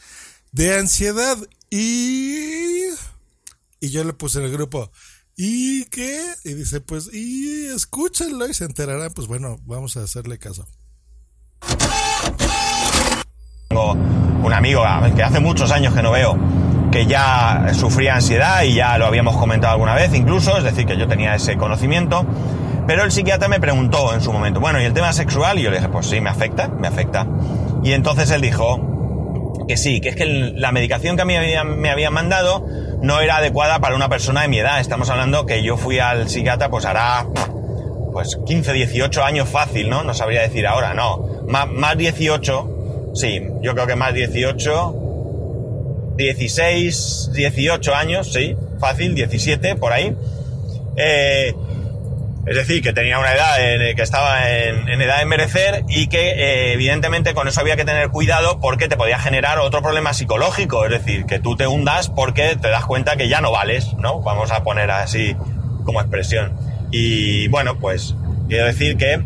[0.52, 1.38] De ansiedad
[1.70, 2.86] y...
[3.80, 4.92] Y yo le puse en el grupo,
[5.36, 6.34] ¿y qué?
[6.44, 9.14] Y dice, pues, y escúchenlo y se enterarán.
[9.14, 10.68] Pues bueno, vamos a hacerle caso.
[14.44, 14.84] Un amigo
[15.16, 16.38] que hace muchos años que no veo,
[16.92, 20.98] que ya sufría ansiedad y ya lo habíamos comentado alguna vez incluso, es decir, que
[20.98, 22.26] yo tenía ese conocimiento.
[22.88, 25.60] Pero el psiquiatra me preguntó en su momento, bueno, ¿y el tema sexual?
[25.60, 27.28] Y yo le dije, pues sí, me afecta, me afecta.
[27.84, 28.80] Y entonces él dijo
[29.68, 31.34] que sí, que es que la medicación que a mí
[31.66, 32.66] me habían mandado
[33.02, 34.80] no era adecuada para una persona de mi edad.
[34.80, 37.28] Estamos hablando que yo fui al psiquiatra pues hará
[38.14, 40.04] pues 15, 18 años fácil, ¿no?
[40.04, 41.26] No sabría decir ahora, no.
[41.48, 42.77] Más, más 18,
[43.14, 50.16] sí, yo creo que más 18, 16, 18 años, sí, fácil, 17, por ahí.
[50.96, 51.54] Eh,
[52.48, 53.58] es decir, que tenía una edad
[53.94, 57.84] que estaba en, en, edad de merecer y que eh, evidentemente con eso había que
[57.84, 62.10] tener cuidado porque te podía generar otro problema psicológico, es decir, que tú te hundas
[62.10, 64.22] porque te das cuenta que ya no vales, ¿no?
[64.22, 65.36] Vamos a poner así
[65.84, 66.54] como expresión.
[66.90, 68.16] Y bueno, pues
[68.48, 69.22] quiero decir que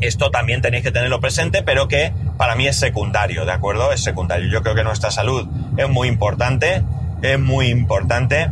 [0.00, 3.92] esto también tenéis que tenerlo presente, pero que para mí es secundario, ¿de acuerdo?
[3.92, 4.50] Es secundario.
[4.50, 5.46] Yo creo que nuestra salud
[5.76, 6.82] es muy importante,
[7.22, 8.50] es muy importante.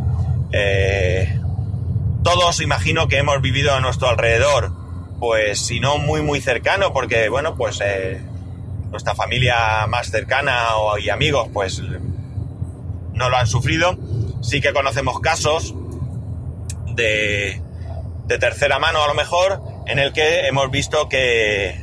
[0.52, 1.40] Eh,
[2.22, 4.72] todos imagino que hemos vivido a nuestro alrededor,
[5.18, 8.20] pues si no muy muy cercano, porque bueno, pues eh,
[8.90, 11.82] nuestra familia más cercana o, y amigos pues
[13.12, 13.98] no lo han sufrido.
[14.42, 15.74] Sí que conocemos casos
[16.94, 17.60] de,
[18.26, 19.60] de tercera mano a lo mejor,
[19.90, 21.80] en el que hemos visto que,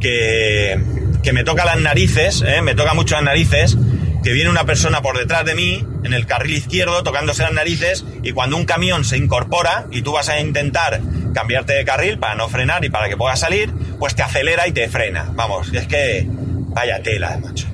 [0.00, 0.82] que,
[1.22, 2.62] que me toca las narices, ¿eh?
[2.62, 3.76] me toca mucho las narices,
[4.24, 8.04] que viene una persona por detrás de mí, en el carril izquierdo, tocándose las narices,
[8.22, 11.00] y cuando un camión se incorpora y tú vas a intentar
[11.32, 14.72] cambiarte de carril para no frenar y para que puedas salir, pues te acelera y
[14.72, 15.30] te frena.
[15.32, 17.68] Vamos, es que vaya tela, macho.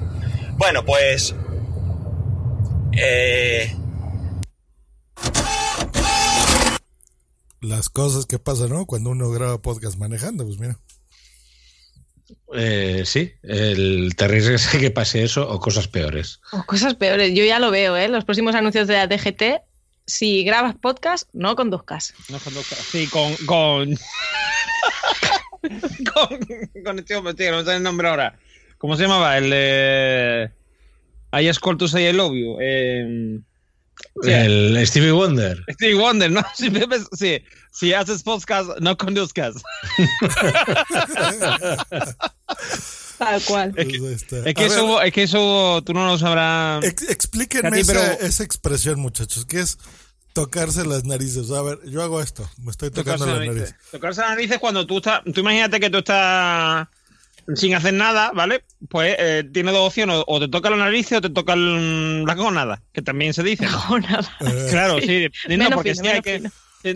[0.56, 1.34] Bueno, pues...
[2.92, 3.74] Eh,
[7.60, 8.86] Las cosas que pasan, ¿no?
[8.86, 10.78] Cuando uno graba podcast manejando, pues mira.
[12.54, 16.40] Eh, sí, el terrible es que pase eso o cosas peores.
[16.52, 17.34] O cosas peores.
[17.34, 18.08] Yo ya lo veo, ¿eh?
[18.08, 19.62] Los próximos anuncios de la DGT.
[20.06, 22.14] Si grabas podcast, no conduzcas.
[22.30, 22.78] No conduzcas.
[22.78, 23.34] Sí, con.
[23.46, 23.90] con...
[26.14, 26.38] con,
[26.84, 28.38] con este hombre, tío, no sé el nombre ahora.
[28.78, 29.36] ¿Cómo se llamaba?
[29.36, 30.50] El de.
[31.32, 32.56] I Escort I Love You.
[32.60, 33.40] Eh...
[34.22, 34.30] Sí.
[34.30, 35.64] El Stevie Wonder.
[35.70, 36.42] Stevie Wonder, ¿no?
[37.12, 37.42] Sí.
[37.72, 39.54] Si haces podcast, no conduzcas.
[43.18, 43.72] Tal cual.
[43.76, 43.96] Es que,
[44.48, 46.84] es que eso, ver, es que eso tú no lo sabrás.
[46.84, 48.00] Ex, explíquenme ti, pero...
[48.00, 49.78] esa, esa, expresión, muchachos, que es
[50.32, 51.50] tocarse las narices.
[51.50, 53.56] A ver, yo hago esto, me estoy tocando las narices.
[53.56, 53.90] narices.
[53.90, 55.22] Tocarse las narices cuando tú estás.
[55.32, 56.88] Tú imagínate que tú estás
[57.54, 58.64] sin hacer nada, ¿vale?
[58.88, 62.82] Pues eh, tiene dos opciones, o te toca la nariz o te toca la gónada,
[62.92, 63.66] que también se dice.
[63.66, 63.82] ¿no?
[63.88, 64.28] Gónada.
[64.70, 65.28] Claro, sí.
[65.32, 65.56] sí.
[65.56, 66.42] No, porque fino, sí hay que,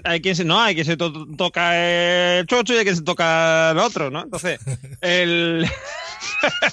[0.05, 3.03] hay quien se, no, hay que se to toca el chocho y hay que se
[3.03, 4.23] toca el otro, ¿no?
[4.23, 4.61] Entonces,
[5.01, 5.67] el...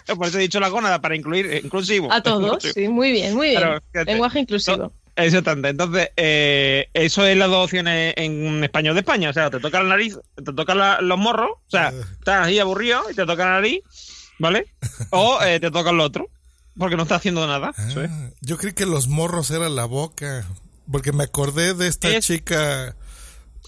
[0.17, 2.11] por eso he dicho la gónada, para incluir, inclusivo.
[2.11, 2.73] A todos, inclusivo.
[2.73, 3.61] sí, muy bien, muy bien.
[3.61, 4.93] Claro, Lenguaje inclusivo.
[5.15, 5.69] Exactamente.
[5.69, 9.29] Entonces, eh, eso es las dos opciones en español de España.
[9.29, 12.59] O sea, te toca la nariz, te toca la, los morros, o sea, estás ahí
[12.59, 13.81] aburrido y te toca la nariz,
[14.39, 14.67] ¿vale?
[15.11, 16.29] O eh, te toca el otro,
[16.77, 17.71] porque no está haciendo nada.
[17.75, 17.99] Ah, ¿sí?
[18.41, 20.47] Yo creí que los morros era la boca,
[20.89, 22.25] porque me acordé de esta es...
[22.25, 22.95] chica.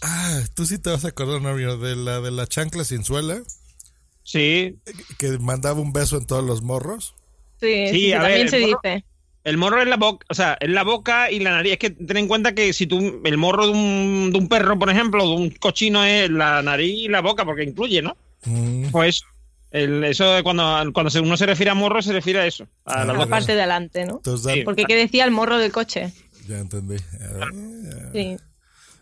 [0.01, 3.41] Ah, tú sí te vas a acordar, novio, de la de la chancla sin suela.
[4.23, 4.79] Sí.
[5.17, 7.15] Que mandaba un beso en todos los morros.
[7.59, 8.79] Sí, sí, sí también ver, se morro...
[8.83, 9.05] dice.
[9.43, 11.73] El morro es la boca, o sea, es la boca y la nariz.
[11.73, 14.79] Es que ten en cuenta que si tú, el morro de un, de un perro,
[14.79, 18.15] por ejemplo, de un cochino es la nariz y la boca, porque incluye, ¿no?
[18.45, 18.91] Mm.
[18.91, 19.23] Pues
[19.71, 20.63] el, eso cuando,
[20.93, 22.65] cuando uno se refiere a morro, se refiere a eso.
[22.85, 24.17] A ah, la, parte de adelante, ¿no?
[24.17, 24.61] Entonces, sí.
[24.61, 26.13] Porque ¿qué decía el morro del coche?
[26.47, 26.97] Ya entendí.
[28.13, 28.37] Sí.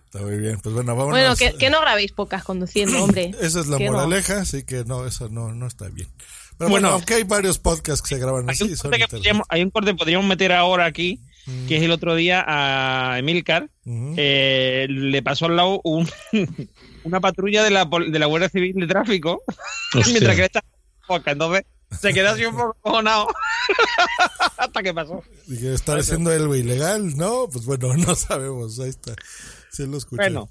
[0.06, 0.60] Está muy bien.
[0.60, 1.20] Pues bueno, vámonos.
[1.20, 3.32] Bueno, que, que no grabéis pocas conduciendo, hombre.
[3.42, 4.42] Esa es la moraleja, no?
[4.42, 6.10] así que no, eso no, no está bien.
[6.62, 8.66] Pero bueno, bueno, aunque hay varios podcasts que se graban hay así.
[8.66, 11.66] Un corte que podríamos, hay un corte que podríamos meter ahora aquí, mm.
[11.66, 13.68] que es el otro día a Emilcar.
[13.84, 14.14] Mm.
[14.16, 16.08] Eh, le pasó al lado un,
[17.04, 19.42] una patrulla de la, de la Guardia Civil de Tráfico
[20.06, 20.64] mientras que está
[21.08, 21.32] poca.
[21.32, 21.66] Entonces
[22.00, 23.28] se quedó así un poco cojonado.
[24.58, 25.24] Hasta que pasó.
[25.48, 27.18] Dije, ¿está haciendo algo ilegal?
[27.18, 28.80] No, pues bueno, no sabemos.
[28.80, 29.16] Ahí está.
[29.72, 30.22] Sí lo escuché.
[30.22, 30.48] Bueno,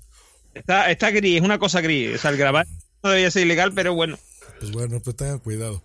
[0.55, 2.17] está, está gris, es una cosa gris.
[2.17, 2.67] O sea, el grabar
[3.05, 4.19] no debería ser ilegal, pero bueno.
[4.61, 5.83] Pues bueno, pues tengan cuidado.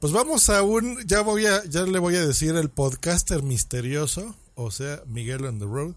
[0.00, 4.34] Pues vamos a un, ya voy a, ya le voy a decir el podcaster misterioso,
[4.56, 5.94] o sea, Miguel on the road,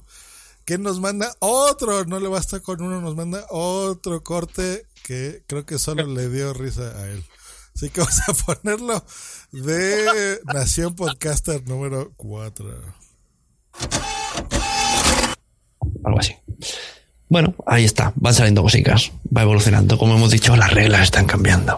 [0.63, 5.65] que nos manda otro, no le basta con uno, nos manda otro corte que creo
[5.65, 7.25] que solo le dio risa a él.
[7.75, 9.03] Así que vamos a ponerlo
[9.51, 12.95] de Nación Podcaster número 4.
[16.03, 16.35] Algo así.
[17.29, 19.97] Bueno, ahí está, van saliendo cositas, va evolucionando.
[19.99, 21.77] Como hemos dicho, las reglas están cambiando.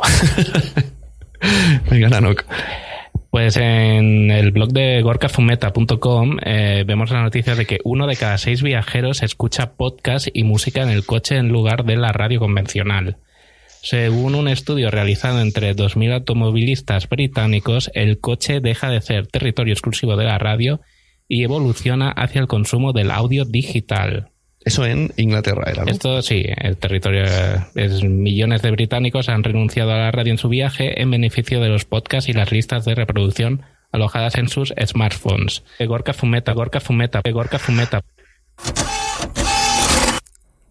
[1.92, 2.10] Venga.
[3.30, 8.38] Pues en el blog de gorkafumeta.com eh, vemos la noticia de que uno de cada
[8.38, 13.18] seis viajeros escucha podcast y música en el coche en lugar de la radio convencional.
[13.82, 20.18] Según un estudio realizado entre 2.000 automovilistas británicos, el coche deja de ser territorio exclusivo
[20.18, 20.82] de la radio
[21.28, 24.31] y evoluciona hacia el consumo del audio digital.
[24.64, 25.92] Eso en Inglaterra era, ¿no?
[25.92, 27.24] Esto sí, el territorio
[27.76, 31.70] es millones de británicos han renunciado a la radio en su viaje en beneficio de
[31.70, 35.64] los podcasts y las listas de reproducción alojadas en sus smartphones.
[35.80, 38.02] Gorka Fumeta, Gorka Fumeta, Gorka Fumeta.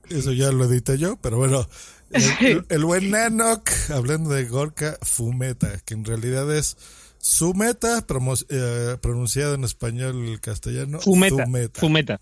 [0.08, 1.66] Eso ya lo edité yo, pero bueno.
[2.10, 6.76] El, el buen Nanok, hablando de Gorka Fumeta, que en realidad es
[7.18, 10.98] Sumeta, promo- eh, pronunciado en español castellano.
[11.00, 11.80] Fumeta.
[11.80, 12.20] Fumeta.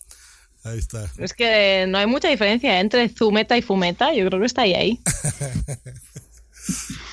[0.71, 1.11] Ahí está.
[1.19, 4.13] Es que no hay mucha diferencia entre Zumeta y Fumeta.
[4.13, 5.01] Yo creo que está ahí ahí.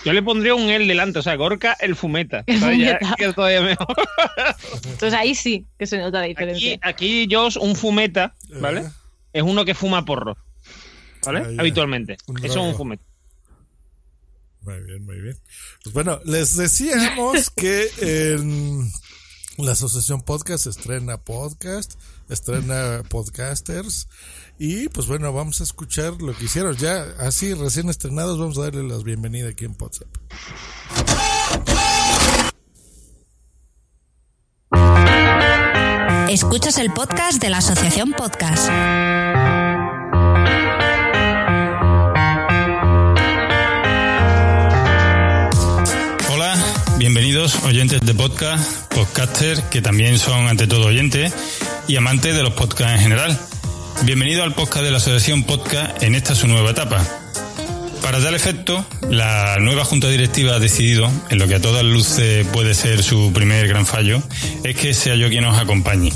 [0.03, 2.43] Yo le pondría un el delante, o sea, Gorka el fumeta.
[2.45, 2.79] El ¿sabes?
[2.79, 3.15] Ya, fumeta.
[3.17, 3.95] que es todavía mejor.
[4.83, 6.79] Entonces ahí sí que se nota la diferencia.
[6.81, 8.85] Aquí, aquí Josh, un fumeta, ¿vale?
[9.33, 10.37] Es uno que fuma porro.
[11.25, 11.55] ¿Vale?
[11.57, 12.17] Habitualmente.
[12.27, 13.03] Un Eso es un fumeta.
[14.61, 15.37] Muy bien, muy bien.
[15.83, 18.91] Pues bueno, les decíamos que en
[19.57, 21.93] la Asociación Podcast estrena podcast,
[22.29, 24.07] estrena podcasters
[24.57, 28.63] y pues bueno, vamos a escuchar lo que hicieron ya así recién estrenados, vamos a
[28.63, 30.07] darle las bienvenidas aquí en WhatsApp.
[36.29, 38.69] Escuchas el podcast de la Asociación Podcast.
[47.09, 51.31] Bienvenidos oyentes de podcast, podcasters que también son ante todo oyentes
[51.87, 53.39] y amantes de los podcasts en general.
[54.01, 57.05] Bienvenido al podcast de la Asociación Podcast en esta su nueva etapa.
[58.01, 62.43] Para tal efecto, la nueva junta directiva ha decidido, en lo que a todas luces
[62.47, 64.23] puede ser su primer gran fallo,
[64.63, 66.11] es que sea yo quien os acompañe.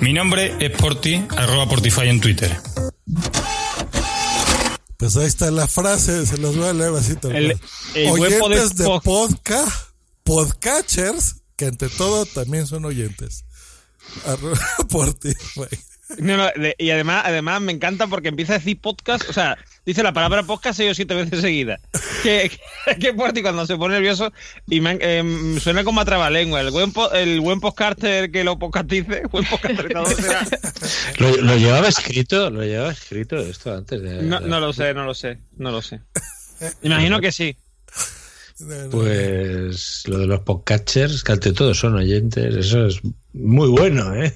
[0.00, 2.56] Mi nombre es Porti, arroba Portify en Twitter.
[4.96, 7.60] Pues ahí está la frase, se los voy a leer así tal El- cual.
[7.94, 9.89] el buen Oyentes de pod- podcast,
[10.24, 13.44] podcatchers, que ante todo también son oyentes.
[14.90, 15.68] Por ti, güey.
[16.18, 19.56] No, no, de- y además, además me encanta porque empieza a decir podcast, o sea,
[19.86, 21.78] dice la palabra podcast seis o siete veces seguida.
[22.22, 22.50] Que,
[22.84, 24.30] que, que fuerte y cuando se pone nervioso
[24.68, 26.60] y me, eh, suena como a trabalengua.
[26.60, 30.44] El buen, po- el buen podcaster que lo podcastice, buen será.
[31.16, 32.50] ¿Lo, lo llevaba escrito?
[32.50, 34.22] ¿Lo llevaba escrito esto antes de.?
[34.22, 36.00] No, no lo sé, no lo sé, no lo sé.
[36.82, 37.56] Imagino que sí.
[38.90, 43.00] Pues lo de los podcatchers, que ante todo son oyentes, eso es
[43.32, 44.34] muy bueno, ¿eh?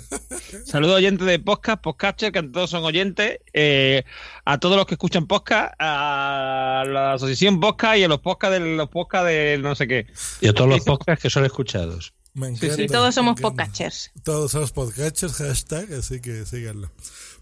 [0.64, 4.04] Saludos oyentes de podcast, podcatcher, que todos son oyentes, eh,
[4.44, 8.60] a todos los que escuchan podcast, a la asociación podcast y a los podcast de
[8.60, 10.06] los podcast de no sé qué.
[10.40, 12.14] Y a todos los podcasts que son escuchados.
[12.34, 12.86] Me encanta.
[12.86, 13.64] todos somos me encanta.
[13.64, 14.10] podcasters.
[14.24, 16.90] Todos somos podcatchers, hashtag, así que síganlo.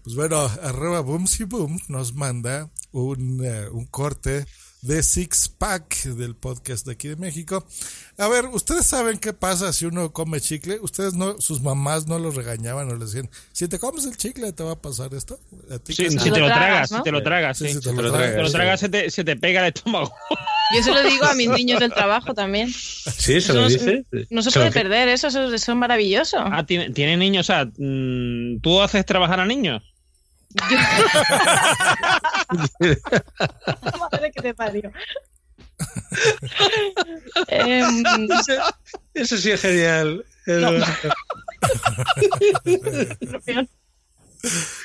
[0.03, 1.25] Pues bueno, arroba Boom
[1.87, 4.45] nos manda un, eh, un corte
[4.81, 7.65] de Six Pack del podcast de aquí de México.
[8.17, 10.79] A ver, ¿ustedes saben qué pasa si uno come chicle?
[10.81, 14.51] ¿Ustedes no, sus mamás no los regañaban o les decían, si te comes el chicle
[14.53, 15.39] te va a pasar esto?
[15.71, 17.73] ¿A ti Sí, qué si te lo tragas, si te lo tragas, Sí, sí.
[17.75, 20.11] si te lo te lo tragas, se, te, se te pega el estómago.
[20.75, 22.71] Yo se lo digo a mis niños del trabajo también.
[22.71, 24.05] Sí, se lo no, dice.
[24.29, 26.37] No se puede perder eso, eso, eso es maravilloso.
[26.39, 29.83] Ah, tiene, tiene niños, o sea, mm, ¿tú haces trabajar a niños?
[33.99, 34.91] Madre que te parió.
[37.47, 38.03] Em,
[39.13, 40.25] Eso sí es genial.
[40.45, 40.85] Eso-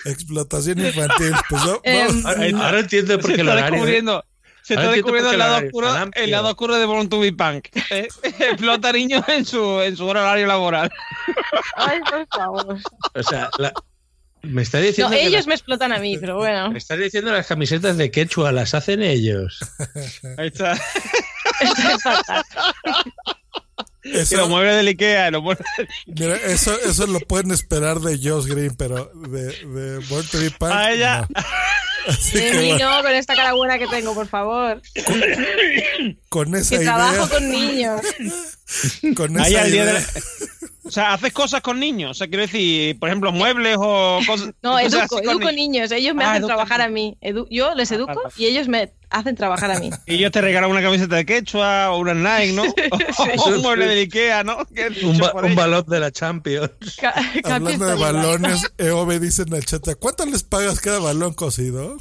[0.04, 1.32] Explotación infantil.
[1.48, 2.26] Pues no, Em.
[2.26, 3.70] Ahora, ahora entiendo por qué el está horario.
[3.72, 4.24] descubriendo,
[4.62, 7.68] se está descubriendo el lado oscuro, el lado oscuro de Born to be Punk.
[7.90, 8.08] ¿eh?
[8.22, 10.90] Explota niños en su, en su horario laboral.
[11.76, 12.78] Ay, por favor.
[13.14, 13.72] O sea, la-
[14.46, 15.10] me está No, diciendo.
[15.12, 16.70] que ellos la- me explotan a mí, pero bueno.
[16.70, 19.58] me estás diciendo las camisetas de quechua las hacen ellos.
[20.38, 20.78] Ahí está.
[24.02, 28.16] Eso- los muebles del Ikea, los muebles del Mira, eso, eso lo pueden esperar de
[28.16, 31.26] Josh Green, pero de, de Born to be Punk, A ella.
[31.28, 31.42] no.
[32.06, 34.80] Así De que mí bueno, no, con esta cara buena que tengo, por favor.
[36.28, 38.00] con esa Que idea, trabajo con niños.
[39.16, 40.06] con Ahí esa al día de idea, la-
[40.86, 42.12] O sea, haces cosas con niños.
[42.12, 44.50] O sea, quiero decir, por ejemplo, muebles o cosas.
[44.62, 45.54] No, cosas educo, así con educo niños.
[45.54, 45.92] niños.
[45.92, 47.16] Ellos me Ah, hacen trabajar a mí.
[47.20, 49.90] Edu- yo les educo y ellos me hacen trabajar a mí.
[50.06, 52.62] Y yo te regalo una camiseta de quechua o una Nike, ¿no?
[53.38, 54.58] O un mueble de Ikea, ¿no?
[55.02, 55.54] Un, ba- ellos.
[55.56, 56.70] balón de la Champions.
[57.00, 57.14] Ca-
[57.44, 61.96] Hablando de balones, EOB dice en el chat, ¿cuánto les pagas cada balón cocido?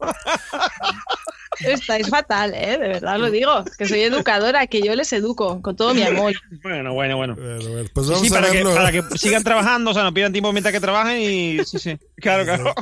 [1.60, 2.78] Estáis fatal, ¿eh?
[2.78, 3.64] De verdad lo digo.
[3.76, 6.32] Que soy educadora, que yo les educo con todo mi amor.
[6.62, 7.36] Bueno, bueno, bueno.
[7.36, 8.74] Pues Sí, vamos sí, a para, que, verlo.
[8.74, 11.64] para que sigan trabajando, o sea, no pierdan tiempo mientras que trabajen y.
[11.64, 11.98] Sí, sí.
[12.16, 12.74] Claro, claro.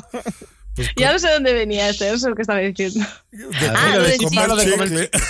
[0.97, 3.05] Ya no sé dónde venía este, eso es lo que estaba diciendo.
[3.75, 5.11] Ah, lo de lo de comer lo de chicle.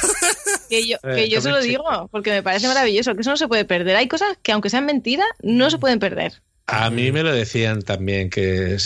[0.69, 1.82] Que yo, Eh, que yo se lo digo,
[2.12, 3.97] porque me parece maravilloso, que eso no se puede perder.
[3.97, 6.43] Hay cosas que, aunque sean mentiras, no se pueden perder.
[6.66, 8.77] A mí me lo decían también, que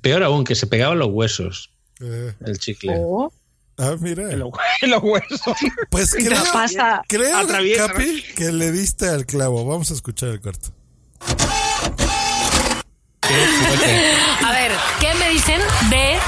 [0.00, 1.73] peor aún, que se pegaban los huesos
[2.04, 2.92] Eh, el chicle.
[2.98, 3.32] Oh.
[3.78, 4.30] ah, mira.
[4.30, 4.50] En los
[5.02, 5.40] huesos.
[5.90, 7.02] Pues creo, La pasta.
[7.08, 9.64] creo Atraviesa, Capi, que le diste al clavo.
[9.64, 10.68] Vamos a escuchar el corto.
[13.22, 15.60] A ver, ¿qué me dicen
[15.90, 16.18] de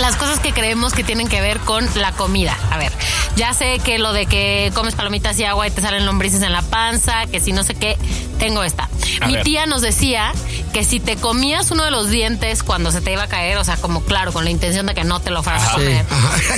[0.00, 2.56] las cosas que creemos que tienen que ver con la comida?
[2.70, 2.92] A ver,
[3.36, 6.52] ya sé que lo de que comes palomitas y agua y te salen lombrices en
[6.52, 7.96] la panza, que si no sé qué,
[8.38, 8.88] tengo esta.
[9.20, 9.42] A Mi ver.
[9.44, 10.32] tía nos decía
[10.72, 13.64] que si te comías uno de los dientes cuando se te iba a caer, o
[13.64, 16.04] sea, como claro, con la intención de que no te lo fueras a comer,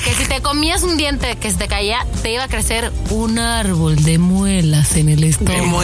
[0.04, 3.38] que si te comías un diente que se te caía, te iba a crecer un
[3.38, 5.82] árbol de muelas en el estómago.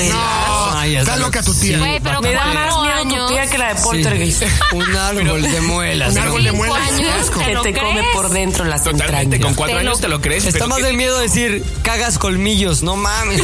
[0.75, 1.79] Ay, está loca tu tía.
[1.79, 3.27] Güey, pero Me da más miedo años.
[3.29, 4.43] tu tía que la de Poltergeist.
[4.73, 6.12] Un árbol de muelas.
[6.12, 6.89] Un árbol de muelas.
[6.93, 9.45] años, ¿te Que lo te come por dentro las Totalmente, entrañas.
[9.45, 10.45] con cuatro Te lo- años te lo crees.
[10.47, 13.43] Está pero más que- del miedo decir, cagas colmillos, no mames.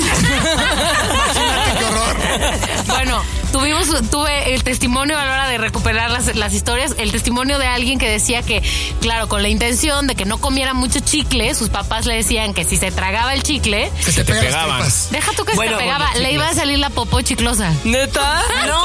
[2.86, 3.22] Bueno,
[3.52, 7.66] tuvimos, tuve el testimonio a la hora de recuperar las, las historias, el testimonio de
[7.66, 8.62] alguien que decía que,
[9.00, 12.64] claro, con la intención de que no comiera mucho chicle, sus papás le decían que
[12.64, 14.82] si se tragaba el chicle, Que se te pegaban.
[15.10, 17.72] deja tú que Bueno, se te pegaba, bueno, le iba a salir la popó chiclosa.
[17.84, 18.42] ¿Neta?
[18.66, 18.82] No,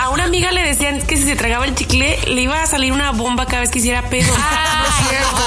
[0.00, 2.92] a una amiga le decían que si se tragaba el chicle le iba a salir
[2.92, 4.32] una bomba cada vez que hiciera pedo.
[4.36, 5.20] maravilla.
[5.20, 5.46] Esto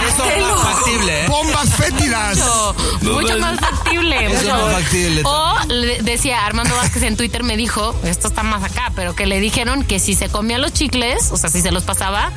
[0.00, 1.28] Te es factible, ¿eh?
[1.28, 2.38] Bombas fétidas.
[2.38, 4.26] Mucho, mucho más factible.
[4.26, 5.22] Eso mucho- es más factible.
[5.24, 9.26] O le decía Armando Vázquez en Twitter me dijo, esto está más acá, pero que
[9.26, 12.32] le dijeron que si se comía los chicles, o sea, si se los pasaba,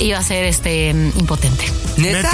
[0.00, 1.64] iba a ser este impotente.
[1.96, 2.30] ¿Neta?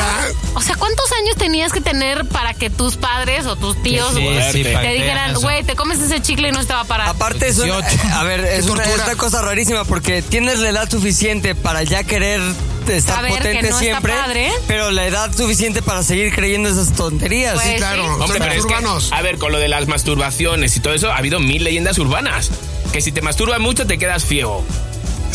[0.54, 4.22] O sea, ¿cuántos años tenías que tener para que tus padres o tus tíos Sí,
[4.22, 6.84] güey, sí, para te dijeran, güey, te comes ese chicle y no te va a
[6.84, 7.08] parar?
[7.08, 10.90] Aparte es una, a ver, es una, es una cosa rarísima porque tienes la edad
[10.90, 12.40] suficiente para ya querer
[12.88, 14.52] estar Saber que potente no está siempre, padre.
[14.66, 17.54] pero la edad suficiente para seguir creyendo esas tonterías.
[17.54, 18.02] Pues Sí, claro.
[18.04, 18.22] sí.
[18.22, 21.16] Hombre, pero es que, a ver, con lo de las masturbaciones y todo eso, ha
[21.16, 22.50] habido mil leyendas urbanas.
[22.92, 24.64] Que si te masturbas mucho te quedas ciego.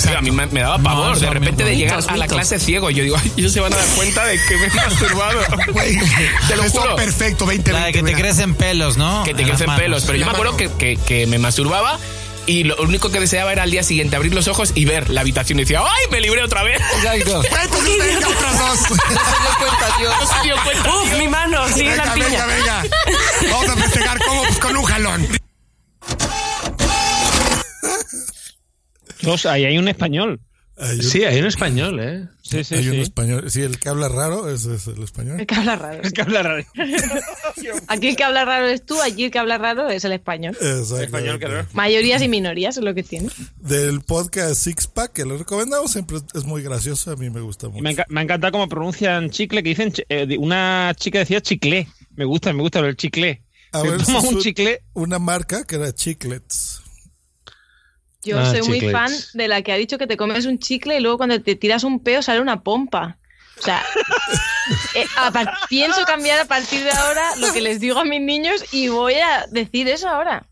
[0.07, 2.17] Tío, a mí me, me daba No, pavor son de repente de mitos, llegar a
[2.17, 2.35] la mitos.
[2.37, 2.89] clase ciego.
[2.89, 5.39] Yo digo, ay, ellos se van a dar cuenta de que me he masturbado.
[6.47, 6.95] te lo juro.
[6.95, 9.23] perfecto, 20, La de que te crecen pelos, ¿no?
[9.23, 10.03] Que te En crecen pelos.
[10.05, 11.99] Pero yo me acuerdo que, que- que me masturbaba
[12.45, 15.21] y lo único que deseaba era al día siguiente abrir los ojos y ver la
[15.21, 16.81] habitación y decía, ¡ay, me libré otra vez!
[16.95, 17.43] Exacto.
[17.43, 18.79] Entonces venga otras dos.
[18.89, 20.13] No se dio cuenta, Dios.
[20.19, 20.95] No se dio cuenta.
[20.95, 22.45] Uf, mi mano, sigue Venga, la piña.
[22.45, 22.83] venga, venga.
[23.51, 25.27] Vamos a festejar como pues, con un jalón.
[29.45, 30.39] Ahí hay un español.
[30.81, 32.25] Hay un, Sí, hay un español, ¿eh?
[32.41, 33.51] Sí, sí, hay un español.
[33.51, 35.37] Sí, el que habla raro es el español.
[35.41, 36.01] El que habla raro.
[36.03, 36.63] Es que habla raro.
[37.87, 40.55] Aquí el que habla raro es tú, allí el que habla raro es el español.
[40.61, 41.01] Exacto.
[41.03, 41.67] Español, claro.
[41.73, 43.29] Mayorías y minorías es lo que tiene.
[43.57, 47.11] Del podcast Six Pack, que lo recomendamos siempre, es muy gracioso.
[47.11, 47.81] A mí me gusta mucho.
[47.83, 51.87] Me, enca- me encanta cómo pronuncian chicle, que dicen, eh, una chica decía chicle.
[52.15, 53.43] Me gusta, me gusta el chicle.
[53.73, 54.81] A ver, toma un- chicle.
[54.93, 56.81] Una marca que era Chiclets.
[58.23, 60.97] Yo Ah, soy muy fan de la que ha dicho que te comes un chicle
[60.97, 63.17] y luego cuando te tiras un peo sale una pompa.
[63.57, 63.83] O sea,
[64.95, 65.31] eh, a
[65.69, 69.15] pienso cambiar a partir de ahora lo que les digo a mis niños y voy
[69.15, 70.45] a decir eso ahora.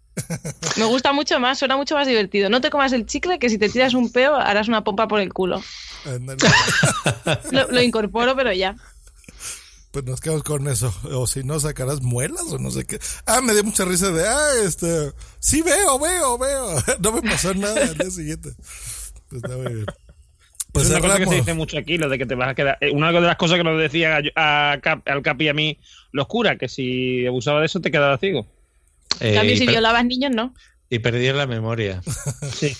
[0.78, 2.50] Me gusta mucho más, suena mucho más divertido.
[2.50, 5.20] No te comas el chicle que si te tiras un peo harás una pompa por
[5.20, 5.62] el culo.
[7.70, 8.76] Lo incorporo, pero ya.
[10.04, 10.94] Pues nos quedamos con eso.
[11.12, 13.00] O si no, sacarás muelas o no sé qué.
[13.26, 16.76] Ah, me dio mucha risa de, ah, este, sí veo, veo, veo.
[17.00, 18.52] No me pasó nada al día siguiente.
[19.30, 19.86] Pues está muy bien.
[20.72, 22.54] Pues es una cosa que se dice mucho aquí, lo de que te vas a
[22.56, 22.78] quedar.
[22.82, 25.54] eh, Una de las cosas que nos decía a, a Cap- al Capi y a
[25.54, 25.80] mí
[26.12, 28.46] los curas, que si abusaba de eso te quedaba ciego.
[29.20, 30.54] Eh, cambio, si violabas niños, no.
[30.90, 32.02] y perdí la memoria.
[32.54, 32.76] Sí.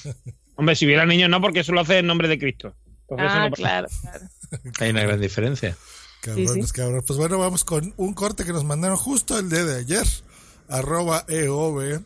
[0.56, 2.76] Hombre, si hubiera niños no, porque eso lo hace en nombre de Cristo.
[3.10, 4.26] Entonces, Ah, no claro, claro.
[4.80, 5.76] Hay una gran diferencia.
[6.22, 6.72] Cabrones, Sí, sí.
[6.74, 7.04] cabrones.
[7.06, 10.06] Pues bueno, vamos con un corte que nos mandaron justo el día de ayer,
[10.68, 12.02] arroba EOB,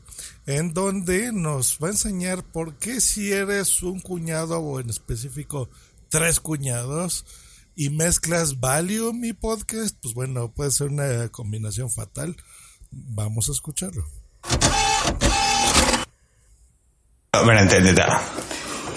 [0.45, 5.69] en donde nos va a enseñar por qué si eres un cuñado o en específico
[6.09, 7.25] tres cuñados
[7.75, 12.35] y mezclas Value mi podcast, pues bueno, puede ser una combinación fatal.
[12.91, 14.05] Vamos a escucharlo.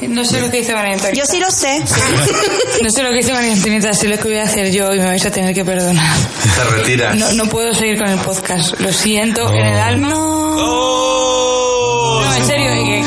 [0.09, 1.19] No sé lo que dice María Antonieta.
[1.19, 1.83] Yo sí lo sé.
[2.83, 4.99] No sé lo que dice María Antonieta, sé lo que voy a hacer yo y
[4.99, 6.17] me vais a tener que perdonar.
[6.57, 7.17] Te retiras.
[7.17, 8.79] No, no puedo seguir con el podcast.
[8.81, 10.11] Lo siento en el alma.
[10.15, 11.34] ¡Oh!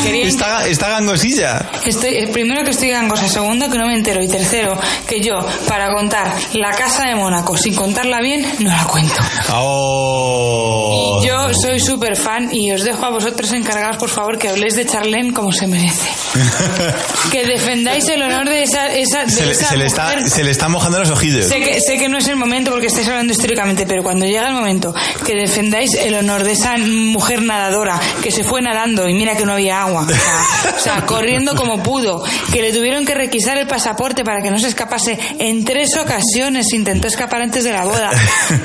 [0.03, 0.27] Quería...
[0.27, 1.69] Está, está gangosilla.
[1.85, 5.45] Estoy, eh, primero que estoy gangosa, segundo que no me entero y tercero que yo,
[5.67, 9.15] para contar la casa de Mónaco sin contarla bien, no la cuento.
[9.53, 11.19] ¡Oh!
[11.21, 14.75] Y yo soy súper fan y os dejo a vosotros encargados, por favor, que habléis
[14.75, 16.07] de Charlene como se merece.
[17.31, 20.43] Que defendáis el honor de esa, esa, de Se le, esa se le está, se
[20.43, 21.45] le están mojando los ojillos.
[21.45, 24.47] Sé que, sé que no es el momento porque estáis hablando históricamente, pero cuando llega
[24.47, 24.93] el momento
[25.25, 29.45] que defendáis el honor de esa mujer nadadora que se fue nadando y mira que
[29.45, 33.57] no había agua, o sea, o sea, corriendo como pudo, que le tuvieron que requisar
[33.57, 37.85] el pasaporte para que no se escapase en tres ocasiones, intentó escapar antes de la
[37.85, 38.09] boda,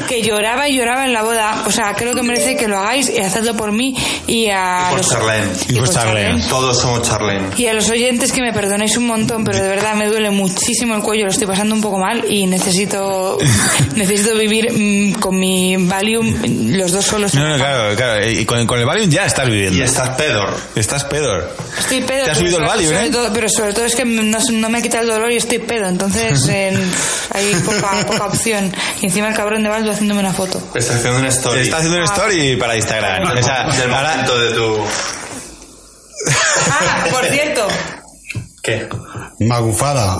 [0.09, 3.09] que lloraba y lloraba en la boda, o sea, creo que merece que lo hagáis
[3.09, 3.97] y hacedlo por mí
[4.27, 5.47] y a Por los, Charlene.
[5.69, 6.43] Y por Charlene.
[6.49, 7.49] Todos somos Charlene.
[7.57, 10.94] y a los oyentes que me perdonéis un montón, pero de verdad me duele muchísimo
[10.94, 13.39] el cuello, lo estoy pasando un poco mal y necesito
[13.97, 16.35] necesito vivir mm, con mi Valium
[16.77, 17.35] los dos solos.
[17.35, 18.31] No, no, claro, claro.
[18.31, 19.78] Y con, con el Valium ya estás viviendo.
[19.78, 20.57] Y estás pedor.
[20.74, 21.55] Estás pedor.
[21.78, 22.24] Estoy pedo.
[22.24, 23.10] Te has pero subido el sobre ¿eh?
[23.10, 25.86] todo- pero sobre todo es que no, no me quita el dolor y estoy pedo,
[25.89, 26.93] entonces en-
[27.34, 28.72] hay poca, poca opción.
[29.02, 30.60] Y encima el cabrón de Baldo haciéndome una foto.
[30.74, 31.60] Está haciendo una story.
[31.60, 33.36] Está haciendo una story para Instagram.
[33.36, 34.76] Esa, del momento de tu...
[36.70, 37.66] Ah, por cierto,
[38.62, 38.89] ¿Qué?
[39.40, 40.18] Magufada.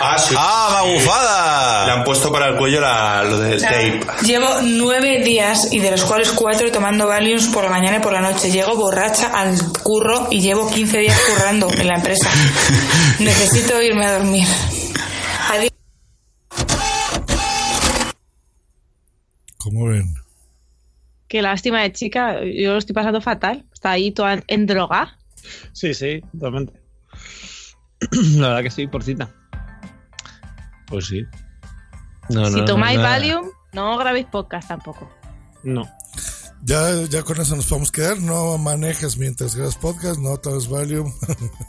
[0.00, 0.34] Ah, sí.
[0.38, 1.86] ¡Ah, magufada!
[1.86, 4.00] Le han puesto para el cuello la, lo del O sea, tape.
[4.24, 8.12] Llevo nueve días y de los cuales cuatro tomando Valiums por la mañana y por
[8.12, 8.50] la noche.
[8.50, 12.30] Llego borracha al curro y llevo 15 días currando en la empresa.
[13.20, 14.46] Necesito irme a dormir.
[15.50, 15.72] Adiós.
[19.58, 20.14] ¿Cómo ven?
[21.28, 23.64] Qué lástima de chica, yo lo estoy pasando fatal.
[23.72, 25.18] Está ahí toda en droga.
[25.72, 26.72] Sí, sí, totalmente.
[28.36, 29.34] La verdad que sí, por cita.
[30.88, 31.24] Pues sí.
[32.28, 33.04] No, si no, tomáis no.
[33.04, 35.10] Valium, no grabéis podcast tampoco.
[35.62, 35.84] No.
[36.62, 38.20] Ya, ya con eso nos podemos quedar.
[38.20, 41.12] No manejes mientras grabas podcast, no tomes Valium.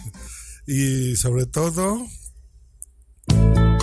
[0.68, 2.06] y sobre todo,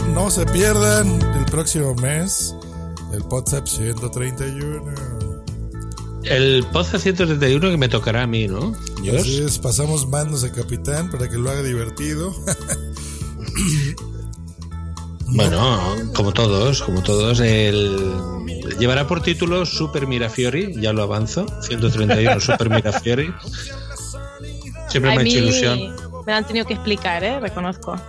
[0.09, 2.55] no se pierdan el próximo mes
[3.15, 4.95] el WhatsApp 131.
[6.25, 8.75] El Poza 131 que me tocará a mí, ¿no?
[9.17, 12.35] Así es, pasamos mandos a capitán para que lo haga divertido.
[15.35, 18.47] Bueno, como todos, como todos, el
[18.79, 23.35] llevará por título Super Mirafiori, ya lo avanzo, 131 Super Mirafiori.
[24.89, 25.97] Siempre A me ha hecho ilusión.
[26.25, 27.41] Me lo han tenido que explicar, ¿eh?
[27.41, 28.01] Reconozco.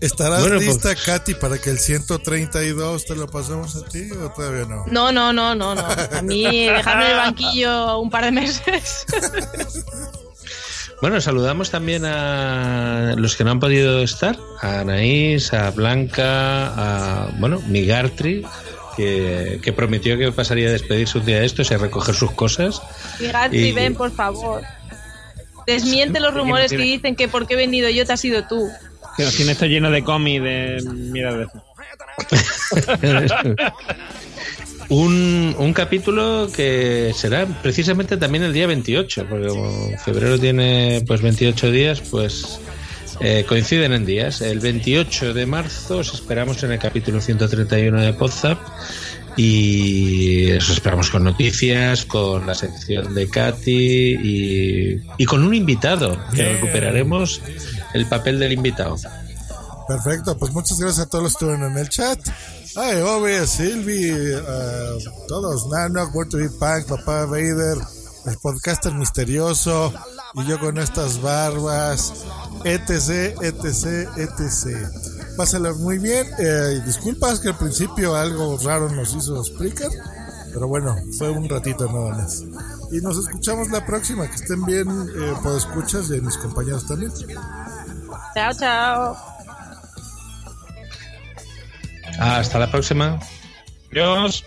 [0.00, 4.30] ¿Estarás Bueno, pues- lista, Katy, para que el 132 te lo pasemos a ti o
[4.30, 4.86] todavía no?
[4.86, 5.82] No, no, no, no, no.
[5.82, 9.04] A mí dejarme en el banquillo un par de meses.
[11.00, 16.66] Bueno, saludamos también a los que no han podido estar, a Anaís, a Blanca,
[17.24, 18.44] a, bueno, Migartri,
[18.96, 22.32] que, que prometió que pasaría a despedirse un día de estos y a recoger sus
[22.32, 22.82] cosas.
[23.50, 24.62] Y- ven, por favor.
[25.66, 28.68] Desmiente los rumores que dicen que porque he venido yo te has sido tú.
[29.16, 31.64] Que nos tiene esto lleno de cómics de mira de eso.
[34.90, 41.22] un, un capítulo que será precisamente también el día 28, porque como febrero tiene pues
[41.22, 42.60] 28 días, pues
[43.20, 44.40] eh, coinciden en días.
[44.40, 48.58] El 28 de marzo os esperamos en el capítulo 131 de Podzap
[49.36, 56.18] y os esperamos con noticias, con la sección de Katy y, y con un invitado,
[56.34, 57.40] que recuperaremos
[57.94, 58.96] el papel del invitado.
[59.86, 62.18] Perfecto, pues muchas gracias a todos los que estuvieron en el chat.
[62.76, 67.78] Ay, Ove, Silvi, eh, todos, Nano, Be Punk, Papá Vader,
[68.26, 69.92] el podcaster misterioso,
[70.34, 72.12] y yo con estas barbas,
[72.64, 74.88] etc, etc, etc.
[75.36, 76.26] Pásala muy bien.
[76.38, 79.90] eh, disculpas que al principio algo raro nos hizo Spreaker,
[80.52, 82.44] pero bueno, fue un ratito nada más.
[82.92, 84.28] Y nos escuchamos la próxima.
[84.28, 87.12] Que estén bien, eh, por escuchas y mis compañeros también.
[88.34, 89.29] Chao, chao.
[92.18, 93.18] Hasta la próxima.
[93.90, 94.44] Adiós.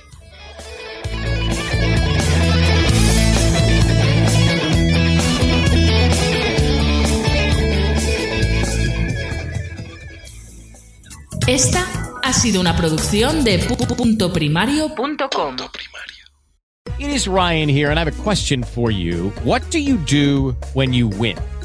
[11.47, 11.85] Esta
[12.23, 15.57] ha sido una producción de pu.primario.com.
[16.99, 19.31] It is Ryan here, and I have a question for you.
[19.43, 21.37] What do you do when you win?